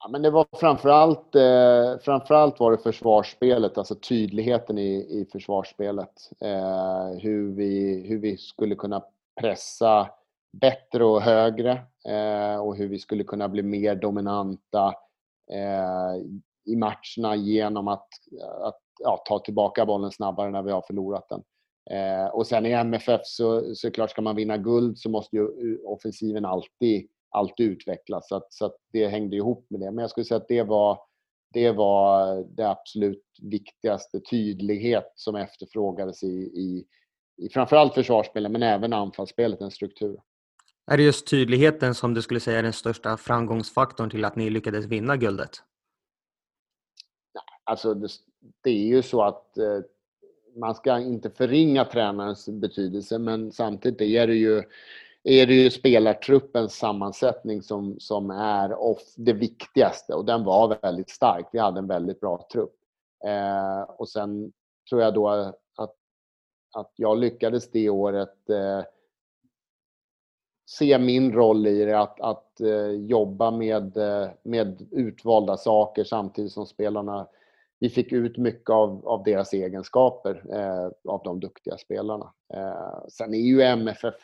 Ja, 0.00 0.08
men 0.08 0.22
det 0.22 0.30
var 0.30 0.46
framförallt, 0.52 1.34
eh, 1.34 1.98
framförallt 2.04 2.60
var 2.60 2.72
det 2.72 2.78
försvarsspelet, 2.78 3.78
alltså 3.78 3.94
tydligheten 3.94 4.78
i, 4.78 4.94
i 4.94 5.28
försvarsspelet. 5.32 6.30
Eh, 6.40 7.08
hur, 7.20 7.56
vi, 7.56 8.04
hur 8.08 8.18
vi 8.18 8.36
skulle 8.36 8.74
kunna 8.74 9.02
pressa 9.40 10.10
bättre 10.52 11.04
och 11.04 11.22
högre 11.22 11.72
eh, 12.08 12.56
och 12.56 12.76
hur 12.76 12.88
vi 12.88 12.98
skulle 12.98 13.24
kunna 13.24 13.48
bli 13.48 13.62
mer 13.62 13.94
dominanta 13.94 14.86
eh, 15.52 16.22
i 16.68 16.76
matcherna 16.76 17.36
genom 17.36 17.88
att, 17.88 18.08
att 18.62 18.80
ja, 18.98 19.22
ta 19.28 19.38
tillbaka 19.38 19.86
bollen 19.86 20.10
snabbare 20.10 20.50
när 20.50 20.62
vi 20.62 20.72
har 20.72 20.82
förlorat 20.82 21.28
den. 21.28 21.42
Eh, 21.90 22.26
och 22.26 22.46
sen 22.46 22.66
i 22.66 22.70
MFF 22.70 23.20
så, 23.24 23.74
så 23.74 23.90
klart 23.90 24.10
ska 24.10 24.22
man 24.22 24.36
vinna 24.36 24.56
guld 24.56 24.98
så 24.98 25.10
måste 25.10 25.36
ju 25.36 25.42
eh, 25.42 25.90
offensiven 25.90 26.44
alltid, 26.44 27.08
alltid 27.30 27.66
utvecklas. 27.66 28.28
Så, 28.28 28.36
att, 28.36 28.52
så 28.52 28.66
att 28.66 28.76
det 28.92 29.08
hängde 29.08 29.36
ihop 29.36 29.66
med 29.70 29.80
det. 29.80 29.90
Men 29.90 30.02
jag 30.02 30.10
skulle 30.10 30.24
säga 30.24 30.38
att 30.38 30.48
det 30.48 30.62
var, 30.62 30.98
det 31.52 31.72
var 31.72 32.36
det 32.56 32.70
absolut 32.70 33.24
viktigaste. 33.42 34.20
Tydlighet 34.20 35.12
som 35.14 35.36
efterfrågades 35.36 36.22
i, 36.22 36.36
i, 36.36 36.84
i 37.42 37.48
framförallt 37.48 37.94
försvarsspelet 37.94 38.52
men 38.52 38.62
även 38.62 38.92
anfallsspelet, 38.92 39.60
en 39.60 39.70
struktur. 39.70 40.20
Är 40.90 40.96
det 40.96 41.02
just 41.02 41.26
tydligheten 41.26 41.94
som 41.94 42.14
du 42.14 42.22
skulle 42.22 42.40
säga 42.40 42.58
är 42.58 42.62
den 42.62 42.72
största 42.72 43.16
framgångsfaktorn 43.16 44.10
till 44.10 44.24
att 44.24 44.36
ni 44.36 44.50
lyckades 44.50 44.86
vinna 44.86 45.16
guldet? 45.16 45.50
Alltså 47.68 47.94
det, 47.94 48.08
det 48.60 48.70
är 48.70 48.86
ju 48.86 49.02
så 49.02 49.22
att 49.22 49.58
eh, 49.58 49.80
man 50.56 50.74
ska 50.74 50.98
inte 50.98 51.30
förringa 51.30 51.84
tränarens 51.84 52.48
betydelse 52.48 53.18
men 53.18 53.52
samtidigt 53.52 54.00
är 54.00 54.26
det 54.26 54.34
ju, 54.34 54.62
är 55.22 55.46
det 55.46 55.54
ju 55.54 55.70
spelartruppens 55.70 56.74
sammansättning 56.74 57.62
som, 57.62 58.00
som 58.00 58.30
är 58.30 58.74
off, 58.74 59.14
det 59.16 59.32
viktigaste 59.32 60.14
och 60.14 60.24
den 60.24 60.44
var 60.44 60.78
väldigt 60.82 61.10
stark. 61.10 61.46
Vi 61.52 61.58
hade 61.58 61.78
en 61.78 61.86
väldigt 61.86 62.20
bra 62.20 62.46
trupp. 62.52 62.74
Eh, 63.24 63.82
och 63.82 64.08
sen 64.08 64.52
tror 64.88 65.02
jag 65.02 65.14
då 65.14 65.28
att, 65.28 65.96
att 66.74 66.92
jag 66.96 67.18
lyckades 67.18 67.70
det 67.70 67.90
året 67.90 68.50
eh, 68.50 68.82
se 70.68 70.98
min 70.98 71.32
roll 71.32 71.66
i 71.66 71.84
det, 71.84 72.00
att, 72.00 72.20
att 72.20 72.60
eh, 72.60 72.90
jobba 72.90 73.50
med, 73.50 73.96
eh, 73.96 74.28
med 74.42 74.86
utvalda 74.90 75.56
saker 75.56 76.04
samtidigt 76.04 76.52
som 76.52 76.66
spelarna 76.66 77.26
vi 77.80 77.90
fick 77.90 78.12
ut 78.12 78.36
mycket 78.36 78.70
av, 78.70 79.08
av 79.08 79.22
deras 79.22 79.52
egenskaper, 79.52 80.44
eh, 80.52 81.12
av 81.12 81.20
de 81.24 81.40
duktiga 81.40 81.76
spelarna. 81.76 82.32
Eh, 82.54 83.08
sen 83.08 83.34
är 83.34 83.38
ju 83.38 83.62
MFF, 83.62 84.14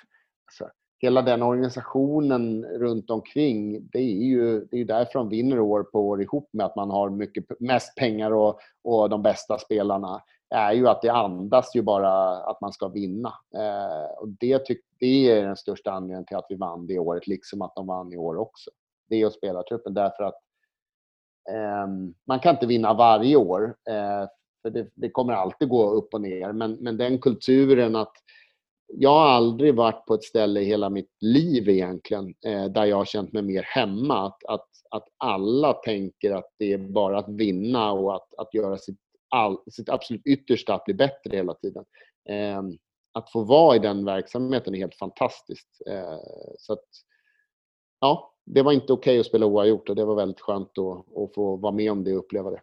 alltså, 0.47 0.71
hela 0.99 1.23
den 1.23 1.43
organisationen 1.43 2.65
runt 2.65 3.11
omkring, 3.11 3.89
det 3.93 3.99
är 3.99 4.25
ju 4.25 4.61
det 4.71 4.81
är 4.81 4.85
därför 4.85 5.19
de 5.19 5.29
vinner 5.29 5.61
år 5.61 5.83
på 5.83 6.09
år 6.09 6.23
ihop 6.23 6.49
med 6.53 6.67
att 6.67 6.77
man 6.77 6.91
har 6.91 7.11
mycket, 7.11 7.61
mest 7.61 7.97
pengar 7.97 8.31
och, 8.31 8.59
och 8.85 9.11
de 9.11 9.23
bästa 9.23 9.59
spelarna 9.59 10.23
är 10.51 10.73
ju 10.73 10.89
att 10.89 11.03
det 11.03 11.09
andas 11.09 11.77
ju 11.77 11.83
bara 11.83 12.37
att 12.37 12.61
man 12.61 12.73
ska 12.73 12.89
vinna. 12.89 13.33
Eh, 13.55 14.19
och 14.19 14.29
det, 14.29 14.59
tyck, 14.59 14.81
det 14.99 15.31
är 15.31 15.47
den 15.47 15.57
största 15.57 15.93
anledningen 15.93 16.25
till 16.25 16.37
att 16.37 16.47
vi 16.49 16.55
vann 16.55 16.87
det 16.87 16.99
året, 16.99 17.27
liksom 17.27 17.63
att 17.63 17.75
de 17.75 17.87
vann 17.87 18.13
i 18.13 18.17
år 18.17 18.37
också. 18.37 18.71
Det 19.09 19.27
och 19.27 19.33
spelartruppen 19.33 19.95
därför 19.95 20.25
att 20.25 20.41
Ehm, 21.51 22.15
man 22.27 22.41
kan 22.41 22.55
inte 22.55 22.67
vinna 22.67 22.95
varje 22.95 23.37
år, 23.37 23.77
eh, 23.89 24.29
för 24.63 24.71
det, 24.71 24.91
det, 24.95 25.11
kommer 25.11 25.33
alltid 25.33 25.69
gå 25.69 25.91
upp 25.91 26.15
och 26.15 26.21
ner. 26.21 26.53
Men, 26.53 26.73
men 26.73 26.97
den 26.97 27.19
kulturen 27.19 27.97
att 27.97 28.13
jag 28.87 29.11
har 29.11 29.29
aldrig 29.29 29.75
varit 29.75 30.07
på 30.07 30.15
ett 30.15 30.25
ställe 30.25 30.61
i 30.61 30.65
hela 30.65 30.91
mitt 30.91 31.17
liv 31.21 31.69
egentligen 31.69 32.35
eh, 32.47 32.65
där 32.65 32.85
jag 32.85 32.97
har 32.97 33.05
känt 33.05 33.33
mig 33.33 33.43
mer 33.43 33.63
hemma. 33.63 34.27
Att, 34.27 34.45
att, 34.45 34.69
att 34.91 35.09
alla 35.17 35.73
tänker 35.73 36.33
att 36.33 36.51
det 36.59 36.73
är 36.73 36.79
bara 36.79 37.19
att 37.19 37.29
vinna 37.29 37.93
och 37.93 38.15
att, 38.15 38.35
att 38.39 38.55
göra 38.55 38.79
sitt, 38.79 38.99
all, 39.29 39.59
sitt 39.71 39.89
absolut 39.89 40.27
yttersta 40.27 40.75
att 40.75 40.85
bli 40.85 40.95
bättre 40.95 41.37
hela 41.37 41.55
tiden. 41.55 41.85
Ehm, 42.29 42.79
att 43.13 43.31
få 43.31 43.45
vara 43.45 43.77
i 43.77 43.79
den 43.79 44.05
verksamheten 44.05 44.75
är 44.75 44.79
helt 44.79 44.95
fantastiskt. 44.95 45.83
Eh, 45.87 46.19
så 46.59 46.73
att, 46.73 46.85
ja, 48.01 48.34
det 48.47 48.63
var 48.63 48.73
inte 48.73 48.93
okej 48.93 49.13
okay 49.13 49.21
att 49.21 49.27
spela 49.27 49.47
oavgjort 49.47 49.89
och 49.89 49.97
det 49.97 50.05
var 50.05 50.15
väldigt 50.15 50.41
skönt 50.41 50.79
att, 50.79 51.19
att 51.19 51.35
få 51.35 51.57
vara 51.57 51.73
med 51.73 51.93
om 51.93 52.05
det 52.05 52.13
och 52.13 52.19
uppleva 52.19 52.51
det. 52.51 52.61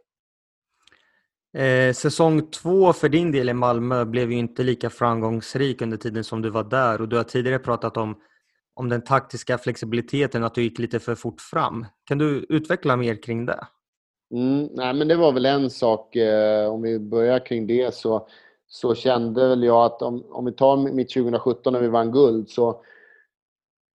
Eh, 1.53 1.93
säsong 1.93 2.41
två 2.41 2.93
för 2.93 3.09
din 3.09 3.31
del 3.31 3.49
i 3.49 3.53
Malmö 3.53 4.05
blev 4.05 4.31
ju 4.31 4.37
inte 4.37 4.63
lika 4.63 4.89
framgångsrik 4.89 5.81
under 5.81 5.97
tiden 5.97 6.23
som 6.23 6.41
du 6.41 6.49
var 6.49 6.63
där 6.63 7.01
och 7.01 7.09
du 7.09 7.17
har 7.17 7.23
tidigare 7.23 7.59
pratat 7.59 7.97
om, 7.97 8.15
om 8.73 8.89
den 8.89 9.01
taktiska 9.01 9.57
flexibiliteten, 9.57 10.43
att 10.43 10.55
du 10.55 10.63
gick 10.63 10.79
lite 10.79 10.99
för 10.99 11.15
fort 11.15 11.41
fram. 11.41 11.85
Kan 12.05 12.17
du 12.17 12.45
utveckla 12.49 12.97
mer 12.97 13.23
kring 13.23 13.45
det? 13.45 13.67
Mm, 14.33 14.69
nej, 14.71 14.93
men 14.93 15.07
det 15.07 15.15
var 15.15 15.31
väl 15.31 15.45
en 15.45 15.69
sak, 15.69 16.15
eh, 16.15 16.71
om 16.71 16.81
vi 16.81 16.99
börjar 16.99 17.45
kring 17.45 17.67
det 17.67 17.95
så, 17.95 18.27
så 18.67 18.95
kände 18.95 19.49
väl 19.49 19.63
jag 19.63 19.85
att 19.85 20.01
om, 20.01 20.25
om 20.29 20.45
vi 20.45 20.51
tar 20.51 20.77
mitt 20.77 21.13
2017 21.13 21.73
när 21.73 21.79
vi 21.79 21.87
vann 21.87 22.11
guld 22.11 22.49
så, 22.49 22.83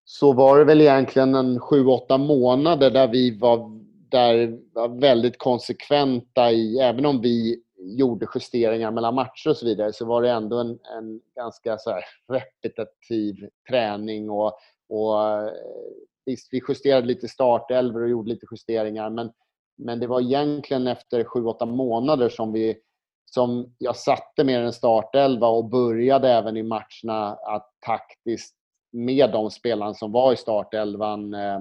så 0.05 0.33
var 0.33 0.57
det 0.57 0.65
väl 0.65 0.81
egentligen 0.81 1.35
en 1.35 1.59
7-8 1.59 2.17
månader 2.17 2.91
där 2.91 3.07
vi 3.07 3.37
var 3.39 3.83
där 4.09 4.59
var 4.73 5.01
väldigt 5.01 5.37
konsekventa 5.37 6.51
i, 6.51 6.79
även 6.79 7.05
om 7.05 7.21
vi 7.21 7.63
gjorde 7.77 8.27
justeringar 8.35 8.91
mellan 8.91 9.15
matcher 9.15 9.49
och 9.49 9.57
så 9.57 9.65
vidare, 9.65 9.93
så 9.93 10.05
var 10.05 10.21
det 10.21 10.29
ändå 10.29 10.57
en, 10.57 10.69
en 10.69 11.21
ganska 11.35 11.77
så 11.77 11.89
här 11.89 12.03
repetitiv 12.31 13.35
träning 13.69 14.29
och, 14.29 14.53
och 14.89 15.29
eh, 15.29 15.51
visst, 16.25 16.47
vi 16.51 16.61
justerade 16.67 17.07
lite 17.07 17.27
startelvor 17.27 18.01
och 18.01 18.09
gjorde 18.09 18.29
lite 18.29 18.45
justeringar, 18.51 19.09
men, 19.09 19.31
men 19.77 19.99
det 19.99 20.07
var 20.07 20.21
egentligen 20.21 20.87
efter 20.87 21.23
7-8 21.23 21.65
månader 21.65 22.29
som 22.29 22.53
vi 22.53 22.77
som 23.25 23.75
jag 23.77 23.95
satte 23.95 24.43
med 24.43 24.65
en 24.65 24.73
startelva 24.73 25.47
och 25.47 25.69
började 25.69 26.29
även 26.29 26.57
i 26.57 26.63
matcherna 26.63 27.33
att 27.33 27.69
taktiskt 27.85 28.55
med 28.93 29.31
de 29.31 29.51
spelarna 29.51 29.93
som 29.93 30.11
var 30.11 30.33
i 30.33 30.37
startelvan 30.37 31.33
eh, 31.33 31.55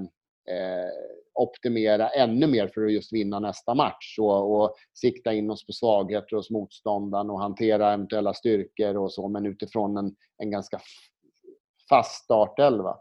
eh, 0.49 0.91
optimera 1.35 2.09
ännu 2.09 2.47
mer 2.47 2.69
för 2.69 2.85
att 2.85 2.93
just 2.93 3.13
vinna 3.13 3.41
nästa 3.41 3.75
match 3.75 4.19
och, 4.19 4.63
och 4.63 4.75
sikta 4.95 5.33
in 5.33 5.51
oss 5.51 5.67
på 5.67 5.73
svagheter 5.73 6.37
hos 6.37 6.51
motståndaren 6.51 7.31
och 7.31 7.41
hantera 7.41 7.93
eventuella 7.93 8.35
styrkor 8.35 8.97
och 8.97 9.13
så, 9.13 9.29
men 9.29 9.47
utifrån 9.47 9.97
en, 9.97 10.15
en 10.39 10.51
ganska 10.51 10.81
fast 11.89 12.25
startelva. 12.25 12.97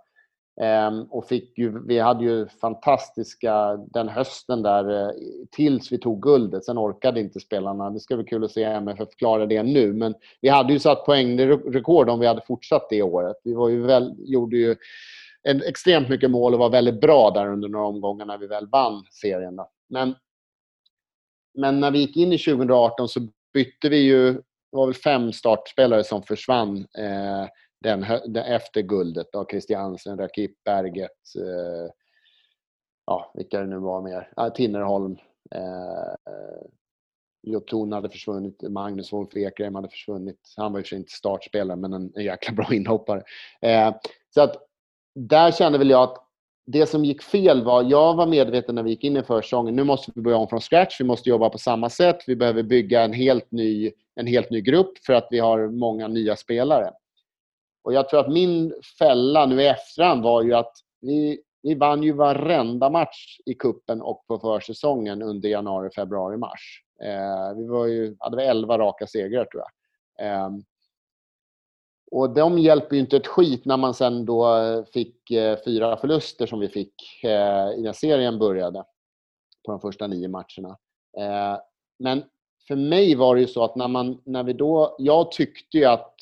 Ehm, 0.62 1.04
och 1.04 1.28
fick 1.28 1.58
ju, 1.58 1.88
vi 1.88 2.00
hade 2.00 2.24
ju 2.24 2.48
fantastiska 2.48 3.78
den 3.94 4.10
hösten 4.10 4.62
där 4.62 4.90
eh, 4.90 5.12
tills 5.52 5.92
vi 5.92 5.98
tog 5.98 6.22
guldet. 6.22 6.66
Sen 6.66 6.78
orkade 6.78 7.20
inte 7.20 7.40
spelarna. 7.40 7.90
Det 7.90 8.00
ska 8.00 8.16
bli 8.16 8.26
kul 8.26 8.44
att 8.44 8.52
se 8.52 8.64
MFF 8.64 9.10
klara 9.18 9.46
det 9.46 9.64
nu. 9.64 9.94
Men 9.94 10.16
vi 10.42 10.50
hade 10.50 10.74
ju 10.74 10.80
satt 10.80 11.06
poängrekord 11.06 12.10
om 12.10 12.20
vi 12.20 12.28
hade 12.28 12.42
fortsatt 12.48 12.90
det 12.90 13.02
året. 13.02 13.36
Vi 13.44 13.54
var 13.54 13.70
ju 13.70 13.82
väl, 13.82 14.16
gjorde 14.18 14.58
ju 14.58 14.76
en, 15.44 15.62
extremt 15.64 16.10
mycket 16.10 16.32
mål 16.32 16.54
och 16.54 16.60
var 16.60 16.70
väldigt 16.70 17.02
bra 17.02 17.32
där 17.32 17.48
under 17.48 17.70
några 17.70 17.86
omgångar 17.86 18.26
när 18.26 18.38
vi 18.38 18.48
väl 18.48 18.68
vann 18.68 19.04
serien. 19.12 19.56
Då. 19.56 19.70
Men, 19.90 20.16
men 21.58 21.80
när 21.80 21.92
vi 21.92 22.00
gick 22.00 22.18
in 22.18 22.34
i 22.34 22.38
2018 22.38 23.08
så 23.08 23.20
bytte 23.54 23.90
vi 23.90 23.98
ju, 23.98 24.34
det 24.34 24.78
var 24.78 24.86
väl 24.86 24.96
fem 24.96 25.34
startspelare 25.34 26.04
som 26.04 26.24
försvann 26.24 26.78
eh, 26.78 27.48
den, 27.82 28.06
den, 28.26 28.46
efter 28.46 28.82
guldet. 28.82 29.28
Då. 29.32 29.46
Christiansen, 29.46 30.18
Rakip, 30.18 30.64
Berget, 30.64 31.36
eh, 31.38 31.92
ja, 33.06 33.32
vilka 33.34 33.60
det 33.60 33.68
nu 33.68 33.78
var 33.78 34.02
mer. 34.02 34.34
Ah, 34.36 34.50
Tinnerholm. 34.50 35.18
Eh, 35.56 36.14
Jotun 37.44 37.92
hade 37.92 38.10
försvunnit, 38.10 38.62
Magnus 38.62 39.14
Wolf 39.14 39.36
Ekreim 39.36 39.76
hade 39.76 39.90
försvunnit. 39.90 40.54
Han 40.58 40.74
var 40.74 40.84
ju 40.86 40.98
inte 40.98 41.12
startspelare, 41.12 41.78
men 41.78 41.94
en, 41.94 42.12
en 42.16 42.24
jäkla 42.24 42.54
bra 42.54 42.68
inhoppare. 42.72 43.24
Eh, 43.62 43.96
så 44.34 44.42
att 44.42 44.68
där 45.16 45.52
kände 45.52 45.78
väl 45.78 45.90
jag 45.90 46.04
att 46.04 46.28
det 46.66 46.86
som 46.86 47.06
gick 47.06 47.22
fel 47.22 47.64
var, 47.64 47.84
jag 47.84 48.16
var 48.16 48.28
medveten 48.28 48.76
när 48.76 48.84
vi 48.84 48.90
gick 48.90 49.04
in 49.04 49.18
i 49.18 49.24
försäsongen, 49.24 49.76
nu 49.76 49.84
måste 49.84 50.12
vi 50.16 50.22
börja 50.22 50.38
om 50.38 50.48
från 50.48 50.62
scratch, 50.62 51.00
vi 51.00 51.06
måste 51.06 51.30
jobba 51.30 51.50
på 51.50 51.58
samma 51.58 51.90
sätt, 51.90 52.18
vi 52.28 52.36
behöver 52.36 52.64
bygga 52.64 53.02
en 53.02 53.14
helt 53.14 53.52
ny, 53.52 53.92
en 54.16 54.28
helt 54.28 54.50
ny 54.50 54.62
grupp 54.62 54.98
för 55.06 55.14
att 55.14 55.28
vi 55.32 55.40
har 55.40 55.68
många 55.68 56.08
nya 56.08 56.36
spelare. 56.36 56.92
Och 57.84 57.94
jag 57.94 58.10
tror 58.10 58.20
att 58.20 58.32
min 58.32 58.74
fälla 59.00 59.46
nu 59.46 59.62
i 59.62 59.68
efterhand 59.68 60.24
var 60.24 60.44
ju 60.44 60.54
att 60.54 60.74
vi, 61.02 61.42
vi 61.62 61.76
vann 61.76 62.04
ju 62.04 62.14
varenda 62.14 62.90
match 62.90 63.40
i 63.46 63.54
kuppen 63.54 64.02
och 64.02 64.28
på 64.28 64.40
försäsongen 64.40 65.22
under 65.22 65.50
januari, 65.50 65.90
februari, 65.96 66.38
mars. 66.38 66.84
Eh, 67.04 67.58
vi 67.58 67.68
var 67.68 67.86
ju, 67.86 68.16
hade 68.20 68.44
11 68.44 68.78
raka 68.78 69.08
segrar 69.08 69.46
tror 69.46 69.64
jag. 69.64 70.26
Eh, 70.28 70.50
och 72.12 72.30
de 72.30 72.60
hjälper 72.60 72.96
ju 72.96 73.02
inte 73.02 73.18
ett 73.18 73.28
skit 73.28 73.66
när 73.66 73.78
man 73.78 73.94
sen 73.94 74.26
då 74.26 74.46
fick 74.94 75.32
eh, 75.32 75.58
fyra 75.66 75.98
förluster 75.98 76.46
som 76.46 76.60
vi 76.60 76.68
fick 76.68 77.24
eh, 77.24 77.80
innan 77.80 77.94
serien 77.94 78.40
började 78.40 78.84
på 79.66 79.72
de 79.72 79.80
första 79.80 80.08
nio 80.08 80.28
matcherna. 80.28 80.78
Eh, 81.18 81.60
men 82.00 82.24
för 82.68 82.76
mig 82.76 83.16
var 83.16 83.36
det 83.36 83.42
ju 83.42 83.48
så 83.48 83.64
att 83.64 83.76
när 83.76 83.88
man, 83.88 84.22
när 84.26 84.44
vi 84.44 84.54
då, 84.54 84.96
jag 84.98 85.32
tyckte 85.32 85.78
ju 85.78 85.86
att 85.86 86.16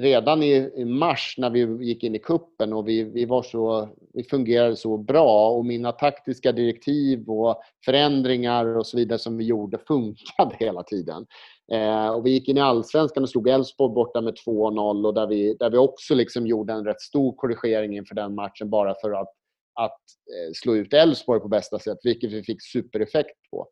redan 0.00 0.42
i, 0.42 0.72
i, 0.76 0.84
mars 0.84 1.34
när 1.38 1.50
vi 1.50 1.84
gick 1.84 2.04
in 2.04 2.14
i 2.14 2.18
kuppen 2.18 2.72
och 2.72 2.88
vi, 2.88 3.04
vi, 3.04 3.24
var 3.24 3.42
så, 3.42 3.88
vi 4.14 4.24
fungerade 4.24 4.76
så 4.76 4.96
bra 4.96 5.48
och 5.50 5.66
mina 5.66 5.92
taktiska 5.92 6.52
direktiv 6.52 7.30
och 7.30 7.62
förändringar 7.84 8.76
och 8.76 8.86
så 8.86 8.96
vidare 8.96 9.18
som 9.18 9.36
vi 9.36 9.44
gjorde 9.44 9.78
funkade 9.78 10.56
hela 10.58 10.82
tiden. 10.82 11.26
Eh, 11.72 12.08
och 12.08 12.26
vi 12.26 12.30
gick 12.30 12.48
in 12.48 12.56
i 12.56 12.60
allsvenskan 12.60 13.22
och 13.22 13.30
slog 13.30 13.48
Elfsborg 13.48 13.94
borta 13.94 14.20
med 14.20 14.34
2-0 14.46 15.06
och 15.06 15.14
där 15.14 15.26
vi, 15.26 15.54
där 15.54 15.70
vi 15.70 15.78
också 15.78 16.14
liksom 16.14 16.46
gjorde 16.46 16.72
en 16.72 16.84
rätt 16.84 17.00
stor 17.00 17.32
korrigering 17.32 17.96
inför 17.96 18.14
den 18.14 18.34
matchen 18.34 18.70
bara 18.70 18.94
för 18.94 19.12
att, 19.12 19.32
att 19.80 20.00
eh, 20.34 20.52
slå 20.54 20.76
ut 20.76 20.92
Elfsborg 20.92 21.40
på 21.40 21.48
bästa 21.48 21.78
sätt, 21.78 21.98
vilket 22.02 22.32
vi 22.32 22.42
fick 22.42 22.62
supereffekt 22.62 23.50
på. 23.50 23.68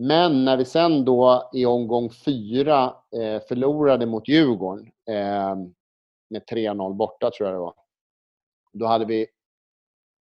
Men 0.00 0.44
när 0.44 0.56
vi 0.56 0.64
sen 0.64 1.04
då 1.04 1.50
i 1.52 1.66
omgång 1.66 2.10
fyra 2.10 2.84
eh, 3.16 3.42
förlorade 3.48 4.06
mot 4.06 4.28
Djurgården 4.28 4.86
eh, 5.10 5.56
med 6.30 6.42
3-0 6.52 6.94
borta, 6.94 7.30
tror 7.30 7.48
jag 7.48 7.56
det 7.56 7.60
var. 7.60 7.74
Då 8.72 8.86
hade 8.86 9.04
vi, 9.04 9.26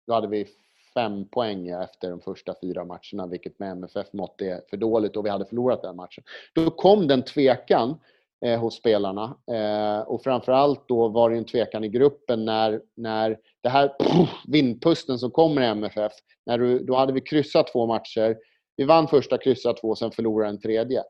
då 0.06 0.14
hade 0.14 0.28
vi 0.28 0.46
fem 0.94 1.28
poäng 1.28 1.68
efter 1.68 2.10
de 2.10 2.20
första 2.20 2.54
fyra 2.60 2.84
matcherna, 2.84 3.26
vilket 3.26 3.58
med 3.58 3.70
MFF 3.70 4.12
mått 4.12 4.40
är 4.40 4.60
för 4.70 4.76
dåligt 4.76 5.16
och 5.16 5.24
vi 5.26 5.30
hade 5.30 5.46
förlorat 5.46 5.82
den 5.82 5.96
matchen. 5.96 6.24
Då 6.54 6.70
kom 6.70 7.08
den 7.08 7.22
tvekan 7.22 8.00
eh, 8.44 8.60
hos 8.60 8.74
spelarna 8.74 9.36
eh, 9.52 10.00
och 10.00 10.22
framförallt 10.22 10.88
då 10.88 11.08
var 11.08 11.30
det 11.30 11.36
en 11.36 11.44
tvekan 11.44 11.84
i 11.84 11.88
gruppen 11.88 12.44
när, 12.44 12.82
när 12.96 13.38
det 13.60 13.68
här 13.68 13.88
pff, 13.88 14.30
vindpusten 14.48 15.18
som 15.18 15.30
kommer 15.30 15.62
i 15.62 15.66
MFF, 15.66 16.12
när 16.46 16.58
du, 16.58 16.78
då 16.78 16.96
hade 16.96 17.12
vi 17.12 17.20
kryssat 17.20 17.72
två 17.72 17.86
matcher. 17.86 18.36
Vi 18.76 18.84
vann 18.84 19.08
första, 19.08 19.38
kryssade 19.38 19.80
två, 19.80 19.94
sen 19.94 20.10
förlorade 20.10 20.50
en 20.50 20.60
tredje. 20.60 21.02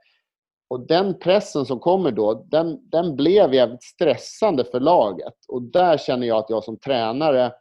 Och 0.68 0.86
den 0.86 1.18
pressen 1.18 1.66
som 1.66 1.80
kommer 1.80 2.10
då, 2.10 2.46
den, 2.50 2.90
den 2.90 3.16
blev 3.16 3.54
jävligt 3.54 3.82
stressande 3.82 4.64
för 4.64 4.80
laget. 4.80 5.34
Och 5.48 5.62
där 5.62 5.98
känner 5.98 6.26
jag 6.26 6.38
att 6.38 6.50
jag 6.50 6.64
som 6.64 6.78
tränare 6.78 7.52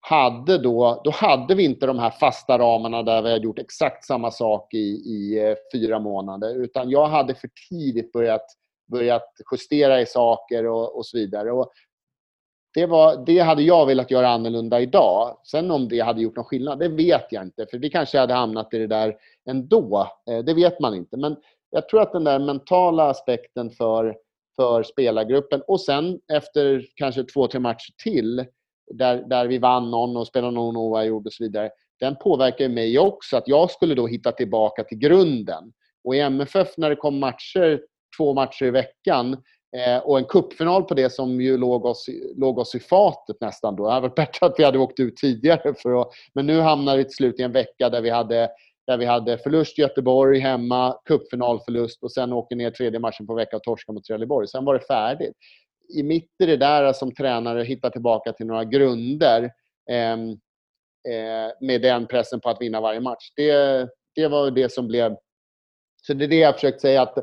hade 0.00 0.58
då, 0.58 1.00
då 1.04 1.10
hade 1.10 1.54
vi 1.54 1.64
inte 1.64 1.86
de 1.86 1.98
här 1.98 2.10
fasta 2.10 2.58
ramarna 2.58 3.02
där 3.02 3.22
vi 3.22 3.30
hade 3.30 3.44
gjort 3.44 3.58
exakt 3.58 4.04
samma 4.04 4.30
sak 4.30 4.74
i, 4.74 4.78
i 5.06 5.48
eh, 5.48 5.56
fyra 5.74 5.98
månader. 5.98 6.62
Utan 6.62 6.90
jag 6.90 7.06
hade 7.06 7.34
för 7.34 7.50
tidigt 7.68 8.12
börjat, 8.12 8.46
börjat 8.92 9.32
justera 9.52 10.00
i 10.00 10.06
saker 10.06 10.66
och, 10.66 10.96
och 10.96 11.06
så 11.06 11.18
vidare. 11.18 11.52
Och 11.52 11.72
det, 12.74 12.86
var, 12.86 13.24
det 13.26 13.38
hade 13.38 13.62
jag 13.62 13.86
velat 13.86 14.10
göra 14.10 14.28
annorlunda 14.28 14.80
idag. 14.80 15.36
Sen 15.44 15.70
om 15.70 15.88
det 15.88 16.00
hade 16.00 16.20
gjort 16.20 16.36
någon 16.36 16.44
skillnad, 16.44 16.78
det 16.78 16.88
vet 16.88 17.26
jag 17.30 17.42
inte. 17.42 17.66
För 17.70 17.78
vi 17.78 17.90
kanske 17.90 18.18
hade 18.18 18.34
hamnat 18.34 18.74
i 18.74 18.78
det 18.78 18.86
där 18.86 19.16
ändå. 19.50 20.08
Eh, 20.30 20.38
det 20.38 20.54
vet 20.54 20.80
man 20.80 20.94
inte. 20.94 21.16
Men 21.16 21.36
jag 21.70 21.88
tror 21.88 22.02
att 22.02 22.12
den 22.12 22.24
där 22.24 22.38
mentala 22.38 23.10
aspekten 23.10 23.70
för, 23.70 24.16
för 24.56 24.82
spelargruppen 24.82 25.62
och 25.66 25.80
sen 25.80 26.20
efter 26.32 26.86
kanske 26.94 27.24
två, 27.24 27.46
tre 27.46 27.60
matcher 27.60 27.92
till 28.04 28.46
där, 28.94 29.16
där 29.16 29.46
vi 29.46 29.58
vann 29.58 29.90
någon 29.90 30.16
och 30.16 30.26
spelade 30.26 30.52
någon 30.52 30.76
oavgjord 30.76 31.26
och 31.26 31.32
så 31.32 31.44
vidare. 31.44 31.70
Den 32.00 32.16
påverkar 32.16 32.68
mig 32.68 32.98
också. 32.98 33.36
Att 33.36 33.48
jag 33.48 33.70
skulle 33.70 33.94
då 33.94 34.06
hitta 34.06 34.32
tillbaka 34.32 34.84
till 34.84 34.98
grunden. 34.98 35.72
Och 36.04 36.16
i 36.16 36.20
MFF 36.20 36.68
när 36.76 36.90
det 36.90 36.96
kom 36.96 37.18
matcher, 37.18 37.80
två 38.18 38.34
matcher 38.34 38.64
i 38.64 38.70
veckan 38.70 39.36
eh, 39.76 39.98
och 39.98 40.18
en 40.18 40.24
kuppfinal 40.24 40.82
på 40.82 40.94
det 40.94 41.10
som 41.10 41.40
ju 41.40 41.56
låg 41.56 41.84
oss, 41.84 42.06
låg 42.36 42.58
oss 42.58 42.74
i 42.74 42.80
fatet 42.80 43.36
nästan 43.40 43.76
då. 43.76 43.86
Det 43.86 43.92
hade 43.92 44.08
varit 44.08 44.14
bättre 44.14 44.46
att 44.46 44.54
vi 44.58 44.64
hade 44.64 44.78
åkt 44.78 45.00
ut 45.00 45.16
tidigare. 45.16 45.74
För 45.74 46.00
att, 46.00 46.08
men 46.34 46.46
nu 46.46 46.60
hamnar 46.60 46.96
vi 46.96 47.04
till 47.04 47.14
slut 47.14 47.40
i 47.40 47.42
en 47.42 47.52
vecka 47.52 47.88
där 47.88 48.00
vi 48.00 48.10
hade 48.10 48.50
där 48.86 48.96
vi 48.96 49.04
hade 49.04 49.38
förlust 49.38 49.78
Göteborg 49.78 50.38
hemma, 50.38 50.96
cupfinalförlust 51.04 52.02
och 52.02 52.12
sen 52.12 52.32
åker 52.32 52.56
ner 52.56 52.70
tredje 52.70 53.00
matchen 53.00 53.26
på 53.26 53.34
vecka 53.34 53.56
och 53.56 53.62
torskar 53.62 53.92
mot 53.92 54.04
Trelleborg. 54.04 54.48
Sen 54.48 54.64
var 54.64 54.74
det 54.74 54.80
färdigt 54.80 55.36
i 55.94 56.02
mitt 56.02 56.30
i 56.42 56.46
det 56.46 56.56
där 56.56 56.92
som 56.92 57.14
tränare 57.14 57.62
hitta 57.62 57.90
tillbaka 57.90 58.32
till 58.32 58.46
några 58.46 58.64
grunder 58.64 59.50
eh, 59.90 60.12
eh, 61.14 61.52
med 61.60 61.82
den 61.82 62.06
pressen 62.06 62.40
på 62.40 62.50
att 62.50 62.60
vinna 62.60 62.80
varje 62.80 63.00
match. 63.00 63.32
Det, 63.36 63.88
det 64.14 64.28
var 64.28 64.50
det 64.50 64.72
som 64.72 64.86
blev... 64.86 65.16
Så 66.02 66.14
det 66.14 66.24
är 66.24 66.28
det 66.28 66.36
jag 66.36 66.54
försökt 66.54 66.80
säga 66.80 67.02
att 67.02 67.18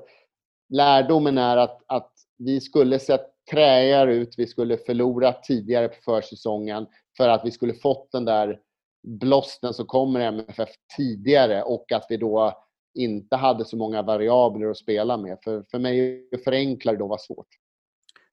lärdomen 0.70 1.38
är 1.38 1.58
att, 1.58 1.84
att 1.88 2.12
vi 2.38 2.62
skulle 2.62 3.00
sett 3.00 3.26
träigare 3.52 4.16
ut, 4.16 4.34
vi 4.38 4.48
skulle 4.48 4.78
förlorat 4.78 5.44
tidigare 5.44 5.88
på 5.88 5.96
försäsongen 6.06 6.88
för 7.18 7.30
att 7.30 7.42
vi 7.46 7.52
skulle 7.52 7.74
fått 7.74 8.12
den 8.12 8.26
där 8.26 8.60
blåsten 9.08 9.74
som 9.74 9.86
kommer 9.86 10.20
i 10.20 10.24
MFF 10.24 10.70
tidigare 10.98 11.64
och 11.64 11.92
att 11.92 12.06
vi 12.10 12.18
då 12.18 12.64
inte 12.94 13.36
hade 13.36 13.66
så 13.66 13.78
många 13.78 14.02
variabler 14.02 14.70
att 14.70 14.78
spela 14.78 15.18
med. 15.18 15.38
För, 15.44 15.66
för 15.72 15.80
mig 15.80 16.30
förenklar 16.44 16.94
det 16.94 17.00
då 17.00 17.08
var 17.08 17.18
svårt. 17.18 17.48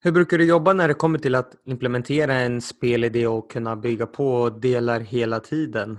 Hur 0.01 0.13
brukar 0.13 0.39
du 0.39 0.49
jobba 0.49 0.73
när 0.73 0.89
det 0.89 0.95
kommer 0.95 1.19
till 1.19 1.35
att 1.35 1.55
implementera 1.65 2.35
en 2.35 2.61
spelidé 2.61 3.27
och 3.27 3.51
kunna 3.51 3.77
bygga 3.77 4.07
på 4.07 4.51
delar 4.51 5.01
hela 5.01 5.41
tiden? 5.41 5.99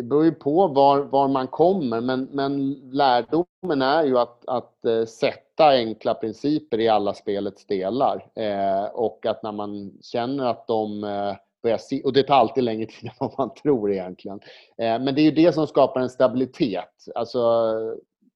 Det 0.00 0.04
beror 0.04 0.24
ju 0.24 0.32
på 0.32 0.66
var, 0.66 1.00
var 1.00 1.28
man 1.28 1.46
kommer, 1.46 2.00
men, 2.00 2.28
men 2.32 2.72
lärdomen 2.92 3.82
är 3.82 4.04
ju 4.04 4.18
att, 4.18 4.44
att 4.46 4.84
eh, 4.84 5.04
sätta 5.04 5.68
enkla 5.68 6.14
principer 6.14 6.80
i 6.80 6.88
alla 6.88 7.14
spelets 7.14 7.66
delar. 7.66 8.26
Eh, 8.34 8.84
och 8.84 9.26
att 9.26 9.42
när 9.42 9.52
man 9.52 9.92
känner 10.02 10.44
att 10.44 10.66
de 10.66 11.04
eh, 11.04 11.36
börjar 11.62 11.78
se, 11.78 12.02
och 12.02 12.12
det 12.12 12.22
tar 12.22 12.34
alltid 12.34 12.64
längre 12.64 12.86
tid 12.86 13.04
än 13.10 13.16
vad 13.20 13.34
man 13.38 13.54
tror 13.54 13.92
egentligen. 13.92 14.40
Eh, 14.78 14.98
men 15.00 15.14
det 15.14 15.20
är 15.20 15.24
ju 15.24 15.30
det 15.30 15.52
som 15.52 15.66
skapar 15.66 16.00
en 16.00 16.10
stabilitet. 16.10 17.04
Alltså, 17.14 17.72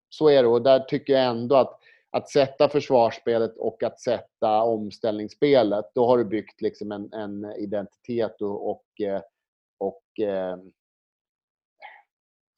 så 0.09 0.29
är 0.29 0.43
det 0.43 0.49
och 0.49 0.63
där 0.63 0.81
tycker 0.81 1.13
jag 1.13 1.25
ändå 1.25 1.57
att 1.57 1.81
att 2.11 2.31
sätta 2.31 2.69
försvarsspelet 2.69 3.57
och 3.57 3.83
att 3.83 4.01
sätta 4.01 4.63
omställningsspelet, 4.63 5.85
då 5.95 6.07
har 6.07 6.19
du 6.19 6.25
byggt 6.25 6.61
liksom 6.61 6.93
en, 6.93 7.13
en 7.13 7.53
identitet 7.59 8.43
och, 8.43 8.71
och, 8.71 9.01
eh, 9.01 9.21
och 9.79 10.03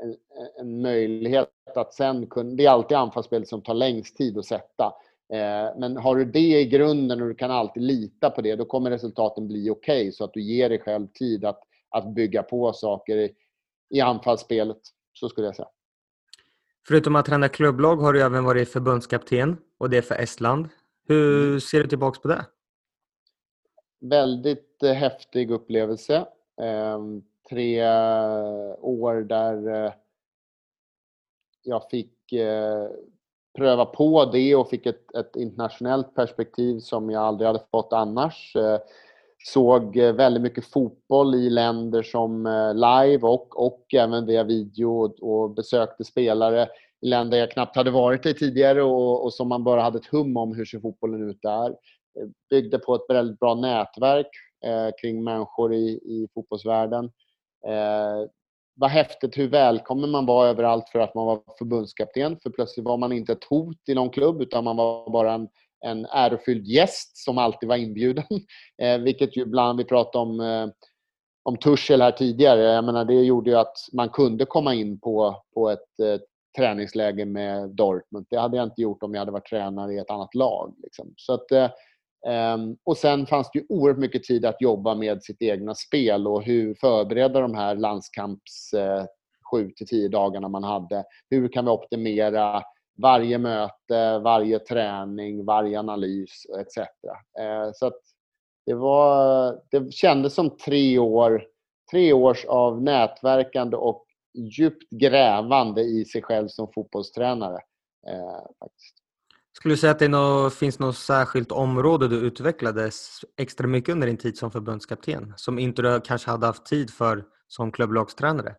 en, 0.03 0.17
en, 0.59 0.83
möjlighet 0.83 1.49
att 1.75 1.95
sen 1.95 2.27
kunna... 2.27 2.55
Det 2.55 2.67
är 2.67 2.71
alltid 2.71 2.97
anfallsspelet 2.97 3.49
som 3.49 3.63
tar 3.63 3.75
längst 3.75 4.17
tid 4.17 4.39
att 4.39 4.47
sätta. 4.47 4.85
Eh, 5.33 5.79
men 5.79 5.97
har 5.97 6.17
du 6.17 6.25
det 6.25 6.61
i 6.61 6.65
grunden 6.65 7.23
och 7.23 7.29
du 7.29 7.35
kan 7.35 7.51
alltid 7.51 7.83
lita 7.83 8.31
på 8.31 8.43
det, 8.43 8.57
då 8.57 8.65
kommer 8.65 8.91
resultaten 8.91 9.49
bli 9.49 9.71
okej 9.71 10.01
okay, 10.01 10.13
så 10.13 10.25
att 10.25 10.33
du 10.33 10.43
ger 10.43 10.69
dig 10.69 10.79
själv 10.79 11.07
tid 11.07 11.45
att, 11.45 11.61
att 11.91 12.15
bygga 12.15 12.43
på 12.43 12.73
saker 12.73 13.17
i, 13.17 13.35
i 13.91 14.01
anfallsspelet. 14.01 14.81
Så 15.13 15.29
skulle 15.29 15.47
jag 15.47 15.57
säga. 15.57 15.69
Förutom 16.89 17.17
att 17.17 17.27
träna 17.27 17.49
klubblag 17.49 17.97
har 17.97 18.13
du 18.13 18.23
även 18.23 18.45
varit 18.45 18.69
förbundskapten 18.69 19.57
och 19.79 19.91
det 19.91 19.99
är 19.99 20.03
för 20.03 20.15
Estland. 20.15 20.69
Hur 21.09 21.49
mm. 21.49 21.61
ser 21.61 21.83
du 21.83 21.89
tillbaka 21.89 22.21
på 22.21 22.29
det? 22.29 22.45
Väldigt 24.01 24.83
eh, 24.83 24.93
häftig 24.93 25.51
upplevelse. 25.51 26.27
Tre 27.51 27.81
eh, 27.81 28.75
år 28.81 29.15
där 29.15 29.85
eh, 29.85 29.93
jag 31.63 31.91
fick 31.91 32.33
eh, 32.33 32.87
pröva 33.59 33.85
på 33.85 34.25
det 34.25 34.57
och 34.57 34.71
fick 34.71 34.87
ett, 34.87 35.15
ett, 35.15 35.37
internationellt 35.37 36.15
perspektiv 36.15 36.79
som 36.79 37.11
jag 37.11 37.23
aldrig 37.23 37.47
hade 37.47 37.65
fått 37.71 37.93
annars. 37.93 38.57
Såg 39.45 39.97
väldigt 39.97 40.43
mycket 40.43 40.65
fotboll 40.65 41.35
i 41.35 41.51
länder 41.51 42.03
som 42.03 42.43
live 42.75 43.23
och, 43.23 43.67
och 43.67 43.95
även 43.95 44.27
via 44.27 44.45
video 44.45 44.89
och 45.21 45.51
besökte 45.51 46.05
spelare 46.05 46.69
i 47.01 47.07
länder 47.07 47.39
jag 47.39 47.51
knappt 47.51 47.77
hade 47.77 47.91
varit 47.91 48.27
i 48.27 48.35
tidigare 48.35 48.83
och, 48.83 49.25
och 49.25 49.35
som 49.35 49.49
man 49.49 49.65
bara 49.65 49.83
hade 49.83 49.99
ett 49.99 50.07
hum 50.07 50.37
om 50.37 50.55
hur 50.55 50.65
ser 50.65 50.81
fotbollen 50.81 51.31
ut 51.31 51.43
där. 51.43 51.77
Byggde 52.51 52.79
på 52.79 52.95
ett 52.95 53.05
väldigt 53.09 53.41
bra 53.41 53.55
nätverk 53.55 54.31
eh, 54.65 54.89
kring 55.01 55.25
människor 55.25 55.75
i, 55.75 55.89
i 55.89 56.29
fotbollsvärlden. 56.35 57.11
Eh, 57.69 58.29
var 58.75 58.89
häftigt 58.89 59.39
hur 59.39 59.49
välkommen 59.49 60.11
man 60.11 60.27
var 60.27 60.47
överallt 60.47 60.89
för 60.89 60.99
att 60.99 61.14
man 61.14 61.27
var 61.27 61.43
förbundskapten. 61.59 62.39
För 62.43 62.51
plötsligt 62.51 62.87
var 62.87 62.97
man 62.97 63.12
inte 63.12 63.33
ett 63.33 63.45
hot 63.45 63.89
i 63.89 63.95
någon 63.95 64.11
klubb 64.11 64.43
utan 64.43 64.64
man 64.64 64.77
var 64.77 65.11
bara 65.11 65.33
en, 65.33 65.49
en 65.85 66.07
ärofylld 66.07 66.67
gäst 66.67 67.17
som 67.17 67.39
alltid 67.39 67.69
var 67.69 67.77
inbjuden. 67.77 68.25
Eh, 68.83 68.99
vilket 68.99 69.37
ju 69.37 69.43
ibland, 69.43 69.79
vi 69.79 69.85
pratade 69.85 70.23
om 70.23 70.41
eh, 70.41 70.67
om 71.47 71.57
Tuchel 71.57 72.03
här 72.03 72.12
tidigare. 72.12 72.61
Jag 72.61 72.85
menar, 72.85 73.05
det 73.05 73.14
gjorde 73.14 73.51
ju 73.51 73.57
att 73.57 73.77
man 73.93 74.09
kunde 74.09 74.45
komma 74.45 74.75
in 74.75 75.01
på, 75.01 75.43
på 75.55 75.71
ett, 75.71 76.01
eh, 76.03 76.21
träningsläge 76.59 77.25
med 77.25 77.71
Dortmund. 77.71 78.27
Det 78.31 78.37
hade 78.37 78.57
jag 78.57 78.67
inte 78.67 78.83
gjort 78.83 79.03
om 79.03 79.14
jag 79.14 79.21
hade 79.21 79.33
varit 79.33 79.47
tränare 79.47 79.93
i 79.93 79.99
ett 79.99 80.11
annat 80.11 80.35
lag. 80.35 80.75
Liksom. 80.83 81.14
Så 81.17 81.33
att, 81.33 81.53
eh, 81.53 81.71
Ehm, 82.27 82.77
och 82.85 82.97
sen 82.97 83.27
fanns 83.27 83.51
det 83.53 83.59
ju 83.59 83.66
oerhört 83.68 83.99
mycket 83.99 84.22
tid 84.22 84.45
att 84.45 84.61
jobba 84.61 84.95
med 84.95 85.22
sitt 85.22 85.43
egna 85.43 85.74
spel 85.74 86.27
och 86.27 86.43
hur 86.43 86.74
förbereda 86.74 87.41
de 87.41 87.55
här 87.55 87.74
landskamps 87.74 88.72
eh, 88.72 89.05
7 89.51 89.70
till 89.70 89.87
10 89.87 90.09
dagarna 90.09 90.49
man 90.49 90.64
hade. 90.64 91.05
Hur 91.31 91.49
kan 91.49 91.64
vi 91.64 91.70
optimera 91.70 92.62
varje 92.99 93.39
möte, 93.39 94.18
varje 94.18 94.59
träning, 94.59 95.45
varje 95.45 95.79
analys 95.79 96.47
etc. 96.61 96.79
Ehm, 97.41 97.72
så 97.74 97.87
att 97.87 98.01
det, 98.66 98.74
var, 98.74 99.61
det 99.70 99.93
kändes 99.93 100.35
som 100.35 100.57
tre 100.57 100.99
år, 100.99 101.47
tre 101.91 102.12
års 102.12 102.45
av 102.45 102.83
nätverkande 102.83 103.77
och 103.77 104.07
djupt 104.35 104.91
grävande 104.91 105.83
i 105.83 106.05
sig 106.05 106.22
själv 106.22 106.49
som 106.49 106.72
fotbollstränare. 106.72 107.59
Eh, 108.09 108.43
faktiskt. 108.59 108.96
Skulle 109.57 109.75
du 109.75 109.79
säga 109.79 109.91
att 109.91 109.99
det 109.99 110.09
något, 110.09 110.55
finns 110.55 110.79
något 110.79 110.97
särskilt 110.97 111.53
område 111.53 112.09
du 112.09 112.17
utvecklades 112.17 113.21
extra 113.37 113.67
mycket 113.67 113.93
under 113.93 114.07
din 114.07 114.17
tid 114.17 114.39
som 114.39 114.51
förbundskapten 114.51 115.35
som 115.37 115.59
inte 115.59 115.83
du 115.83 116.01
kanske 116.01 116.31
hade 116.31 116.47
haft 116.47 116.67
tid 116.67 116.91
för 116.91 117.25
som 117.49 117.73
klubblagstränare? 117.73 118.57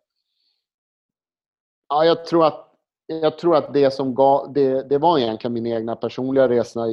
Ja, 1.89 2.05
jag 2.05 2.25
tror 2.25 2.45
att, 2.45 2.73
jag 3.05 3.37
tror 3.37 3.55
att 3.55 3.73
det 3.73 3.91
som 3.91 4.15
gav, 4.15 4.53
det, 4.53 4.89
det 4.89 4.97
var 4.97 5.19
egentligen 5.19 5.53
min 5.53 5.67
egna 5.67 5.95
personliga 5.95 6.49
resa 6.49 6.85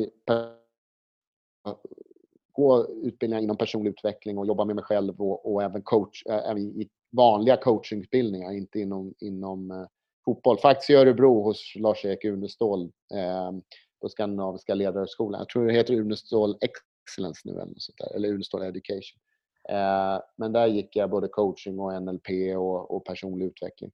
gå 2.53 2.87
utbildningar 3.03 3.43
inom 3.43 3.57
personlig 3.57 3.91
utveckling 3.91 4.39
och 4.39 4.47
jobba 4.47 4.65
med 4.65 4.77
mig 4.77 4.85
själv 4.85 5.21
och, 5.21 5.53
och 5.53 5.63
även 5.63 5.83
coach, 5.83 6.23
även 6.27 6.59
i 6.59 6.89
vanliga 7.13 7.57
coachingutbildningar, 7.57 8.53
inte 8.53 8.81
inom, 8.81 9.15
inom 9.19 9.71
eh, 9.71 9.87
fotboll. 10.25 10.59
Faktiskt 10.59 10.91
i 10.91 10.95
Örebro 10.95 11.43
hos 11.43 11.73
Lars-Erik 11.77 12.25
Unestål 12.25 12.83
eh, 13.15 13.53
på 14.01 14.09
Skandinaviska 14.09 14.75
ledarhögskolan. 14.75 15.39
Jag 15.39 15.49
tror 15.49 15.67
det 15.67 15.73
heter 15.73 16.01
Unestål 16.01 16.59
Excellence 16.61 17.41
nu 17.45 17.53
eller, 17.53 17.75
sånt 17.77 17.99
där, 17.99 18.17
eller 18.17 18.29
Unestål 18.29 18.63
Education. 18.63 19.21
Eh, 19.69 20.23
men 20.37 20.53
där 20.53 20.67
gick 20.67 20.97
jag 20.97 21.11
både 21.11 21.29
coaching 21.29 21.79
och 21.79 22.03
NLP 22.03 22.57
och, 22.57 22.91
och 22.91 23.05
personlig 23.05 23.47
utveckling. 23.47 23.93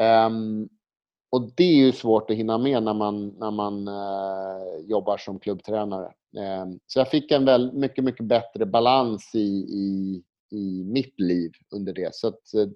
Eh, 0.00 0.30
och 1.30 1.52
det 1.56 1.64
är 1.64 1.76
ju 1.76 1.92
svårt 1.92 2.30
att 2.30 2.36
hinna 2.36 2.58
med 2.58 2.82
när 2.82 2.94
man, 2.94 3.28
när 3.28 3.50
man 3.50 3.88
eh, 3.88 4.86
jobbar 4.86 5.16
som 5.16 5.38
klubbtränare. 5.38 6.12
Ehm, 6.36 6.78
så 6.86 6.98
jag 6.98 7.10
fick 7.10 7.30
en 7.30 7.44
väl, 7.44 7.72
mycket, 7.72 8.04
mycket 8.04 8.26
bättre 8.26 8.66
balans 8.66 9.34
i, 9.34 9.66
i, 9.68 10.22
i 10.50 10.84
mitt 10.84 11.20
liv 11.20 11.52
under 11.70 11.92
det. 11.92 12.14
Så 12.14 12.28
att, 12.28 12.54
eh, 12.54 12.68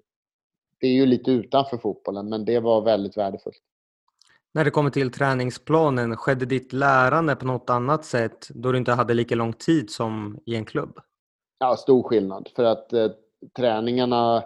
det 0.79 0.87
är 0.87 0.93
ju 0.93 1.05
lite 1.05 1.31
utanför 1.31 1.77
fotbollen, 1.77 2.29
men 2.29 2.45
det 2.45 2.59
var 2.59 2.81
väldigt 2.81 3.17
värdefullt. 3.17 3.61
När 4.55 4.65
det 4.65 4.71
kommer 4.71 4.89
till 4.89 5.11
träningsplanen, 5.11 6.17
skedde 6.17 6.45
ditt 6.45 6.73
lärande 6.73 7.35
på 7.35 7.45
något 7.45 7.69
annat 7.69 8.05
sätt 8.05 8.47
då 8.49 8.71
du 8.71 8.77
inte 8.77 8.91
hade 8.91 9.13
lika 9.13 9.35
lång 9.35 9.53
tid 9.53 9.89
som 9.89 10.39
i 10.45 10.55
en 10.55 10.65
klubb? 10.65 10.99
Ja, 11.59 11.75
stor 11.75 12.03
skillnad. 12.03 12.49
För 12.55 12.63
att 12.63 12.93
eh, 12.93 13.07
träningarna 13.57 14.43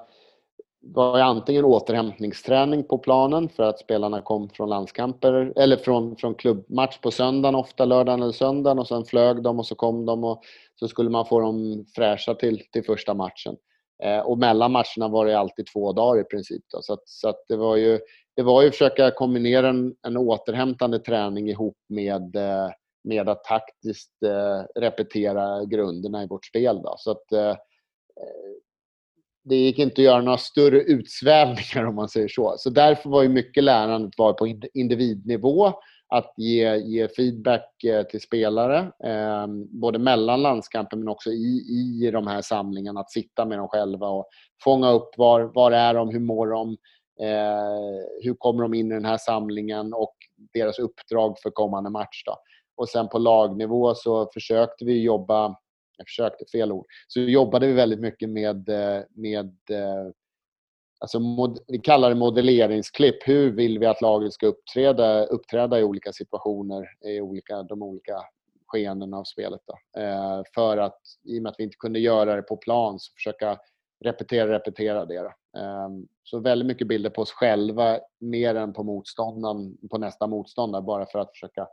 var 0.82 1.20
antingen 1.20 1.66
återhämtningsträning 1.66 2.84
på 2.84 2.98
planen 2.98 3.50
för 3.50 3.64
att 3.64 3.80
spelarna 3.80 4.22
kom 4.22 4.50
från 4.50 4.70
landskamper 4.70 5.54
eller 5.56 5.78
från, 5.78 6.16
från 6.16 6.36
klubbmatch 6.36 6.98
på 6.98 7.12
söndagen, 7.12 7.56
ofta 7.56 7.86
lördagen 7.86 8.22
eller 8.22 8.34
söndagen 8.34 8.80
och 8.80 8.88
sen 8.88 9.06
flög 9.06 9.44
de 9.44 9.60
och 9.60 9.66
så 9.66 9.76
kom 9.76 10.06
de 10.06 10.24
och 10.24 10.42
så 10.76 10.88
skulle 10.88 11.10
man 11.10 11.26
få 11.26 11.40
dem 11.40 11.86
fräscha 11.96 12.36
till, 12.36 12.62
till 12.72 12.84
första 12.84 13.14
matchen. 13.14 13.56
Eh, 14.04 14.20
och 14.20 14.38
mellan 14.38 14.72
matcherna 14.72 15.08
var 15.08 15.26
det 15.26 15.40
alltid 15.40 15.66
två 15.74 15.94
dagar 15.94 16.22
i 16.22 16.24
princip. 16.24 16.64
Då. 16.74 16.82
Så, 16.82 16.94
att, 16.94 17.10
så 17.10 17.30
att 17.30 17.46
det 17.48 17.56
var 17.56 17.76
ju 17.76 18.00
det 18.38 18.44
var 18.44 18.62
ju 18.62 18.68
att 18.68 18.74
försöka 18.74 19.12
kombinera 19.12 19.70
en, 19.70 19.96
en 20.08 20.18
återhämtande 20.18 21.00
träning 21.00 21.50
ihop 21.50 21.78
med, 21.90 22.36
eh, 22.36 22.70
med 23.04 23.30
att 23.30 23.44
taktiskt 23.44 24.24
eh, 24.24 24.82
repetera 24.82 25.66
grunderna 25.66 26.24
i 26.24 26.28
vårt 26.28 26.46
spel. 26.46 26.82
Då. 26.84 26.96
Så 26.98 27.12
att, 27.12 27.32
eh, 27.32 27.56
det 29.44 29.56
gick 29.56 29.80
inte 29.80 30.02
att 30.02 30.06
göra 30.06 30.22
några 30.22 30.38
större 30.38 30.82
utsvävningar 30.82 31.86
om 31.86 31.96
man 31.96 32.10
säger 32.10 32.28
så. 32.28 32.56
Så 32.58 32.70
därför 32.70 33.10
var 33.10 33.24
ju 33.24 33.30
mycket 33.30 33.64
lärandet 33.64 34.14
var 34.18 34.34
på 34.34 34.48
individnivå. 34.74 35.74
Att 36.10 36.34
ge, 36.38 36.76
ge 36.76 37.08
feedback 37.08 37.86
till 38.12 38.22
spelare, 38.22 38.78
eh, 39.04 39.48
både 39.70 40.00
mellan 40.00 40.42
landskamper 40.42 40.98
men 40.98 41.08
också 41.08 41.30
i, 41.30 41.64
i 42.04 42.12
de 42.12 42.28
här 42.28 42.42
samlingarna. 42.42 43.00
Att 43.00 43.12
sitta 43.12 43.46
med 43.46 43.58
dem 43.58 43.68
själva 43.68 44.08
och 44.08 44.30
fånga 44.64 44.92
upp 44.92 45.10
var, 45.18 45.42
var 45.42 45.72
är 45.72 45.94
de, 45.94 46.10
hur 46.10 46.20
mår 46.20 46.48
de, 46.48 46.78
eh, 47.20 48.06
hur 48.24 48.34
kommer 48.34 48.62
de 48.62 48.74
in 48.74 48.92
i 48.92 48.96
den 48.96 49.06
här 49.06 49.18
samlingen 49.18 49.94
och 49.94 50.16
deras 50.54 50.80
uppdrag 50.80 51.40
för 51.40 51.50
kommande 51.50 51.90
match. 51.90 52.24
Då. 52.26 52.38
och 52.78 52.90
sen 52.90 53.10
på 53.10 53.18
lagnivå 53.18 53.96
så 53.96 54.30
försökte 54.34 54.86
vi 54.86 55.02
jobba, 55.02 55.56
jag 55.98 56.08
försökte, 56.08 56.46
fel 56.52 56.72
ord, 56.72 56.86
så 57.08 57.20
jobbade 57.20 57.68
vi 57.68 57.74
väldigt 57.74 58.00
mycket 58.00 58.30
med, 58.30 58.70
eh, 58.70 59.04
med 59.10 59.58
eh, 59.72 60.12
alltså 61.00 61.20
mod, 61.20 61.60
vi 61.68 61.80
kallar 61.80 62.10
det 62.10 62.16
modelleringsklipp. 62.16 63.28
Hur 63.28 63.52
vill 63.52 63.80
vi 63.80 63.86
att 63.86 64.02
laget 64.02 64.34
ska 64.34 64.48
uppträda, 64.48 65.26
uppträda 65.26 65.80
i 65.80 65.84
olika 65.84 66.14
situationer, 66.14 66.86
i 67.06 67.22
olika, 67.22 67.64
de 67.64 67.84
olika 67.84 68.22
skeendena 68.68 69.18
av 69.18 69.24
spelet. 69.24 69.62
Då. 69.66 70.02
Eh, 70.02 70.42
för 70.56 70.78
att, 70.78 71.00
i 71.24 71.40
och 71.40 71.44
med 71.44 71.50
att 71.50 71.56
vi 71.58 71.64
inte 71.64 71.78
kunde 71.80 72.00
göra 72.00 72.36
det 72.36 72.42
på 72.42 72.58
plan, 72.58 73.00
så 73.00 73.14
försöka 73.14 73.58
repetera, 74.06 74.54
repetera 74.54 75.06
det. 75.06 75.22
då. 75.22 75.32
Ehm, 75.58 76.08
så 76.24 76.40
väldigt 76.40 76.66
mycket 76.66 76.88
bilder 76.88 77.10
på 77.10 77.22
oss 77.22 77.32
själva, 77.32 78.00
mer 78.20 78.56
än 78.56 78.74
på 78.74 78.84
motståndaren, 78.84 79.78
på 79.92 79.98
nästa 79.98 80.28
motståndare, 80.28 80.82
bara 80.82 81.06
för 81.06 81.20
att 81.20 81.32
försöka, 81.32 81.68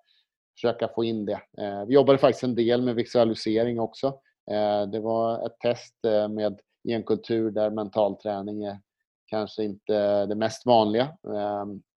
försöka 0.56 0.88
få 0.88 1.04
in 1.04 1.26
det. 1.26 1.40
Ehm, 1.58 1.86
vi 1.88 1.94
jobbade 1.94 2.18
faktiskt 2.18 2.44
en 2.44 2.54
del 2.54 2.82
med 2.82 2.94
visualisering 2.94 3.80
också. 3.80 4.18
Ehm, 4.50 4.90
det 4.90 5.00
var 5.00 5.46
ett 5.46 5.58
test 5.58 6.04
eh, 6.06 6.28
med, 6.28 6.60
i 6.88 6.92
en 6.92 7.02
kultur 7.02 7.50
där 7.50 7.70
mental 7.70 8.16
träning 8.16 8.64
är 8.64 8.80
kanske 9.26 9.64
inte 9.64 10.26
det 10.26 10.34
mest 10.34 10.66
vanliga. 10.66 11.16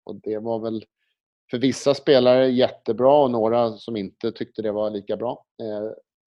Och 0.04 0.14
det 0.22 0.38
var 0.38 0.58
väl 0.58 0.84
för 1.50 1.58
vissa 1.58 1.94
spelare 1.94 2.50
jättebra 2.50 3.22
och 3.22 3.30
några 3.30 3.72
som 3.72 3.96
inte 3.96 4.32
tyckte 4.32 4.62
det 4.62 4.72
var 4.72 4.90
lika 4.90 5.16
bra. 5.16 5.44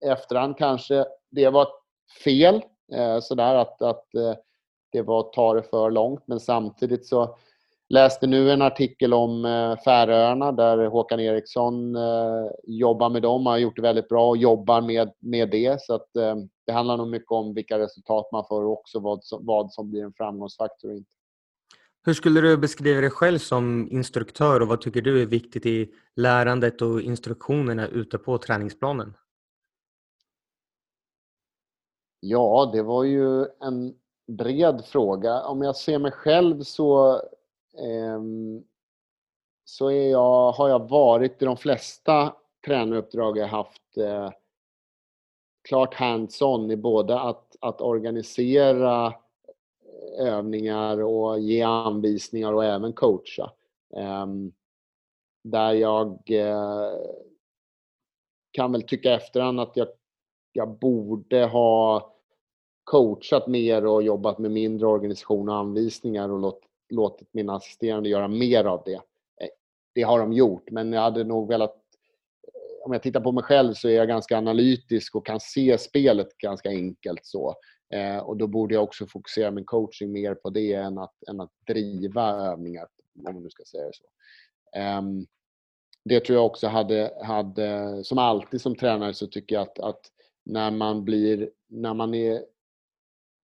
Efterhand 0.07 0.59
kanske 0.59 1.05
det 1.31 1.49
var 1.49 1.69
fel, 2.25 2.63
eh, 2.93 3.21
sådär 3.21 3.55
att, 3.55 3.83
att 3.83 4.15
eh, 4.15 4.35
det 4.93 5.03
var 5.03 5.21
att 5.21 5.33
ta 5.33 5.55
det 5.55 5.63
för 5.63 5.91
långt. 5.91 6.23
Men 6.27 6.41
samtidigt 6.41 7.07
så 7.07 7.37
läste 7.89 8.27
nu 8.27 8.51
en 8.51 8.63
artikel 8.63 9.15
om 9.15 9.43
Färöarna 9.85 10.53
där 10.53 10.87
Håkan 10.87 11.21
Eriksson 11.21 11.97
jobbar 12.63 13.11
med 13.11 13.23
dem, 13.23 13.47
har 13.47 13.59
gjort 13.59 13.77
det 13.77 13.83
väldigt 13.83 14.09
bra 14.09 14.29
och 14.29 14.37
jobbar 14.37 14.81
med, 14.81 15.13
med 15.19 15.51
det. 15.51 15.83
Så 15.83 15.95
att, 15.95 16.09
det 16.67 16.73
handlar 16.73 16.97
nog 16.97 17.09
mycket 17.09 17.31
om 17.31 17.55
vilka 17.55 17.79
resultat 17.79 18.29
man 18.33 18.45
får 18.49 18.65
och 18.65 18.73
också 18.73 19.01
vad 19.01 19.25
som, 19.25 19.47
vad 19.47 19.73
som 19.73 19.91
blir 19.91 20.05
en 20.05 20.13
framgångsfaktor 20.13 20.91
och 20.91 20.97
inte. 20.97 21.11
Hur 22.05 22.15
skulle 22.15 22.41
du 22.41 22.57
beskriva 22.57 23.01
dig 23.01 23.11
själv 23.11 23.39
som 23.39 23.89
instruktör 23.91 24.61
och 24.61 24.69
vad 24.69 24.81
tycker 24.81 25.03
du 25.03 25.23
är 25.23 25.27
viktigt 25.27 25.67
i 25.67 25.95
lärandet 26.17 26.83
och 26.83 27.01
instruktionerna 27.01 27.89
ute 27.89 28.19
på 28.19 28.39
träningsplanen? 28.39 29.15
Ja, 32.21 32.71
det 32.73 32.83
var 32.83 33.05
ju 33.05 33.43
en 33.43 33.95
bred 34.29 34.85
fråga. 34.85 35.43
Om 35.43 35.63
jag 35.63 35.77
ser 35.77 35.99
mig 35.99 36.13
själv 36.13 36.63
så, 36.63 37.15
eh, 37.79 38.21
så 39.65 39.91
är 39.91 40.11
jag, 40.11 40.53
har 40.53 40.69
jag 40.69 40.89
varit 40.89 41.43
i 41.43 41.45
de 41.45 41.57
flesta 41.57 42.35
tränaruppdrag 42.67 43.39
jag 43.39 43.47
haft 43.47 43.97
eh, 43.97 44.31
klart 45.69 45.95
hands-on 45.95 46.71
i 46.71 46.77
både 46.77 47.21
att, 47.21 47.57
att 47.61 47.81
organisera 47.81 49.07
eh, 49.07 50.27
övningar 50.27 51.03
och 51.03 51.41
ge 51.41 51.63
anvisningar 51.63 52.53
och 52.53 52.65
även 52.65 52.93
coacha. 52.93 53.53
Eh, 53.97 54.27
där 55.45 55.73
jag 55.73 56.31
eh, 56.31 56.93
kan 58.51 58.73
väl 58.73 58.83
tycka 58.83 59.15
efterhand 59.15 59.61
att 59.61 59.77
jag, 59.77 59.89
jag 60.53 60.69
borde 60.79 61.45
ha 61.45 62.18
coachat 62.91 63.47
mer 63.47 63.87
och 63.87 64.03
jobbat 64.03 64.39
med 64.39 64.51
mindre 64.51 64.87
organisation 64.87 65.49
och 65.49 65.55
anvisningar 65.55 66.29
och 66.29 66.39
låt, 66.39 66.61
låtit 66.91 67.29
mina 67.35 67.55
assisterande 67.55 68.09
göra 68.09 68.29
mer 68.29 68.65
av 68.65 68.83
det. 68.85 68.95
Eh, 69.41 69.49
det 69.95 70.03
har 70.03 70.19
de 70.19 70.33
gjort, 70.33 70.71
men 70.71 70.93
jag 70.93 71.01
hade 71.01 71.25
nog 71.25 71.49
velat 71.49 71.75
eh, 71.75 72.87
om 72.87 72.93
jag 72.93 73.03
tittar 73.03 73.21
på 73.21 73.33
mig 73.33 73.45
själv 73.45 73.75
så 73.75 73.89
är 73.89 73.93
jag 73.93 74.09
ganska 74.09 74.39
analytisk 74.39 75.15
och 75.15 75.27
kan 75.27 75.41
se 75.41 75.79
spelet 75.79 76.39
ganska 76.39 76.69
enkelt. 76.69 77.21
så. 77.27 77.55
Eh, 77.95 78.19
och 78.19 78.37
då 78.37 78.47
borde 78.47 78.75
jag 78.75 78.85
också 78.85 79.07
fokusera 79.07 79.51
min 79.51 79.65
coaching 79.65 80.13
mer 80.13 80.35
på 80.35 80.51
det 80.51 80.73
än 80.73 80.99
att, 80.99 81.29
än 81.29 81.41
att 81.41 81.53
driva 81.67 82.31
övningar, 82.31 82.87
om 83.27 83.35
man 83.35 83.43
nu 83.43 83.51
ska 83.51 83.65
säga 83.65 83.91
så. 83.93 84.05
Eh, 84.79 85.03
det 86.05 86.21
tror 86.21 86.37
jag 86.37 86.47
också 86.47 86.67
hade, 86.67 87.13
hade, 87.23 88.01
som 88.05 88.19
alltid 88.19 88.61
som 88.61 88.77
tränare 88.77 89.15
så 89.15 89.27
tycker 89.27 89.55
jag 89.55 89.63
att, 89.63 89.79
att 89.79 90.01
när 90.45 90.71
man 90.71 91.05
blir, 91.05 91.51
när 91.67 91.95
man 91.95 92.15
är, 92.15 92.43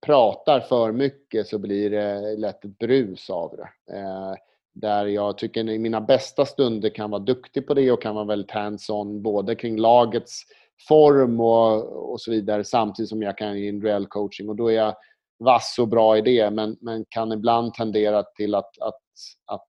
pratar 0.05 0.61
för 0.61 0.93
mycket 0.93 1.47
så 1.47 1.59
blir 1.59 1.91
det 1.91 2.37
lätt 2.37 2.65
ett 2.65 2.79
brus 2.79 3.31
av 3.31 3.57
det. 3.57 3.97
Eh, 3.97 4.35
där 4.75 5.07
jag 5.07 5.39
tycker 5.39 5.69
i 5.71 5.79
mina 5.79 6.01
bästa 6.01 6.47
stunder 6.47 6.89
kan 6.89 7.11
vara 7.11 7.23
duktig 7.23 7.67
på 7.67 7.75
det 7.75 7.93
och 7.93 8.03
kan 8.03 8.15
vara 8.15 8.25
väldigt 8.25 8.51
hands-on 8.51 9.23
både 9.23 9.55
kring 9.55 9.77
lagets 9.77 10.43
form 10.89 11.41
och, 11.41 12.13
och 12.13 12.21
så 12.21 12.31
vidare 12.31 12.65
samtidigt 12.65 13.09
som 13.09 13.23
jag 13.23 13.39
kan 13.39 13.59
ge 13.59 13.69
individuell 13.69 14.07
coaching 14.07 14.49
och 14.49 14.57
då 14.57 14.69
är 14.69 14.75
jag 14.75 14.95
vass 15.39 15.77
och 15.81 15.89
bra 15.89 16.19
i 16.19 16.21
det 16.21 16.51
men, 16.51 16.77
men 16.81 17.05
kan 17.09 17.33
ibland 17.33 17.75
tendera 17.75 18.23
till 18.23 18.55
att, 18.55 18.79
att, 18.81 19.03
att 19.47 19.69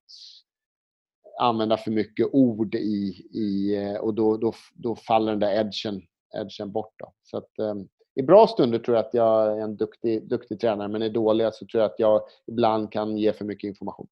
använda 1.40 1.78
för 1.78 1.92
mycket 1.92 2.28
ord 2.32 2.76
i, 2.76 3.28
i 3.32 3.98
och 4.02 4.14
då, 4.14 4.38
då, 4.38 4.54
då 4.74 4.96
faller 4.96 5.32
den 5.32 5.40
där 5.40 5.60
edgen, 5.60 6.02
edgen 6.38 6.72
bort. 6.72 6.94
Då. 6.98 7.14
Så 7.24 7.38
att, 7.38 7.50
um, 7.60 7.88
i 8.16 8.24
bra 8.24 8.48
stunder 8.48 8.80
tror 8.80 8.98
jag 8.98 9.06
att 9.06 9.14
jag 9.14 9.58
är 9.58 9.62
en 9.62 9.78
duktig, 9.78 10.30
duktig 10.30 10.60
tränare 10.60 10.88
men 10.88 11.02
i 11.02 11.10
dåliga 11.10 11.52
så 11.52 11.66
tror 11.66 11.82
jag 11.84 11.92
att 11.92 12.00
jag 12.00 12.22
ibland 12.48 12.92
kan 12.92 13.18
ge 13.18 13.34
för 13.34 13.46
mycket 13.46 13.68
information. 13.68 14.08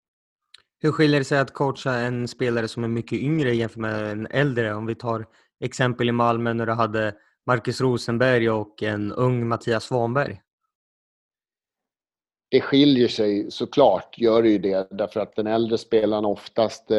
Hur 0.81 0.93
skiljer 0.93 1.19
det 1.19 1.25
sig 1.25 1.39
att 1.39 1.53
coacha 1.53 1.95
en 1.95 2.29
spelare 2.29 2.69
som 2.69 2.85
är 2.85 2.89
mycket 2.89 3.19
yngre 3.19 3.55
jämfört 3.55 3.77
med 3.77 4.13
en 4.13 4.27
äldre? 4.27 4.75
Om 4.75 4.87
vi 4.87 4.95
tar 4.95 5.27
exempel 5.61 6.09
i 6.09 6.13
Malmö 6.13 6.53
när 6.53 6.67
du 6.67 6.73
hade 6.73 7.15
Marcus 7.47 7.81
Rosenberg 7.81 8.51
och 8.51 8.83
en 8.83 9.13
ung 9.13 9.49
Mattias 9.49 9.85
Svanberg. 9.85 10.41
Det 12.51 12.61
skiljer 12.61 13.09
sig 13.09 13.51
såklart, 13.51 14.19
gör 14.19 14.43
det 14.43 14.49
ju 14.49 14.59
det, 14.59 14.89
därför 14.91 15.21
att 15.21 15.37
den 15.37 15.47
äldre 15.47 15.79
spelaren 15.79 16.25
oftast 16.25 16.91
eh, 16.91 16.99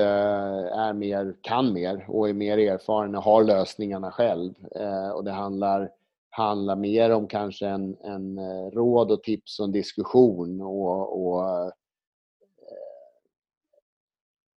är 0.78 0.94
mer, 0.94 1.36
kan 1.42 1.74
mer 1.74 2.06
och 2.08 2.30
är 2.30 2.34
mer 2.34 2.58
erfaren 2.58 3.16
och 3.16 3.24
har 3.24 3.44
lösningarna 3.44 4.12
själv. 4.12 4.54
Eh, 4.76 5.10
och 5.10 5.24
det 5.24 5.32
handlar, 5.32 5.90
handlar 6.36 6.76
mer 6.76 7.10
om 7.10 7.28
kanske 7.28 7.68
en, 7.68 7.98
en 8.04 8.38
eh, 8.38 8.72
råd 8.72 9.12
och 9.12 9.24
tips 9.24 9.60
och 9.60 9.66
en 9.66 9.72
diskussion 9.72 10.62
och, 10.62 11.26
och 11.26 11.50
eh, 11.50 11.72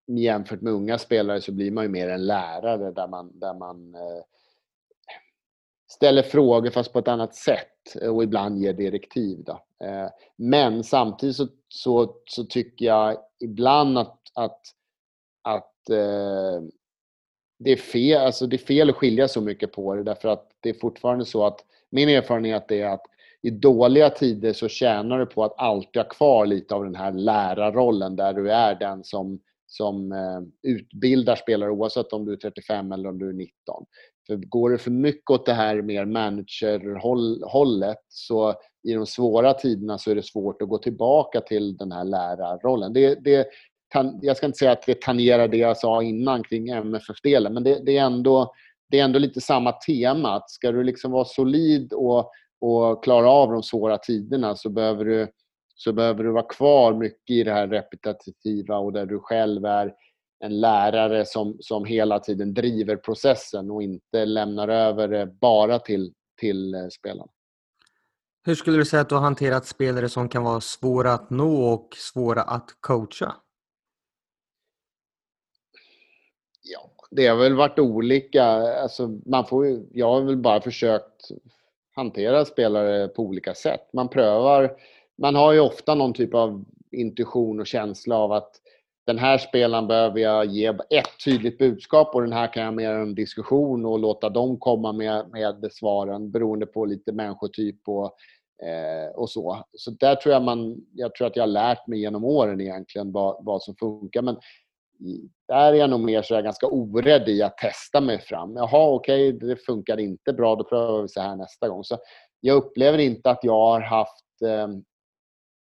jämfört 0.07 0.61
med 0.61 0.73
unga 0.73 0.97
spelare 0.97 1.41
så 1.41 1.51
blir 1.51 1.71
man 1.71 1.83
ju 1.83 1.89
mer 1.89 2.09
en 2.09 2.25
lärare 2.25 2.91
där 2.91 3.07
man, 3.07 3.39
där 3.39 3.53
man 3.53 3.95
eh, 3.95 4.23
ställer 5.91 6.23
frågor 6.23 6.69
fast 6.69 6.93
på 6.93 6.99
ett 6.99 7.07
annat 7.07 7.35
sätt 7.35 7.95
och 8.09 8.23
ibland 8.23 8.57
ger 8.57 8.73
direktiv. 8.73 9.43
Då. 9.43 9.65
Eh, 9.85 10.09
men 10.35 10.83
samtidigt 10.83 11.35
så, 11.35 11.47
så, 11.69 12.15
så, 12.25 12.43
tycker 12.43 12.85
jag 12.85 13.17
ibland 13.39 13.97
att, 13.97 14.19
att, 14.33 14.61
att 15.41 15.89
eh, 15.89 16.61
det, 17.65 17.71
är 17.71 17.77
fel, 17.77 18.21
alltså 18.21 18.47
det 18.47 18.55
är 18.55 18.65
fel 18.65 18.89
att 18.89 18.95
skilja 18.95 19.27
så 19.27 19.41
mycket 19.41 19.71
på 19.71 19.95
det 19.95 20.03
därför 20.03 20.29
att 20.29 20.49
det 20.59 20.69
är 20.69 20.73
fortfarande 20.73 21.25
så 21.25 21.45
att 21.45 21.59
min 21.89 22.09
erfarenhet 22.09 22.71
är 22.71 22.85
att 22.85 23.05
i 23.41 23.49
dåliga 23.49 24.09
tider 24.09 24.53
så 24.53 24.67
tjänar 24.67 25.19
du 25.19 25.25
på 25.25 25.43
att 25.43 25.53
alltid 25.57 26.01
ha 26.01 26.09
kvar 26.09 26.45
lite 26.45 26.75
av 26.75 26.83
den 26.83 26.95
här 26.95 27.11
lärarrollen 27.11 28.15
där 28.15 28.33
du 28.33 28.51
är 28.51 28.75
den 28.75 29.03
som 29.03 29.39
som 29.67 30.11
eh, 30.11 30.41
utbildar 30.71 31.35
spelare 31.35 31.71
oavsett 31.71 32.13
om 32.13 32.25
du 32.25 32.33
är 32.33 32.37
35 32.37 32.91
eller 32.91 33.09
om 33.09 33.19
du 33.19 33.29
är 33.29 33.33
19. 33.33 33.85
För 34.27 34.35
går 34.35 34.69
det 34.69 34.77
för 34.77 34.91
mycket 34.91 35.29
åt 35.29 35.45
det 35.45 35.53
här 35.53 35.81
mer 35.81 36.05
managerhållet 36.05 37.97
så 38.07 38.53
i 38.83 38.93
de 38.93 39.05
svåra 39.05 39.53
tiderna 39.53 39.97
så 39.97 40.11
är 40.11 40.15
det 40.15 40.25
svårt 40.25 40.61
att 40.61 40.69
gå 40.69 40.77
tillbaka 40.77 41.41
till 41.41 41.77
den 41.77 41.91
här 41.91 42.03
lärarrollen. 42.03 42.93
Det, 42.93 43.15
det, 43.15 43.47
jag 44.21 44.37
ska 44.37 44.45
inte 44.45 44.57
säga 44.57 44.71
att 44.71 44.85
det 44.85 45.01
tangerar 45.01 45.47
det 45.47 45.57
jag 45.57 45.77
sa 45.77 46.03
innan 46.03 46.43
kring 46.43 46.69
MFF-delen 46.69 47.53
men 47.53 47.63
det, 47.63 47.85
det, 47.85 47.97
är 47.97 48.05
ändå, 48.05 48.53
det 48.89 48.99
är 48.99 49.03
ändå 49.03 49.19
lite 49.19 49.41
samma 49.41 49.71
tema. 49.71 50.35
Att 50.35 50.49
ska 50.49 50.71
du 50.71 50.83
liksom 50.83 51.11
vara 51.11 51.25
solid 51.25 51.93
och, 51.93 52.31
och 52.61 53.03
klara 53.03 53.29
av 53.29 53.51
de 53.51 53.63
svåra 53.63 53.97
tiderna 53.97 54.55
så 54.55 54.69
behöver 54.69 55.05
du 55.05 55.27
så 55.75 55.93
behöver 55.93 56.23
du 56.23 56.31
vara 56.31 56.47
kvar 56.47 56.93
mycket 56.93 57.35
i 57.35 57.43
det 57.43 57.51
här 57.51 57.67
repetitiva 57.67 58.77
och 58.77 58.93
där 58.93 59.05
du 59.05 59.19
själv 59.19 59.65
är 59.65 59.93
en 60.39 60.59
lärare 60.59 61.25
som, 61.25 61.57
som 61.59 61.85
hela 61.85 62.19
tiden 62.19 62.53
driver 62.53 62.95
processen 62.95 63.71
och 63.71 63.83
inte 63.83 64.25
lämnar 64.25 64.67
över 64.67 65.07
det 65.07 65.25
bara 65.25 65.79
till, 65.79 66.13
till 66.39 66.73
eh, 66.73 66.87
spelarna. 66.87 67.31
Hur 68.43 68.55
skulle 68.55 68.77
du 68.77 68.85
säga 68.85 69.01
att 69.01 69.09
du 69.09 69.15
har 69.15 69.21
hanterat 69.21 69.65
spelare 69.65 70.09
som 70.09 70.29
kan 70.29 70.43
vara 70.43 70.61
svåra 70.61 71.13
att 71.13 71.29
nå 71.29 71.73
och 71.73 71.95
svåra 71.95 72.41
att 72.41 72.69
coacha? 72.79 73.35
Ja, 76.61 76.91
det 77.11 77.27
har 77.27 77.37
väl 77.37 77.53
varit 77.53 77.79
olika. 77.79 78.43
Alltså, 78.43 79.07
man 79.25 79.45
får, 79.45 79.83
jag 79.91 80.09
har 80.11 80.21
väl 80.21 80.37
bara 80.37 80.61
försökt 80.61 81.31
hantera 81.95 82.45
spelare 82.45 83.07
på 83.07 83.23
olika 83.23 83.53
sätt. 83.53 83.89
Man 83.93 84.09
prövar 84.09 84.77
man 85.17 85.35
har 85.35 85.53
ju 85.53 85.59
ofta 85.59 85.95
någon 85.95 86.13
typ 86.13 86.33
av 86.33 86.65
intuition 86.91 87.59
och 87.59 87.67
känsla 87.67 88.17
av 88.17 88.31
att 88.31 88.61
den 89.05 89.17
här 89.17 89.37
spelaren 89.37 89.87
behöver 89.87 90.19
jag 90.19 90.45
ge 90.45 90.65
ett 90.65 91.23
tydligt 91.25 91.57
budskap 91.57 92.15
och 92.15 92.21
den 92.21 92.33
här 92.33 92.53
kan 92.53 92.63
jag 92.63 92.73
mer 92.73 92.91
en 92.91 93.15
diskussion 93.15 93.85
och 93.85 93.99
låta 93.99 94.29
dem 94.29 94.59
komma 94.59 94.93
med, 94.93 95.29
med 95.31 95.69
svaren 95.71 96.31
beroende 96.31 96.65
på 96.65 96.85
lite 96.85 97.11
människotyp 97.11 97.87
och, 97.87 98.15
eh, 98.67 99.15
och 99.15 99.29
så. 99.29 99.65
Så 99.73 99.91
där 99.91 100.15
tror 100.15 100.33
jag 100.33 100.43
man, 100.43 100.77
jag 100.93 101.15
tror 101.15 101.27
att 101.27 101.35
jag 101.35 101.43
har 101.43 101.47
lärt 101.47 101.87
mig 101.87 101.99
genom 101.99 102.25
åren 102.25 102.61
egentligen 102.61 103.11
vad, 103.11 103.45
vad 103.45 103.61
som 103.61 103.75
funkar. 103.75 104.21
Men 104.21 104.37
där 105.47 105.73
är 105.73 105.77
jag 105.77 105.89
nog 105.89 105.99
mer 105.99 106.21
så 106.21 106.33
jag 106.33 106.43
ganska 106.43 106.67
orädd 106.67 107.29
i 107.29 107.41
att 107.41 107.57
testa 107.57 108.01
mig 108.01 108.21
fram. 108.21 108.55
Jaha, 108.55 108.89
okej, 108.89 109.33
okay, 109.33 109.49
det 109.49 109.55
funkar 109.55 109.99
inte 109.99 110.33
bra, 110.33 110.55
då 110.55 110.63
prövar 110.63 111.01
vi 111.01 111.07
så 111.07 111.21
här 111.21 111.35
nästa 111.35 111.69
gång. 111.69 111.83
Så 111.83 111.97
jag 112.39 112.55
upplever 112.55 112.97
inte 112.97 113.29
att 113.29 113.43
jag 113.43 113.53
har 113.53 113.81
haft 113.81 114.41
eh, 114.45 114.67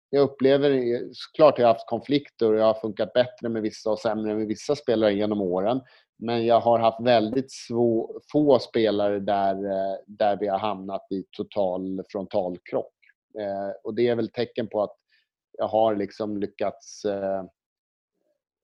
jag 0.09 0.21
upplever, 0.21 0.99
såklart 1.11 1.59
jag 1.59 1.67
har 1.67 1.73
haft 1.73 1.89
konflikter 1.89 2.53
och 2.53 2.59
jag 2.59 2.65
har 2.65 2.81
funkat 2.81 3.13
bättre 3.13 3.49
med 3.49 3.61
vissa 3.61 3.91
och 3.91 3.99
sämre 3.99 4.35
med 4.35 4.47
vissa 4.47 4.75
spelare 4.75 5.13
genom 5.13 5.41
åren. 5.41 5.81
Men 6.19 6.45
jag 6.45 6.59
har 6.59 6.79
haft 6.79 7.01
väldigt 7.01 7.51
svå, 7.51 8.19
få 8.31 8.59
spelare 8.59 9.19
där, 9.19 9.55
eh, 9.55 9.97
där 10.07 10.37
vi 10.39 10.47
har 10.47 10.59
hamnat 10.59 11.11
i 11.11 11.23
total 11.31 12.03
frontalkrock. 12.09 12.93
Eh, 13.39 13.71
och 13.83 13.95
det 13.95 14.07
är 14.07 14.15
väl 14.15 14.31
tecken 14.31 14.67
på 14.67 14.83
att 14.83 14.95
jag 15.57 15.67
har 15.67 15.95
liksom 15.95 16.37
lyckats... 16.37 17.05
Eh, 17.05 17.43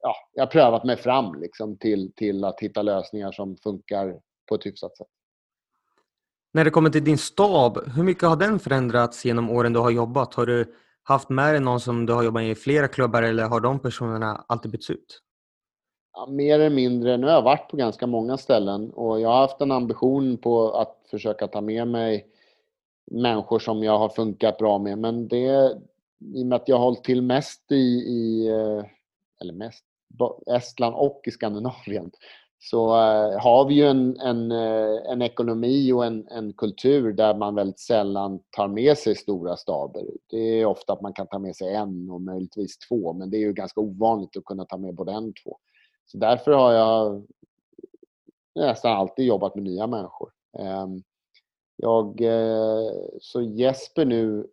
Ja, 0.05 0.15
jag 0.33 0.41
har 0.41 0.47
prövat 0.47 0.83
mig 0.83 0.97
fram 0.97 1.35
liksom 1.35 1.77
till, 1.77 2.11
till 2.15 2.43
att 2.43 2.59
hitta 2.59 2.81
lösningar 2.81 3.31
som 3.31 3.57
funkar 3.57 4.19
på 4.49 4.55
ett 4.55 4.65
hyfsat 4.65 4.97
sätt. 4.97 5.07
När 6.53 6.65
det 6.65 6.71
kommer 6.71 6.89
till 6.89 7.03
din 7.03 7.17
stab, 7.17 7.77
hur 7.95 8.03
mycket 8.03 8.29
har 8.29 8.35
den 8.35 8.59
förändrats 8.59 9.25
genom 9.25 9.49
åren 9.49 9.73
du 9.73 9.79
har 9.79 9.91
jobbat? 9.91 10.33
Har 10.33 10.45
du 10.45 10.75
haft 11.03 11.29
med 11.29 11.53
dig 11.53 11.59
någon 11.59 11.79
som 11.79 12.05
du 12.05 12.13
har 12.13 12.23
jobbat 12.23 12.43
med 12.43 12.51
i 12.51 12.55
flera 12.55 12.87
klubbar 12.87 13.23
eller 13.23 13.43
har 13.43 13.59
de 13.59 13.79
personerna 13.79 14.45
alltid 14.47 14.71
bytts 14.71 14.89
ut? 14.89 15.21
Ja, 16.13 16.27
mer 16.29 16.59
eller 16.59 16.75
mindre. 16.75 17.17
Nu 17.17 17.27
har 17.27 17.33
jag 17.33 17.41
varit 17.41 17.69
på 17.69 17.77
ganska 17.77 18.07
många 18.07 18.37
ställen 18.37 18.91
och 18.91 19.21
jag 19.21 19.29
har 19.29 19.41
haft 19.41 19.61
en 19.61 19.71
ambition 19.71 20.37
på 20.37 20.71
att 20.71 21.05
försöka 21.11 21.47
ta 21.47 21.61
med 21.61 21.87
mig 21.87 22.27
människor 23.11 23.59
som 23.59 23.83
jag 23.83 23.97
har 23.97 24.09
funkat 24.09 24.57
bra 24.57 24.79
med. 24.79 24.97
Men 24.97 25.27
det, 25.27 25.77
i 26.35 26.43
och 26.43 26.47
med 26.47 26.55
att 26.55 26.67
jag 26.67 26.75
har 26.75 26.83
hållit 26.83 27.03
till 27.03 27.21
mest 27.21 27.71
i, 27.71 27.85
i 28.07 28.47
eh, 28.47 28.85
eller 29.41 29.53
mest, 29.53 29.85
Estland 30.45 30.95
och 30.95 31.21
i 31.25 31.31
Skandinavien 31.31 32.11
så 32.63 32.87
eh, 32.87 33.41
har 33.41 33.65
vi 33.67 33.73
ju 33.73 33.87
en, 33.87 34.19
en, 34.19 34.51
eh, 34.51 35.11
en 35.11 35.21
ekonomi 35.21 35.91
och 35.91 36.05
en, 36.05 36.27
en, 36.27 36.53
kultur 36.53 37.13
där 37.13 37.35
man 37.35 37.55
väldigt 37.55 37.79
sällan 37.79 38.39
tar 38.49 38.67
med 38.67 38.97
sig 38.97 39.15
stora 39.15 39.57
staber. 39.57 40.03
Det 40.29 40.37
är 40.37 40.65
ofta 40.65 40.93
att 40.93 41.01
man 41.01 41.13
kan 41.13 41.27
ta 41.27 41.39
med 41.39 41.55
sig 41.55 41.73
en 41.73 42.09
och 42.09 42.21
möjligtvis 42.21 42.77
två, 42.77 43.13
men 43.13 43.29
det 43.29 43.37
är 43.37 43.39
ju 43.39 43.53
ganska 43.53 43.81
ovanligt 43.81 44.37
att 44.37 44.45
kunna 44.45 44.65
ta 44.65 44.77
med 44.77 44.95
både 44.95 45.11
en 45.11 45.29
och 45.29 45.35
två. 45.43 45.57
Så 46.05 46.17
därför 46.17 46.51
har 46.51 46.71
jag 46.71 47.27
nästan 48.55 48.91
alltid 48.91 49.25
jobbat 49.25 49.55
med 49.55 49.63
nya 49.63 49.87
människor. 49.87 50.29
Ehm, 50.59 51.03
jag, 51.75 52.21
eh, 52.21 52.91
så 53.21 53.41
Jesper 53.41 54.05
nu, 54.05 54.47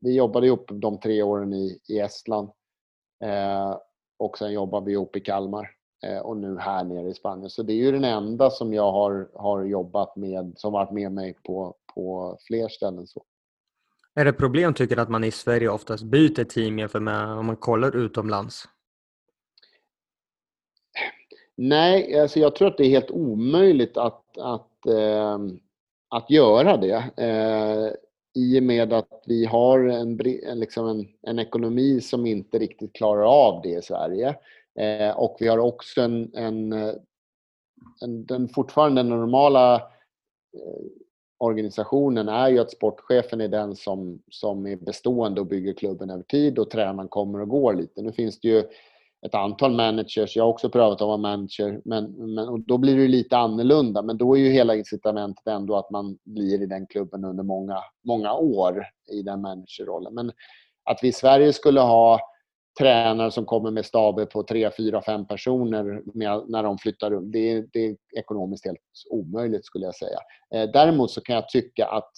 vi 0.00 0.14
jobbade 0.14 0.46
ihop 0.46 0.70
de 0.72 1.00
tre 1.00 1.22
åren 1.22 1.52
i, 1.52 1.80
i 1.88 1.98
Estland 1.98 2.50
och 4.16 4.38
sen 4.38 4.52
jobbade 4.52 4.86
vi 4.86 4.92
ihop 4.92 5.16
i 5.16 5.20
Kalmar. 5.20 5.70
Eh, 6.02 6.18
och 6.18 6.36
nu 6.36 6.58
här 6.58 6.84
nere 6.84 7.08
i 7.08 7.14
Spanien. 7.14 7.50
Så 7.50 7.62
det 7.62 7.72
är 7.72 7.76
ju 7.76 7.92
den 7.92 8.04
enda 8.04 8.50
som 8.50 8.74
jag 8.74 8.92
har, 8.92 9.28
har 9.34 9.64
jobbat 9.64 10.16
med, 10.16 10.52
som 10.56 10.72
varit 10.72 10.90
med 10.92 11.12
mig 11.12 11.34
på, 11.44 11.74
på 11.94 12.38
fler 12.46 12.68
ställen. 12.68 13.06
Så. 13.06 13.22
Är 14.14 14.24
det 14.24 14.32
problem 14.32 14.74
tycker 14.74 14.96
du 14.96 15.02
att 15.02 15.08
man 15.08 15.24
i 15.24 15.30
Sverige 15.30 15.68
oftast 15.68 16.04
byter 16.04 16.44
team 16.44 16.78
jämfört 16.78 17.02
med 17.02 17.28
om 17.28 17.46
man 17.46 17.56
kollar 17.56 17.96
utomlands? 17.96 18.68
Nej, 21.56 22.20
alltså 22.20 22.38
jag 22.40 22.54
tror 22.54 22.68
att 22.68 22.76
det 22.76 22.84
är 22.84 22.90
helt 22.90 23.10
omöjligt 23.10 23.96
att, 23.96 24.38
att, 24.38 24.86
eh, 24.86 25.38
att 26.08 26.30
göra 26.30 26.76
det. 26.76 26.94
Eh, 27.16 27.92
i 28.36 28.60
och 28.60 28.62
med 28.62 28.92
att 28.92 29.22
vi 29.26 29.44
har 29.44 29.80
en, 29.80 30.16
liksom 30.54 30.88
en, 30.88 31.08
en 31.22 31.38
ekonomi 31.38 32.00
som 32.00 32.26
inte 32.26 32.58
riktigt 32.58 32.92
klarar 32.92 33.22
av 33.22 33.62
det 33.62 33.78
i 33.78 33.82
Sverige. 33.82 34.36
Eh, 34.78 35.18
och 35.18 35.36
vi 35.40 35.48
har 35.48 35.58
också 35.58 36.00
en, 36.00 36.34
en, 36.34 36.72
eh, 36.72 36.94
en 38.02 38.26
den 38.26 38.48
fortfarande 38.48 39.02
normala 39.02 39.74
eh, 39.74 40.84
organisationen 41.38 42.28
är 42.28 42.48
ju 42.48 42.58
att 42.58 42.70
sportchefen 42.70 43.40
är 43.40 43.48
den 43.48 43.76
som, 43.76 44.22
som 44.30 44.66
är 44.66 44.76
bestående 44.76 45.40
och 45.40 45.46
bygger 45.46 45.72
klubben 45.72 46.10
över 46.10 46.22
tid 46.22 46.58
och 46.58 46.70
tränaren 46.70 47.08
kommer 47.08 47.40
och 47.40 47.48
går 47.48 47.74
lite. 47.74 48.02
Nu 48.02 48.12
finns 48.12 48.40
det 48.40 48.48
ju 48.48 48.62
ett 49.26 49.34
antal 49.34 49.72
managers, 49.72 50.36
jag 50.36 50.44
har 50.44 50.50
också 50.50 50.70
prövat 50.70 51.00
att 51.00 51.06
vara 51.06 51.16
manager, 51.16 51.80
men, 51.84 52.34
men 52.34 52.48
och 52.48 52.60
då 52.60 52.78
blir 52.78 52.96
det 52.96 53.08
lite 53.08 53.36
annorlunda. 53.36 54.02
Men 54.02 54.18
då 54.18 54.36
är 54.36 54.40
ju 54.40 54.50
hela 54.50 54.74
incitamentet 54.74 55.46
ändå 55.46 55.76
att 55.76 55.90
man 55.90 56.18
blir 56.24 56.62
i 56.62 56.66
den 56.66 56.86
klubben 56.86 57.24
under 57.24 57.44
många, 57.44 57.78
många 58.04 58.34
år 58.34 58.86
i 59.12 59.22
den 59.22 59.40
managerrollen. 59.40 60.14
Men 60.14 60.32
att 60.84 60.98
vi 61.02 61.08
i 61.08 61.12
Sverige 61.12 61.52
skulle 61.52 61.80
ha 61.80 62.20
tränare 62.78 63.30
som 63.30 63.46
kommer 63.46 63.70
med 63.70 63.86
staber 63.86 64.26
på 64.26 64.42
tre, 64.42 64.70
fyra, 64.76 65.02
fem 65.02 65.26
personer 65.26 66.02
med, 66.14 66.44
när 66.48 66.62
de 66.62 66.78
flyttar 66.78 67.10
runt. 67.10 67.32
Det 67.32 67.52
är, 67.52 67.66
det 67.72 67.86
är 67.86 67.96
ekonomiskt 68.16 68.66
helt 68.66 68.78
omöjligt 69.10 69.64
skulle 69.64 69.84
jag 69.84 69.94
säga. 69.94 70.18
Eh, 70.54 70.70
däremot 70.72 71.10
så 71.10 71.20
kan 71.20 71.34
jag 71.34 71.48
tycka 71.48 71.86
att, 71.86 72.12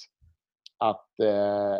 att, 0.78 1.20
eh, 1.22 1.78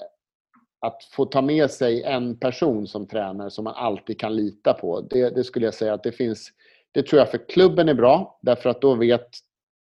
att 0.80 1.04
få 1.12 1.24
ta 1.24 1.42
med 1.42 1.70
sig 1.70 2.02
en 2.02 2.38
person 2.38 2.86
som 2.86 3.06
tränare 3.06 3.50
som 3.50 3.64
man 3.64 3.74
alltid 3.74 4.20
kan 4.20 4.36
lita 4.36 4.74
på. 4.74 5.00
Det, 5.00 5.30
det 5.30 5.44
skulle 5.44 5.64
jag 5.64 5.74
säga 5.74 5.94
att 5.94 6.02
det 6.02 6.12
finns 6.12 6.52
det 6.92 7.02
tror 7.02 7.18
jag 7.18 7.30
för 7.30 7.48
klubben 7.48 7.88
är 7.88 7.94
bra 7.94 8.38
därför 8.42 8.70
att 8.70 8.80
då 8.80 8.94
vet 8.94 9.28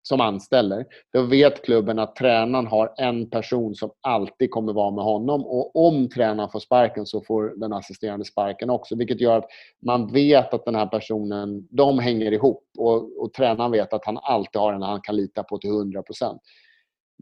som 0.08 0.22
anställer, 0.22 0.86
då 1.14 1.22
vet 1.22 1.66
klubben 1.66 2.00
att 2.00 2.16
tränaren 2.16 2.68
har 2.68 2.94
en 2.98 3.30
person 3.30 3.76
som 3.76 3.92
alltid 4.02 4.52
kommer 4.52 4.74
vara 4.74 4.92
med 4.92 5.04
honom 5.04 5.46
och 5.46 5.88
om 5.88 6.10
tränaren 6.10 6.50
får 6.50 6.60
sparken 6.60 7.06
så 7.06 7.22
får 7.22 7.54
den 7.60 7.74
assisterande 7.74 8.26
sparken 8.26 8.70
också. 8.70 8.96
Vilket 8.96 9.22
gör 9.22 9.38
att 9.38 9.48
man 9.86 10.14
vet 10.14 10.54
att 10.54 10.66
den 10.66 10.76
här 10.76 10.86
personen, 10.86 11.68
de 11.70 12.00
hänger 12.00 12.32
ihop 12.32 12.64
och, 12.78 13.24
och 13.24 13.34
tränaren 13.34 13.72
vet 13.72 13.94
att 13.94 14.06
han 14.06 14.18
alltid 14.18 14.62
har 14.62 14.74
en 14.74 14.82
han 14.82 15.02
kan 15.02 15.16
lita 15.16 15.44
på 15.44 15.58
till 15.58 15.70
100% 15.70 16.40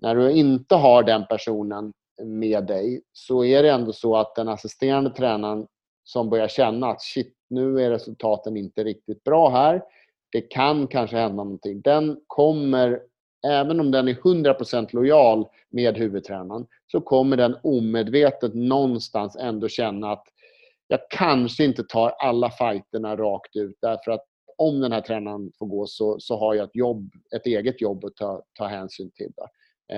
När 0.02 0.16
du 0.16 0.32
inte 0.32 0.76
har 0.76 1.04
den 1.04 1.26
personen 1.30 1.94
med 2.26 2.66
dig 2.66 3.02
så 3.14 3.44
är 3.44 3.64
det 3.64 3.72
ändå 3.72 3.94
så 3.94 4.16
att 4.16 4.36
den 4.36 4.50
assisterande 4.50 5.10
tränaren 5.10 5.68
som 6.04 6.30
börjar 6.30 6.48
känna 6.48 6.88
att 6.88 7.02
shit, 7.02 7.36
nu 7.50 7.82
är 7.82 7.90
resultaten 7.90 8.58
inte 8.58 8.84
riktigt 8.84 9.24
bra 9.24 9.50
här 9.50 9.82
det 10.32 10.42
kan 10.42 10.88
kanske 10.88 11.18
hända 11.18 11.44
någonting. 11.44 11.82
Den 11.82 12.20
kommer, 12.28 13.02
även 13.48 13.80
om 13.80 13.92
den 13.92 14.08
är 14.08 14.14
100% 14.14 14.88
lojal 14.92 15.48
med 15.70 15.98
huvudtränaren, 15.98 16.68
så 16.92 17.02
kommer 17.02 17.38
den 17.38 17.58
omedvetet 17.64 18.54
någonstans 18.54 19.36
ändå 19.36 19.68
känna 19.68 20.12
att 20.12 20.24
jag 20.88 21.00
kanske 21.10 21.64
inte 21.64 21.84
tar 21.84 22.10
alla 22.10 22.50
fighterna 22.52 23.16
rakt 23.16 23.56
ut 23.56 23.78
därför 23.82 24.12
att 24.12 24.26
om 24.58 24.80
den 24.80 24.92
här 24.92 25.02
tränaren 25.02 25.52
får 25.60 25.66
gå 25.66 25.86
så, 25.86 26.20
så 26.20 26.38
har 26.38 26.54
jag 26.54 26.64
ett, 26.64 26.76
jobb, 26.76 27.10
ett 27.36 27.46
eget 27.46 27.82
jobb 27.82 28.06
att 28.06 28.16
ta, 28.16 28.42
ta 28.58 28.66
hänsyn 28.66 29.12
till. 29.12 29.32
Där 29.38 29.48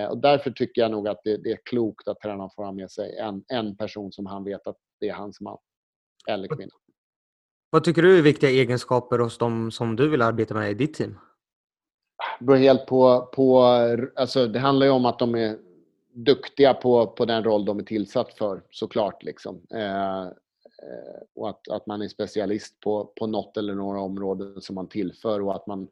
och 0.10 0.18
därför 0.18 0.52
tycker 0.52 0.82
jag 0.82 0.92
nog 0.92 1.08
att 1.08 1.22
det, 1.24 1.38
det, 1.38 1.52
är 1.52 1.60
klokt 1.66 2.08
att 2.08 2.20
tränaren 2.20 2.50
får 2.56 2.64
ha 2.64 2.72
med 2.72 2.92
sig 2.92 3.18
en, 3.18 3.44
en 3.48 3.76
person 3.76 4.12
som 4.12 4.26
han 4.26 4.44
vet 4.44 4.68
att 4.68 4.78
det 5.00 5.10
är 5.10 5.14
hans 5.14 5.42
man 5.42 5.58
eller 6.28 6.48
kvinna. 6.48 6.72
Vad 7.70 7.84
tycker 7.84 8.02
du 8.02 8.18
är 8.18 8.22
viktiga 8.22 8.50
egenskaper 8.50 9.20
hos 9.20 9.38
de 9.38 9.72
som 9.72 9.96
du 9.96 10.10
vill 10.10 10.22
arbeta 10.22 10.54
med 10.54 10.72
i 10.72 10.74
ditt 10.74 10.94
team? 10.94 11.20
Det 12.40 12.46
beror 12.46 12.58
helt 12.58 12.86
på... 12.86 13.30
på 13.36 13.64
alltså 14.16 14.48
det 14.48 14.60
handlar 14.60 14.86
ju 14.86 14.92
om 14.92 15.06
att 15.06 15.20
de 15.20 15.36
är 15.36 15.58
duktiga 16.14 16.74
på, 16.74 17.08
på 17.08 17.26
den 17.26 17.44
roll 17.44 17.66
de 17.66 17.80
är 17.80 17.84
tillsatt 17.84 18.34
för, 18.34 18.62
såklart. 18.70 19.24
Liksom. 19.24 19.62
Eh, 19.74 20.22
eh, 20.24 21.22
och 21.36 21.50
att, 21.50 21.70
att 21.70 21.88
man 21.88 22.02
är 22.02 22.08
specialist 22.08 22.80
på, 22.80 23.06
på 23.06 23.28
något 23.28 23.58
eller 23.58 23.74
några 23.74 24.00
områden 24.00 24.62
som 24.62 24.76
man 24.76 24.88
tillför 24.88 25.42
och 25.42 25.56
att 25.56 25.68
man, 25.68 25.88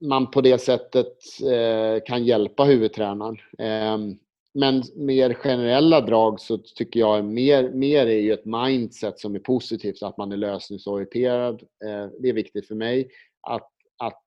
man 0.00 0.30
på 0.30 0.40
det 0.40 0.58
sättet 0.58 1.16
eh, 1.42 2.02
kan 2.06 2.24
hjälpa 2.24 2.64
huvudtränaren. 2.64 3.36
Eh, 3.58 4.16
men 4.54 4.82
mer 4.96 5.34
generella 5.34 6.00
drag 6.00 6.40
så 6.40 6.58
tycker 6.58 7.00
jag 7.00 7.24
mer, 7.24 7.70
mer 7.70 8.06
är 8.06 8.20
ju 8.20 8.32
ett 8.32 8.44
mindset 8.44 9.18
som 9.18 9.34
är 9.34 9.38
positivt, 9.38 10.02
att 10.02 10.16
man 10.16 10.32
är 10.32 10.36
lösningsorienterad. 10.36 11.62
Eh, 11.84 12.06
det 12.20 12.28
är 12.28 12.32
viktigt 12.32 12.68
för 12.68 12.74
mig. 12.74 13.10
Att, 13.40 13.70
att, 13.98 14.22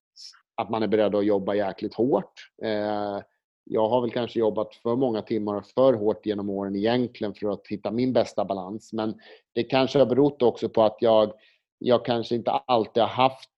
att 0.55 0.69
man 0.69 0.83
är 0.83 0.87
beredd 0.87 1.15
att 1.15 1.25
jobba 1.25 1.55
jäkligt 1.55 1.93
hårt. 1.93 2.33
Eh, 2.63 3.19
jag 3.65 3.89
har 3.89 4.01
väl 4.01 4.11
kanske 4.11 4.39
jobbat 4.39 4.75
för 4.75 4.95
många 4.95 5.21
timmar 5.21 5.55
och 5.55 5.65
för 5.65 5.93
hårt 5.93 6.25
genom 6.25 6.49
åren 6.49 6.75
egentligen 6.75 7.33
för 7.33 7.49
att 7.53 7.67
hitta 7.67 7.91
min 7.91 8.13
bästa 8.13 8.45
balans. 8.45 8.93
Men 8.93 9.19
det 9.53 9.63
kanske 9.63 9.99
har 9.99 10.05
berott 10.05 10.41
också 10.41 10.69
på 10.69 10.83
att 10.83 10.97
jag, 10.99 11.33
jag 11.79 12.05
kanske 12.05 12.35
inte 12.35 12.51
alltid 12.51 13.03
har 13.03 13.09
haft 13.09 13.49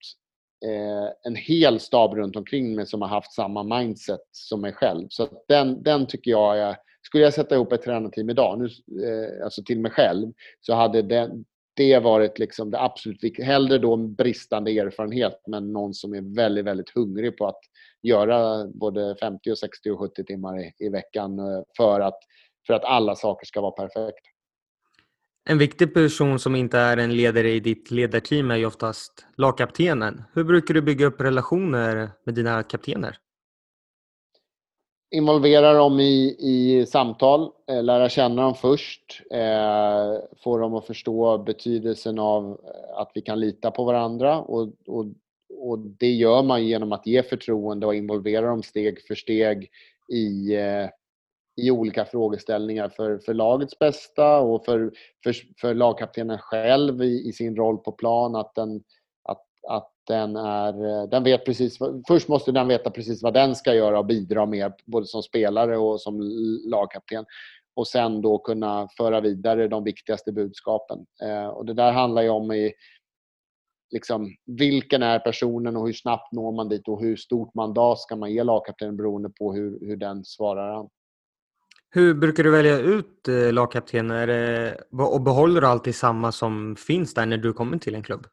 Eh, 0.66 1.10
en 1.24 1.36
hel 1.36 1.80
stab 1.80 2.14
runt 2.14 2.36
omkring 2.36 2.76
mig 2.76 2.86
som 2.86 3.02
har 3.02 3.10
haft 3.10 3.34
samma 3.34 3.80
mindset 3.80 4.22
som 4.32 4.62
mig 4.62 4.74
själv. 4.74 5.08
Så 5.10 5.28
den, 5.48 5.84
den 5.84 6.08
tycker 6.08 6.32
jag 6.32 6.60
är... 6.60 6.76
Skulle 7.02 7.24
jag 7.24 7.34
sätta 7.34 7.56
ihop 7.56 7.72
ett 7.72 7.82
tränarteam 7.82 8.30
idag, 8.30 8.60
nu, 8.60 8.66
eh, 9.06 9.44
alltså 9.44 9.64
till 9.64 9.80
mig 9.80 9.92
själv, 9.92 10.32
så 10.62 10.74
hade 10.74 11.02
den, 11.02 11.46
det 11.76 12.00
varit 12.00 12.40
liksom 12.40 12.72
det 12.72 12.82
absolut 12.82 13.24
viktigaste. 13.24 13.52
Hellre 13.52 13.78
då 13.78 13.94
en 13.94 14.14
bristande 14.14 14.72
erfarenhet 14.72 15.42
men 15.48 15.74
någon 15.74 15.94
som 15.94 16.14
är 16.14 16.36
väldigt, 16.36 16.66
väldigt 16.66 16.90
hungrig 16.96 17.38
på 17.38 17.48
att 17.48 17.60
göra 18.02 18.68
både 18.68 19.16
50, 19.16 19.52
och 19.52 19.58
60 19.58 19.92
och 19.92 20.00
70 20.00 20.24
timmar 20.24 20.60
i, 20.60 20.74
i 20.80 20.90
veckan 20.90 21.40
eh, 21.40 21.62
för 21.78 22.00
att, 22.00 22.20
för 22.68 22.74
att 22.74 22.84
alla 22.84 23.16
saker 23.16 23.46
ska 23.46 23.62
vara 23.62 23.72
perfekta. 23.72 24.30
En 25.50 25.58
viktig 25.58 25.94
person 25.94 26.40
som 26.40 26.56
inte 26.56 26.78
är 26.78 26.98
en 26.98 27.16
ledare 27.16 27.52
i 27.52 27.60
ditt 27.60 27.92
ledarteam 27.92 28.52
är 28.52 28.56
ju 28.56 28.66
oftast 28.66 29.26
lagkaptenen. 29.38 30.24
Hur 30.34 30.44
brukar 30.44 30.74
du 30.74 30.82
bygga 30.82 31.06
upp 31.06 31.22
relationer 31.22 32.10
med 32.24 32.36
dina 32.36 32.64
kaptener? 32.64 33.18
Involvera 35.12 35.74
dem 35.74 36.00
i, 36.00 36.36
i 36.40 36.86
samtal, 36.86 37.52
eh, 37.72 37.84
lära 37.84 38.10
känna 38.10 38.42
dem 38.42 38.56
först, 38.56 39.22
eh, 39.32 40.40
få 40.44 40.58
dem 40.58 40.74
att 40.74 40.86
förstå 40.86 41.38
betydelsen 41.38 42.20
av 42.20 42.44
eh, 42.46 42.98
att 42.98 43.12
vi 43.14 43.22
kan 43.22 43.40
lita 43.40 43.72
på 43.72 43.84
varandra 43.84 44.42
och, 44.42 44.74
och, 44.88 45.06
och 45.58 45.80
det 45.80 46.12
gör 46.12 46.44
man 46.44 46.66
genom 46.66 46.92
att 46.92 47.08
ge 47.08 47.24
förtroende 47.24 47.86
och 47.86 47.96
involvera 47.96 48.48
dem 48.48 48.64
steg 48.64 49.02
för 49.08 49.16
steg 49.16 49.70
i, 50.14 50.56
eh, 50.56 50.90
i 51.56 51.72
olika 51.72 52.06
frågeställningar 52.06 52.90
för, 52.90 53.18
för 53.18 53.34
lagets 53.34 53.80
bästa 53.80 54.40
och 54.40 54.66
för, 54.66 54.92
för, 55.24 55.36
för 55.62 55.74
lagkaptenen 55.74 56.38
själv 56.38 57.04
i, 57.04 57.28
i, 57.30 57.34
sin 57.34 57.56
roll 57.56 57.78
på 57.78 57.92
plan. 57.92 58.36
Att 58.36 58.56
den, 58.56 58.84
att, 59.24 59.44
att 59.70 59.92
den, 60.08 60.36
är, 60.36 61.08
den 61.08 61.24
vet 61.24 61.46
precis, 61.46 61.78
först 62.08 62.28
måste 62.28 62.52
den 62.52 62.68
veta 62.68 62.90
precis 62.90 63.24
vad 63.24 63.34
den 63.34 63.56
ska 63.56 63.74
göra 63.74 64.00
och 64.00 64.06
bidra 64.06 64.46
med 64.46 64.74
både 64.86 65.06
som 65.06 65.24
spelare 65.24 65.78
och 65.78 66.02
som 66.02 66.20
lagkapten. 66.70 67.26
Och 67.76 67.88
sen 67.88 68.22
då 68.22 68.38
kunna 68.38 68.88
föra 68.98 69.22
vidare 69.22 69.68
de 69.68 69.84
viktigaste 69.84 70.32
budskapen. 70.32 71.06
Eh, 71.24 71.48
och 71.48 71.66
det 71.66 71.74
där 71.74 71.92
handlar 71.92 72.22
ju 72.22 72.30
om 72.30 72.52
i, 72.52 72.74
liksom, 73.92 74.36
vilken 74.46 75.04
är 75.04 75.20
personen 75.20 75.78
och 75.78 75.86
hur 75.86 75.94
snabbt 75.94 76.32
når 76.32 76.52
man 76.52 76.70
dit 76.70 76.88
och 76.88 77.02
hur 77.02 77.16
stort 77.16 77.54
mandat 77.54 78.00
ska 78.00 78.16
man 78.16 78.32
ge 78.32 78.44
lagkaptenen 78.44 78.98
beroende 78.98 79.30
på 79.30 79.54
hur, 79.54 79.80
hur 79.82 79.98
den 79.98 80.26
svarar 80.26 80.80
an. 80.80 80.90
Hur 81.96 82.14
brukar 82.14 82.44
du 82.44 82.52
välja 82.52 82.80
ut 82.80 83.28
eh, 83.28 83.54
lagkaptener 83.54 84.76
och 84.92 85.22
behåller 85.22 85.62
du 85.62 85.68
alltid 85.68 85.96
samma 85.96 86.32
som 86.32 86.76
finns 86.76 87.14
där 87.14 87.26
när 87.26 87.38
du 87.38 87.54
kommer 87.54 87.78
till 87.78 87.96
en 87.96 88.04
klubb? 88.04 88.28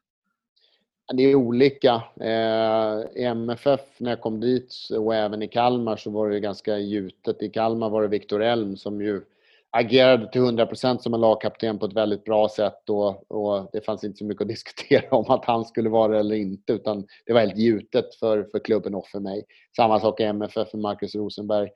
Det 1.14 1.22
är 1.22 1.34
olika. 1.34 2.02
Eh, 2.20 3.22
I 3.22 3.24
MFF 3.24 3.80
när 3.98 4.10
jag 4.10 4.20
kom 4.20 4.40
dit 4.40 4.74
och 4.98 5.14
även 5.14 5.42
i 5.42 5.48
Kalmar 5.48 5.96
så 5.96 6.10
var 6.10 6.30
det 6.30 6.40
ganska 6.40 6.78
gjutet. 6.78 7.42
I 7.42 7.48
Kalmar 7.48 7.90
var 7.90 8.02
det 8.02 8.08
Viktor 8.08 8.42
Elm 8.42 8.76
som 8.76 9.02
ju 9.02 9.22
agerade 9.70 10.32
till 10.32 10.40
100% 10.40 10.98
som 10.98 11.14
en 11.14 11.20
lagkapten 11.20 11.78
på 11.78 11.86
ett 11.86 11.96
väldigt 11.96 12.24
bra 12.24 12.48
sätt 12.48 12.90
och, 12.90 13.32
och, 13.32 13.70
det 13.72 13.80
fanns 13.80 14.04
inte 14.04 14.18
så 14.18 14.24
mycket 14.24 14.42
att 14.42 14.48
diskutera 14.56 15.16
om 15.16 15.30
att 15.30 15.44
han 15.44 15.64
skulle 15.64 15.88
vara 15.88 16.12
det 16.12 16.18
eller 16.18 16.36
inte 16.36 16.72
utan 16.72 17.06
det 17.26 17.32
var 17.32 17.40
helt 17.40 17.58
gjutet 17.58 18.14
för, 18.14 18.44
för 18.52 18.58
klubben 18.58 18.94
och 18.94 19.06
för 19.06 19.20
mig. 19.20 19.44
Samma 19.76 20.00
sak 20.00 20.20
i 20.20 20.24
MFF 20.24 20.70
för 20.70 20.78
Marcus 20.78 21.14
Rosenberg. 21.14 21.68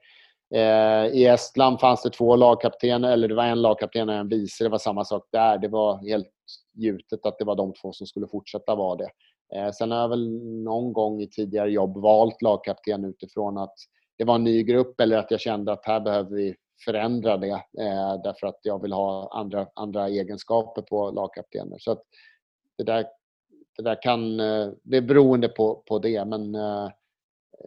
Eh, 0.55 1.05
I 1.05 1.25
Estland 1.25 1.79
fanns 1.79 2.01
det 2.01 2.09
två 2.09 2.35
lagkaptener, 2.35 3.11
eller 3.11 3.27
det 3.27 3.35
var 3.35 3.43
en 3.43 3.61
lagkapten 3.61 4.09
och 4.09 4.15
en 4.15 4.29
vice. 4.29 4.63
Det 4.63 4.69
var 4.69 4.77
samma 4.77 5.05
sak 5.05 5.23
där. 5.31 5.57
Det 5.57 5.67
var 5.67 5.97
helt 5.97 6.29
gjutet 6.73 7.25
att 7.25 7.37
det 7.39 7.45
var 7.45 7.55
de 7.55 7.73
två 7.73 7.93
som 7.93 8.07
skulle 8.07 8.27
fortsätta 8.27 8.75
vara 8.75 8.95
det. 8.95 9.09
Eh, 9.55 9.71
sen 9.71 9.91
har 9.91 9.99
jag 9.99 10.09
väl 10.09 10.29
någon 10.63 10.93
gång 10.93 11.21
i 11.21 11.27
tidigare 11.27 11.71
jobb 11.71 11.97
valt 11.97 12.41
lagkapten 12.41 13.05
utifrån 13.05 13.57
att 13.57 13.75
det 14.17 14.23
var 14.23 14.35
en 14.35 14.43
ny 14.43 14.63
grupp 14.63 15.01
eller 15.01 15.17
att 15.17 15.31
jag 15.31 15.39
kände 15.39 15.71
att 15.71 15.85
här 15.85 15.99
behöver 15.99 16.35
vi 16.35 16.55
förändra 16.85 17.37
det 17.37 17.51
eh, 17.79 18.21
därför 18.23 18.47
att 18.47 18.59
jag 18.63 18.81
vill 18.81 18.93
ha 18.93 19.29
andra, 19.31 19.67
andra 19.73 20.07
egenskaper 20.07 20.81
på 20.81 21.11
lagkaptener. 21.11 21.77
Så 21.79 21.91
att 21.91 22.03
det, 22.77 22.83
där, 22.83 23.05
det 23.77 23.83
där 23.83 24.01
kan... 24.01 24.37
Det 24.83 24.97
är 24.97 25.01
beroende 25.01 25.47
på, 25.47 25.83
på 25.87 25.99
det, 25.99 26.25
men 26.25 26.55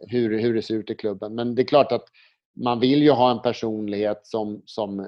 hur, 0.07 0.39
hur 0.39 0.53
det 0.53 0.61
ser 0.61 0.75
ut 0.75 0.89
i 0.89 0.95
klubben. 0.95 1.35
Men 1.35 1.55
det 1.55 1.61
är 1.61 1.67
klart 1.67 1.91
att 1.91 2.05
man 2.53 2.79
vill 2.79 3.03
ju 3.03 3.11
ha 3.11 3.31
en 3.31 3.41
personlighet 3.41 4.19
som, 4.23 4.61
som 4.65 5.07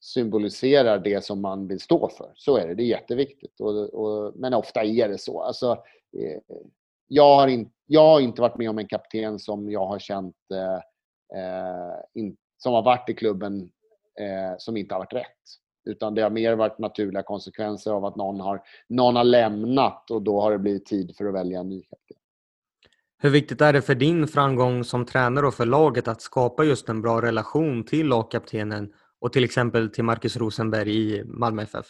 symboliserar 0.00 0.98
det 0.98 1.24
som 1.24 1.40
man 1.40 1.68
vill 1.68 1.80
stå 1.80 2.08
för. 2.08 2.32
Så 2.34 2.56
är 2.56 2.68
det, 2.68 2.74
det 2.74 2.82
är 2.82 2.86
jätteviktigt. 2.86 3.60
Och, 3.60 3.94
och, 3.94 4.32
men 4.36 4.54
ofta 4.54 4.84
är 4.84 5.08
det 5.08 5.18
så. 5.18 5.42
Alltså, 5.42 5.70
eh, 6.18 6.40
jag, 7.08 7.36
har 7.36 7.48
in, 7.48 7.70
jag 7.86 8.08
har 8.08 8.20
inte 8.20 8.42
varit 8.42 8.58
med 8.58 8.70
om 8.70 8.78
en 8.78 8.88
kapten 8.88 9.38
som 9.38 9.70
jag 9.70 9.86
har 9.86 9.98
känt 9.98 10.36
eh, 10.54 10.74
eh 11.38 11.94
in, 12.14 12.36
som 12.58 12.74
har 12.74 12.82
varit 12.82 13.08
i 13.08 13.14
klubben 13.14 13.70
eh, 14.20 14.56
som 14.58 14.76
inte 14.76 14.94
har 14.94 15.00
varit 15.00 15.12
rätt. 15.12 15.26
Utan 15.84 16.14
det 16.14 16.22
har 16.22 16.30
mer 16.30 16.54
varit 16.54 16.78
naturliga 16.78 17.22
konsekvenser 17.22 17.90
av 17.92 18.04
att 18.04 18.16
någon 18.16 18.40
har, 18.40 18.62
någon 18.88 19.16
har 19.16 19.24
lämnat 19.24 20.10
och 20.10 20.22
då 20.22 20.40
har 20.40 20.52
det 20.52 20.58
blivit 20.58 20.86
tid 20.86 21.16
för 21.16 21.24
att 21.24 21.34
välja 21.34 21.60
en 21.60 21.68
ny 21.68 21.82
kapten. 21.82 22.17
Hur 23.20 23.30
viktigt 23.30 23.60
är 23.60 23.72
det 23.72 23.82
för 23.82 23.94
din 23.94 24.28
framgång 24.28 24.84
som 24.84 25.06
tränare 25.06 25.46
och 25.46 25.54
för 25.54 25.66
laget 25.66 26.08
att 26.08 26.22
skapa 26.22 26.64
just 26.64 26.88
en 26.88 27.02
bra 27.02 27.22
relation 27.22 27.84
till 27.84 28.06
lagkaptenen 28.06 28.92
och 29.20 29.32
till 29.32 29.44
exempel 29.44 29.88
till 29.88 30.04
Marcus 30.04 30.36
Rosenberg 30.36 30.96
i 30.96 31.24
Malmö 31.24 31.62
FF? 31.62 31.86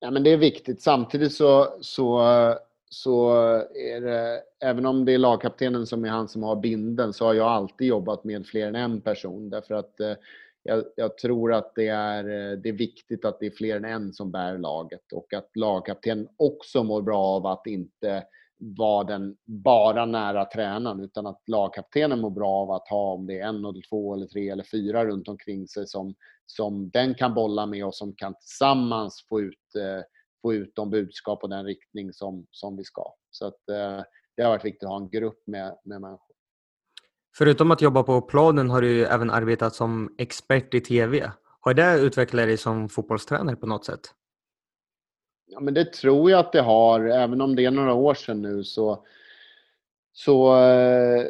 Ja, 0.00 0.10
men 0.10 0.22
det 0.22 0.32
är 0.32 0.36
viktigt. 0.36 0.82
Samtidigt 0.82 1.32
så, 1.32 1.78
så, 1.80 2.22
så 2.90 3.32
är 3.74 4.00
det, 4.00 4.42
även 4.60 4.86
om 4.86 5.04
det 5.04 5.12
är 5.12 5.18
lagkaptenen 5.18 5.86
som 5.86 6.04
är 6.04 6.08
han 6.08 6.28
som 6.28 6.42
har 6.42 6.56
binden 6.56 7.12
så 7.12 7.24
har 7.24 7.34
jag 7.34 7.48
alltid 7.48 7.86
jobbat 7.86 8.24
med 8.24 8.46
fler 8.46 8.66
än 8.66 8.74
en 8.74 9.00
person 9.00 9.50
därför 9.50 9.74
att 9.74 10.00
eh, 10.00 10.14
jag, 10.62 10.84
jag, 10.96 11.18
tror 11.18 11.52
att 11.52 11.74
det 11.74 11.88
är, 11.88 12.24
eh, 12.24 12.58
det 12.58 12.68
är 12.68 12.72
viktigt 12.72 13.24
att 13.24 13.40
det 13.40 13.46
är 13.46 13.50
fler 13.50 13.76
än 13.76 13.84
en 13.84 14.12
som 14.12 14.30
bär 14.30 14.58
laget 14.58 15.12
och 15.12 15.34
att 15.34 15.50
lagkaptenen 15.54 16.28
också 16.36 16.84
mår 16.84 17.02
bra 17.02 17.24
av 17.24 17.46
att 17.46 17.66
inte 17.66 18.24
vara 18.58 19.04
den 19.04 19.36
bara 19.44 20.06
nära 20.06 20.44
tränaren 20.44 21.00
utan 21.00 21.26
att 21.26 21.42
lagkaptenen 21.46 22.20
mår 22.20 22.30
bra 22.30 22.50
av 22.50 22.70
att 22.70 22.88
ha 22.88 23.12
om 23.12 23.26
det 23.26 23.40
är 23.40 23.48
en 23.48 23.64
eller 23.64 23.88
två 23.88 24.14
eller 24.14 24.26
tre 24.26 24.48
eller 24.48 24.64
fyra 24.64 25.04
runt 25.04 25.28
omkring 25.28 25.68
sig 25.68 25.86
som, 25.86 26.14
som 26.46 26.90
den 26.90 27.14
kan 27.14 27.34
bolla 27.34 27.66
med 27.66 27.86
och 27.86 27.94
som 27.94 28.14
kan 28.14 28.34
tillsammans 28.34 29.26
få 29.28 29.40
ut, 29.40 29.74
eh, 29.76 30.04
få 30.42 30.54
ut 30.54 30.72
de 30.74 30.90
budskap 30.90 31.42
och 31.42 31.48
den 31.48 31.64
riktning 31.64 32.12
som, 32.12 32.46
som 32.50 32.76
vi 32.76 32.84
ska. 32.84 33.14
Så 33.30 33.46
att, 33.46 33.68
eh, 33.68 34.04
det 34.36 34.42
har 34.42 34.50
varit 34.50 34.64
viktigt 34.64 34.82
att 34.82 34.90
ha 34.90 34.96
en 34.96 35.10
grupp 35.10 35.42
med, 35.46 35.78
med 35.84 36.00
människor. 36.00 36.34
Förutom 37.36 37.70
att 37.70 37.82
jobba 37.82 38.02
på 38.02 38.20
planen 38.20 38.70
har 38.70 38.82
du 38.82 39.06
även 39.06 39.30
arbetat 39.30 39.74
som 39.74 40.14
expert 40.18 40.74
i 40.74 40.80
TV. 40.80 41.30
Har 41.60 41.74
det 41.74 41.98
utvecklat 41.98 42.46
dig 42.46 42.56
som 42.56 42.88
fotbollstränare 42.88 43.56
på 43.56 43.66
något 43.66 43.84
sätt? 43.84 44.00
Ja, 45.50 45.60
men 45.60 45.74
det 45.74 45.92
tror 45.92 46.30
jag 46.30 46.40
att 46.40 46.52
det 46.52 46.60
har, 46.60 47.00
även 47.00 47.40
om 47.40 47.56
det 47.56 47.64
är 47.64 47.70
några 47.70 47.94
år 47.94 48.14
sedan 48.14 48.42
nu 48.42 48.64
så, 48.64 49.04
så 50.12 50.56
eh, 50.56 51.26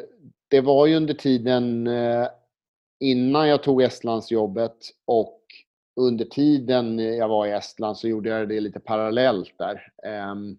det 0.47 0.61
var 0.61 0.85
ju 0.85 0.95
under 0.95 1.13
tiden 1.13 1.87
eh, 1.87 2.27
innan 2.99 3.47
jag 3.47 3.63
tog 3.63 3.81
Estlandsjobbet 3.81 4.77
och 5.05 5.39
under 5.95 6.25
tiden 6.25 6.99
jag 6.99 7.27
var 7.27 7.47
i 7.47 7.51
Estland 7.51 7.97
så 7.97 8.07
gjorde 8.07 8.29
jag 8.29 8.49
det 8.49 8.59
lite 8.59 8.79
parallellt 8.79 9.57
där. 9.57 9.91
Ehm, 10.03 10.57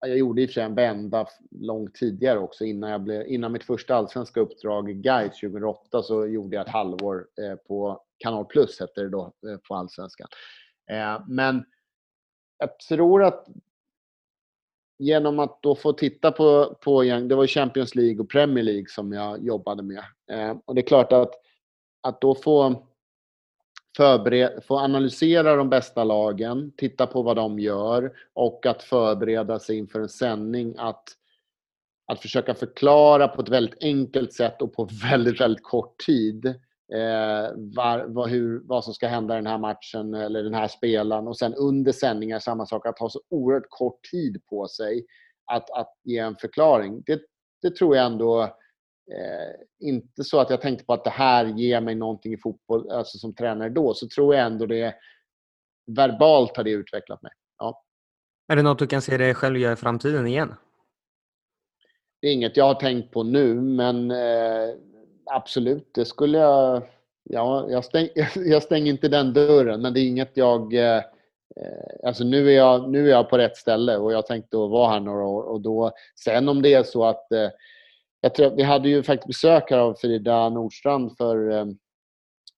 jag 0.00 0.18
gjorde 0.18 0.42
i 0.42 0.46
och 0.46 0.48
för 0.48 0.54
sig 0.54 0.62
en 0.62 0.74
vända 0.74 1.26
långt 1.50 1.94
tidigare 1.94 2.38
också. 2.38 2.64
Innan, 2.64 2.90
jag 2.90 3.00
blev, 3.00 3.26
innan 3.26 3.52
mitt 3.52 3.64
första 3.64 3.94
allsvenska 3.94 4.40
uppdrag 4.40 4.90
i 4.90 4.94
Guide 4.94 5.32
2008 5.32 6.02
så 6.02 6.26
gjorde 6.26 6.56
jag 6.56 6.66
ett 6.66 6.72
halvår 6.72 7.26
eh, 7.42 7.56
på 7.56 8.02
Kanal 8.18 8.44
Plus, 8.44 8.80
hette 8.80 9.00
det 9.00 9.08
då, 9.08 9.32
på 9.68 9.74
allsvenskan. 9.74 10.28
Men 11.28 11.64
jag 12.58 12.78
tror 12.78 13.24
att 13.24 13.48
genom 14.98 15.38
att 15.38 15.62
då 15.62 15.74
få 15.74 15.92
titta 15.92 16.32
på, 16.32 16.76
på 16.80 17.02
det 17.02 17.34
var 17.34 17.46
Champions 17.46 17.94
League 17.94 18.20
och 18.20 18.30
Premier 18.30 18.64
League 18.64 18.86
som 18.88 19.12
jag 19.12 19.44
jobbade 19.44 19.82
med. 19.82 20.04
Eh, 20.30 20.56
och 20.64 20.74
det 20.74 20.80
är 20.80 20.86
klart 20.86 21.12
att, 21.12 21.34
att 22.00 22.20
då 22.20 22.34
få, 22.34 22.86
förbered, 23.96 24.64
få 24.64 24.78
analysera 24.78 25.56
de 25.56 25.70
bästa 25.70 26.04
lagen, 26.04 26.72
titta 26.76 27.06
på 27.06 27.22
vad 27.22 27.36
de 27.36 27.58
gör 27.58 28.12
och 28.32 28.66
att 28.66 28.82
förbereda 28.82 29.58
sig 29.58 29.76
inför 29.76 30.00
en 30.00 30.08
sändning. 30.08 30.74
Att, 30.78 31.04
att 32.06 32.20
försöka 32.20 32.54
förklara 32.54 33.28
på 33.28 33.42
ett 33.42 33.48
väldigt 33.48 33.82
enkelt 33.82 34.32
sätt 34.32 34.62
och 34.62 34.72
på 34.72 34.88
väldigt, 35.10 35.40
väldigt 35.40 35.64
kort 35.64 35.98
tid 36.06 36.54
eh, 36.94 37.52
var, 37.56 38.04
vad, 38.08 38.30
hur, 38.30 38.62
vad 38.64 38.84
som 38.84 38.94
ska 38.94 39.08
hända 39.08 39.34
i 39.34 39.36
den 39.36 39.46
här 39.46 39.58
matchen 39.58 40.14
eller 40.14 40.42
den 40.42 40.54
här 40.54 40.68
spelaren. 40.68 41.28
Och 41.28 41.38
sen 41.38 41.54
under 41.54 41.92
sändningar 41.92 42.38
samma 42.38 42.66
sak, 42.66 42.86
att 42.86 42.98
ha 42.98 43.10
så 43.10 43.20
oerhört 43.28 43.68
kort 43.68 44.00
tid 44.10 44.42
på 44.50 44.68
sig 44.68 45.06
att, 45.52 45.70
att 45.70 45.94
ge 46.04 46.18
en 46.18 46.36
förklaring. 46.36 47.02
Det, 47.06 47.20
det 47.62 47.76
tror 47.76 47.96
jag 47.96 48.06
ändå 48.06 48.42
eh, 48.42 49.88
inte 49.88 50.24
så 50.24 50.40
att 50.40 50.50
jag 50.50 50.60
tänkte 50.60 50.84
på 50.84 50.92
att 50.92 51.04
det 51.04 51.10
här 51.10 51.44
ger 51.44 51.80
mig 51.80 51.94
någonting 51.94 52.32
i 52.32 52.38
fotboll, 52.38 52.90
alltså 52.90 53.18
som 53.18 53.34
tränare 53.34 53.68
då, 53.68 53.94
så 53.94 54.08
tror 54.08 54.34
jag 54.34 54.46
ändå 54.46 54.66
det 54.66 54.94
verbalt 55.96 56.56
har 56.56 56.64
det 56.64 56.70
utvecklat 56.70 57.22
mig. 57.22 57.32
Ja. 57.58 57.84
Är 58.48 58.56
det 58.56 58.62
något 58.62 58.78
du 58.78 58.86
kan 58.86 59.02
se 59.02 59.16
dig 59.16 59.34
själv 59.34 59.56
göra 59.56 59.72
i 59.72 59.76
framtiden 59.76 60.26
igen? 60.26 60.54
Det 62.20 62.28
är 62.28 62.32
inget 62.32 62.56
jag 62.56 62.64
har 62.64 62.74
tänkt 62.74 63.12
på 63.12 63.22
nu, 63.22 63.54
men 63.54 64.10
eh, 64.10 64.74
absolut, 65.30 65.90
det 65.94 66.04
skulle 66.04 66.38
jag... 66.38 66.82
Ja, 67.30 67.66
jag, 67.70 67.84
stäng, 67.84 68.08
jag 68.34 68.62
stänger 68.62 68.92
inte 68.92 69.08
den 69.08 69.32
dörren, 69.32 69.82
men 69.82 69.94
det 69.94 70.00
är 70.00 70.06
inget 70.06 70.36
jag... 70.36 70.74
Eh, 70.74 71.02
alltså 72.04 72.24
nu 72.24 72.48
är, 72.48 72.56
jag, 72.56 72.90
nu 72.90 73.06
är 73.06 73.10
jag 73.10 73.30
på 73.30 73.38
rätt 73.38 73.56
ställe 73.56 73.96
och 73.96 74.12
jag 74.12 74.26
tänkte 74.26 74.56
att 74.56 74.70
vara 74.70 74.90
här 74.90 75.00
några 75.00 75.24
år. 75.24 75.42
Och 75.42 75.60
då, 75.60 75.92
sen 76.24 76.48
om 76.48 76.62
det 76.62 76.74
är 76.74 76.82
så 76.82 77.04
att... 77.04 77.32
Eh, 77.32 77.48
jag 78.20 78.34
tror, 78.34 78.50
vi 78.50 78.62
hade 78.62 78.88
ju 78.88 79.02
faktiskt 79.02 79.26
besök 79.26 79.70
här 79.70 79.78
av 79.78 79.94
Frida 79.94 80.48
Nordstrand 80.48 81.16
för 81.16 81.50
eh, 81.50 81.66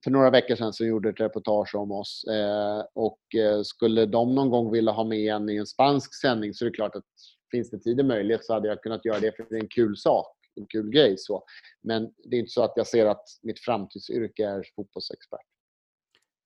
för 0.05 0.11
några 0.11 0.31
veckor 0.31 0.57
sedan 0.57 0.73
som 0.73 0.87
gjorde 0.87 1.09
ett 1.09 1.21
reportage 1.21 1.75
om 1.75 1.93
oss. 1.93 2.25
Eh, 2.25 2.85
och 2.95 3.35
eh, 3.35 3.63
skulle 3.63 4.07
de 4.07 4.35
någon 4.35 4.51
gång 4.51 4.73
vilja 4.73 4.93
ha 4.93 5.05
med 5.05 5.35
en 5.35 5.51
i 5.51 5.57
en 5.57 5.67
spansk 5.67 6.21
sändning 6.21 6.55
så 6.55 6.65
är 6.65 6.71
det 6.71 6.75
klart 6.75 6.97
att 6.97 7.05
finns 7.51 7.71
det 7.71 7.79
tid 7.79 8.01
och 8.01 8.07
möjlighet 8.07 8.45
så 8.45 8.55
hade 8.55 8.69
jag 8.69 8.83
kunnat 8.83 9.05
göra 9.05 9.21
det 9.21 9.37
för 9.37 9.47
det 9.51 9.57
är 9.57 9.61
en 9.61 9.69
kul 9.69 9.97
sak, 9.97 10.27
en 10.61 10.67
kul 10.67 10.91
grej. 10.91 11.19
Så. 11.19 11.45
Men 11.81 12.13
det 12.25 12.37
är 12.37 12.41
inte 12.41 12.53
så 12.53 12.63
att 12.63 12.73
jag 12.77 12.87
ser 12.87 13.07
att 13.07 13.25
mitt 13.43 13.61
framtidsyrke 13.61 14.47
är 14.47 14.65
fotbollsexpert. 14.77 15.47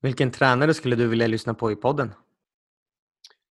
Vilken 0.03 0.31
tränare 0.31 0.75
skulle 0.75 0.97
du 0.97 1.07
vilja 1.07 1.27
lyssna 1.27 1.55
på 1.55 1.73
i 1.73 1.77
podden? 1.77 2.11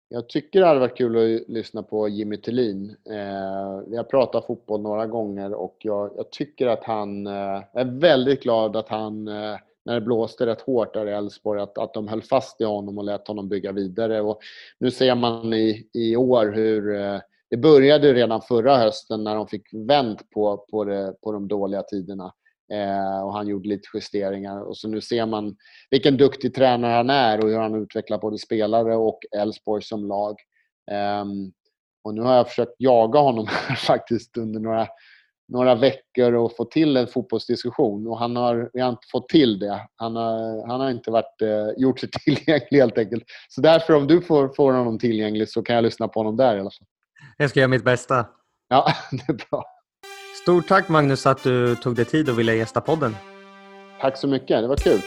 Jag 0.09 0.29
tycker 0.29 0.61
det 0.61 0.67
hade 0.67 0.81
varit 0.81 0.97
kul 0.97 1.17
att 1.17 1.49
lyssna 1.49 1.83
på 1.83 2.09
Jimmy 2.09 2.37
Tillin. 2.37 2.91
Eh, 2.91 3.81
vi 3.87 3.97
har 3.97 4.05
pratat 4.05 4.47
fotboll 4.47 4.83
några 4.83 5.07
gånger 5.07 5.55
och 5.55 5.77
jag, 5.79 6.13
jag 6.17 6.31
tycker 6.31 6.67
att 6.67 6.85
han... 6.85 7.27
Eh, 7.27 7.63
jag 7.73 7.81
är 7.81 8.01
väldigt 8.01 8.43
glad 8.43 8.77
att 8.77 8.89
han 8.89 9.29
eh, 9.29 9.57
när 9.85 9.95
det 9.95 10.01
blåste 10.01 10.47
rätt 10.47 10.61
hårt 10.61 10.95
där 10.95 11.07
i 11.07 11.11
Elfsborg, 11.11 11.61
att, 11.61 11.79
att 11.79 11.95
de 11.95 12.09
höll 12.09 12.23
fast 12.23 12.61
i 12.61 12.65
honom 12.65 12.99
och 12.99 13.05
lät 13.05 13.29
honom 13.29 13.49
bygga 13.49 13.73
vidare. 13.73 14.21
Och 14.21 14.41
nu 14.79 14.91
ser 14.91 15.15
man 15.15 15.53
i, 15.53 15.89
i 15.93 16.17
år 16.17 16.53
hur 16.53 16.95
eh, 16.95 17.21
det 17.53 17.59
började 17.59 18.15
redan 18.15 18.43
förra 18.43 18.77
hösten 18.77 19.25
när 19.25 19.37
de 19.37 19.49
fick 19.49 19.63
vänt 19.73 20.31
på, 20.31 20.67
på, 20.71 20.85
det, 20.85 21.15
på 21.23 21.33
de 21.33 21.49
dåliga 21.49 21.83
tiderna. 21.83 22.33
Eh, 22.73 23.25
och 23.25 23.33
han 23.33 23.49
gjorde 23.49 23.69
lite 23.69 23.89
justeringar. 23.95 24.61
Och 24.61 24.77
så 24.77 24.89
nu 24.89 25.01
ser 25.01 25.27
man 25.27 25.57
vilken 25.91 26.17
duktig 26.17 26.55
tränare 26.55 26.93
han 26.93 27.11
är 27.11 27.45
och 27.45 27.51
hur 27.51 27.59
han 27.59 27.83
utvecklar 27.83 28.19
både 28.19 28.39
spelare 28.39 28.97
och 28.97 29.19
Elfsborg 29.37 29.83
som 29.83 30.09
lag. 30.09 30.37
Eh, 30.91 31.25
och 32.05 32.15
nu 32.15 32.23
har 32.23 32.35
jag 32.35 32.49
försökt 32.49 32.75
jaga 32.79 33.21
honom 33.21 33.47
faktiskt 33.87 34.37
under 34.37 34.61
några 34.61 34.89
några 35.49 35.75
veckor 35.75 36.33
och 36.33 36.57
få 36.57 36.65
till 36.65 36.97
en 36.97 37.07
fotbollsdiskussion. 37.07 38.07
Och 38.07 38.19
han 38.19 38.37
har, 38.37 38.71
vi 38.73 38.81
har 38.81 38.91
inte 38.91 39.07
fått 39.13 39.29
till 39.29 39.59
det. 39.59 39.89
Han 39.97 40.17
har, 40.17 40.67
han 40.67 40.81
har 40.81 40.91
inte 40.91 41.11
varit, 41.11 41.43
eh, 41.43 41.69
gjort 41.77 42.01
sig 42.01 42.09
tillgänglig 42.25 42.79
helt 42.79 42.99
enkelt. 42.99 43.25
Så 43.49 43.61
därför 43.61 43.95
om 43.95 44.07
du 44.07 44.21
får, 44.21 44.49
får 44.49 44.73
honom 44.73 44.99
tillgänglig 44.99 45.49
så 45.49 45.63
kan 45.63 45.77
jag 45.77 45.85
lyssna 45.85 46.09
på 46.09 46.21
honom 46.21 46.37
där 46.37 46.57
i 46.57 46.61
alla 46.61 46.71
fall. 46.71 46.87
Jag 47.37 47.51
ska 47.51 47.61
göra 47.61 47.69
mitt 47.69 47.85
bästa. 47.85 48.27
Ja, 48.69 48.93
det 49.11 49.29
är 49.29 49.51
bra. 49.51 49.65
Stort 50.43 50.69
tack 50.69 50.89
Magnus 50.89 51.27
att 51.27 51.43
du 51.43 51.77
tog 51.77 51.95
dig 51.97 52.05
tid 52.05 52.29
och 52.29 52.39
ville 52.39 52.55
gästa 52.55 52.81
podden. 52.81 53.17
Tack 54.01 54.17
så 54.17 54.29
mycket. 54.29 54.63
Det 54.63 54.69
var 54.69 54.77
kul. 54.77 55.01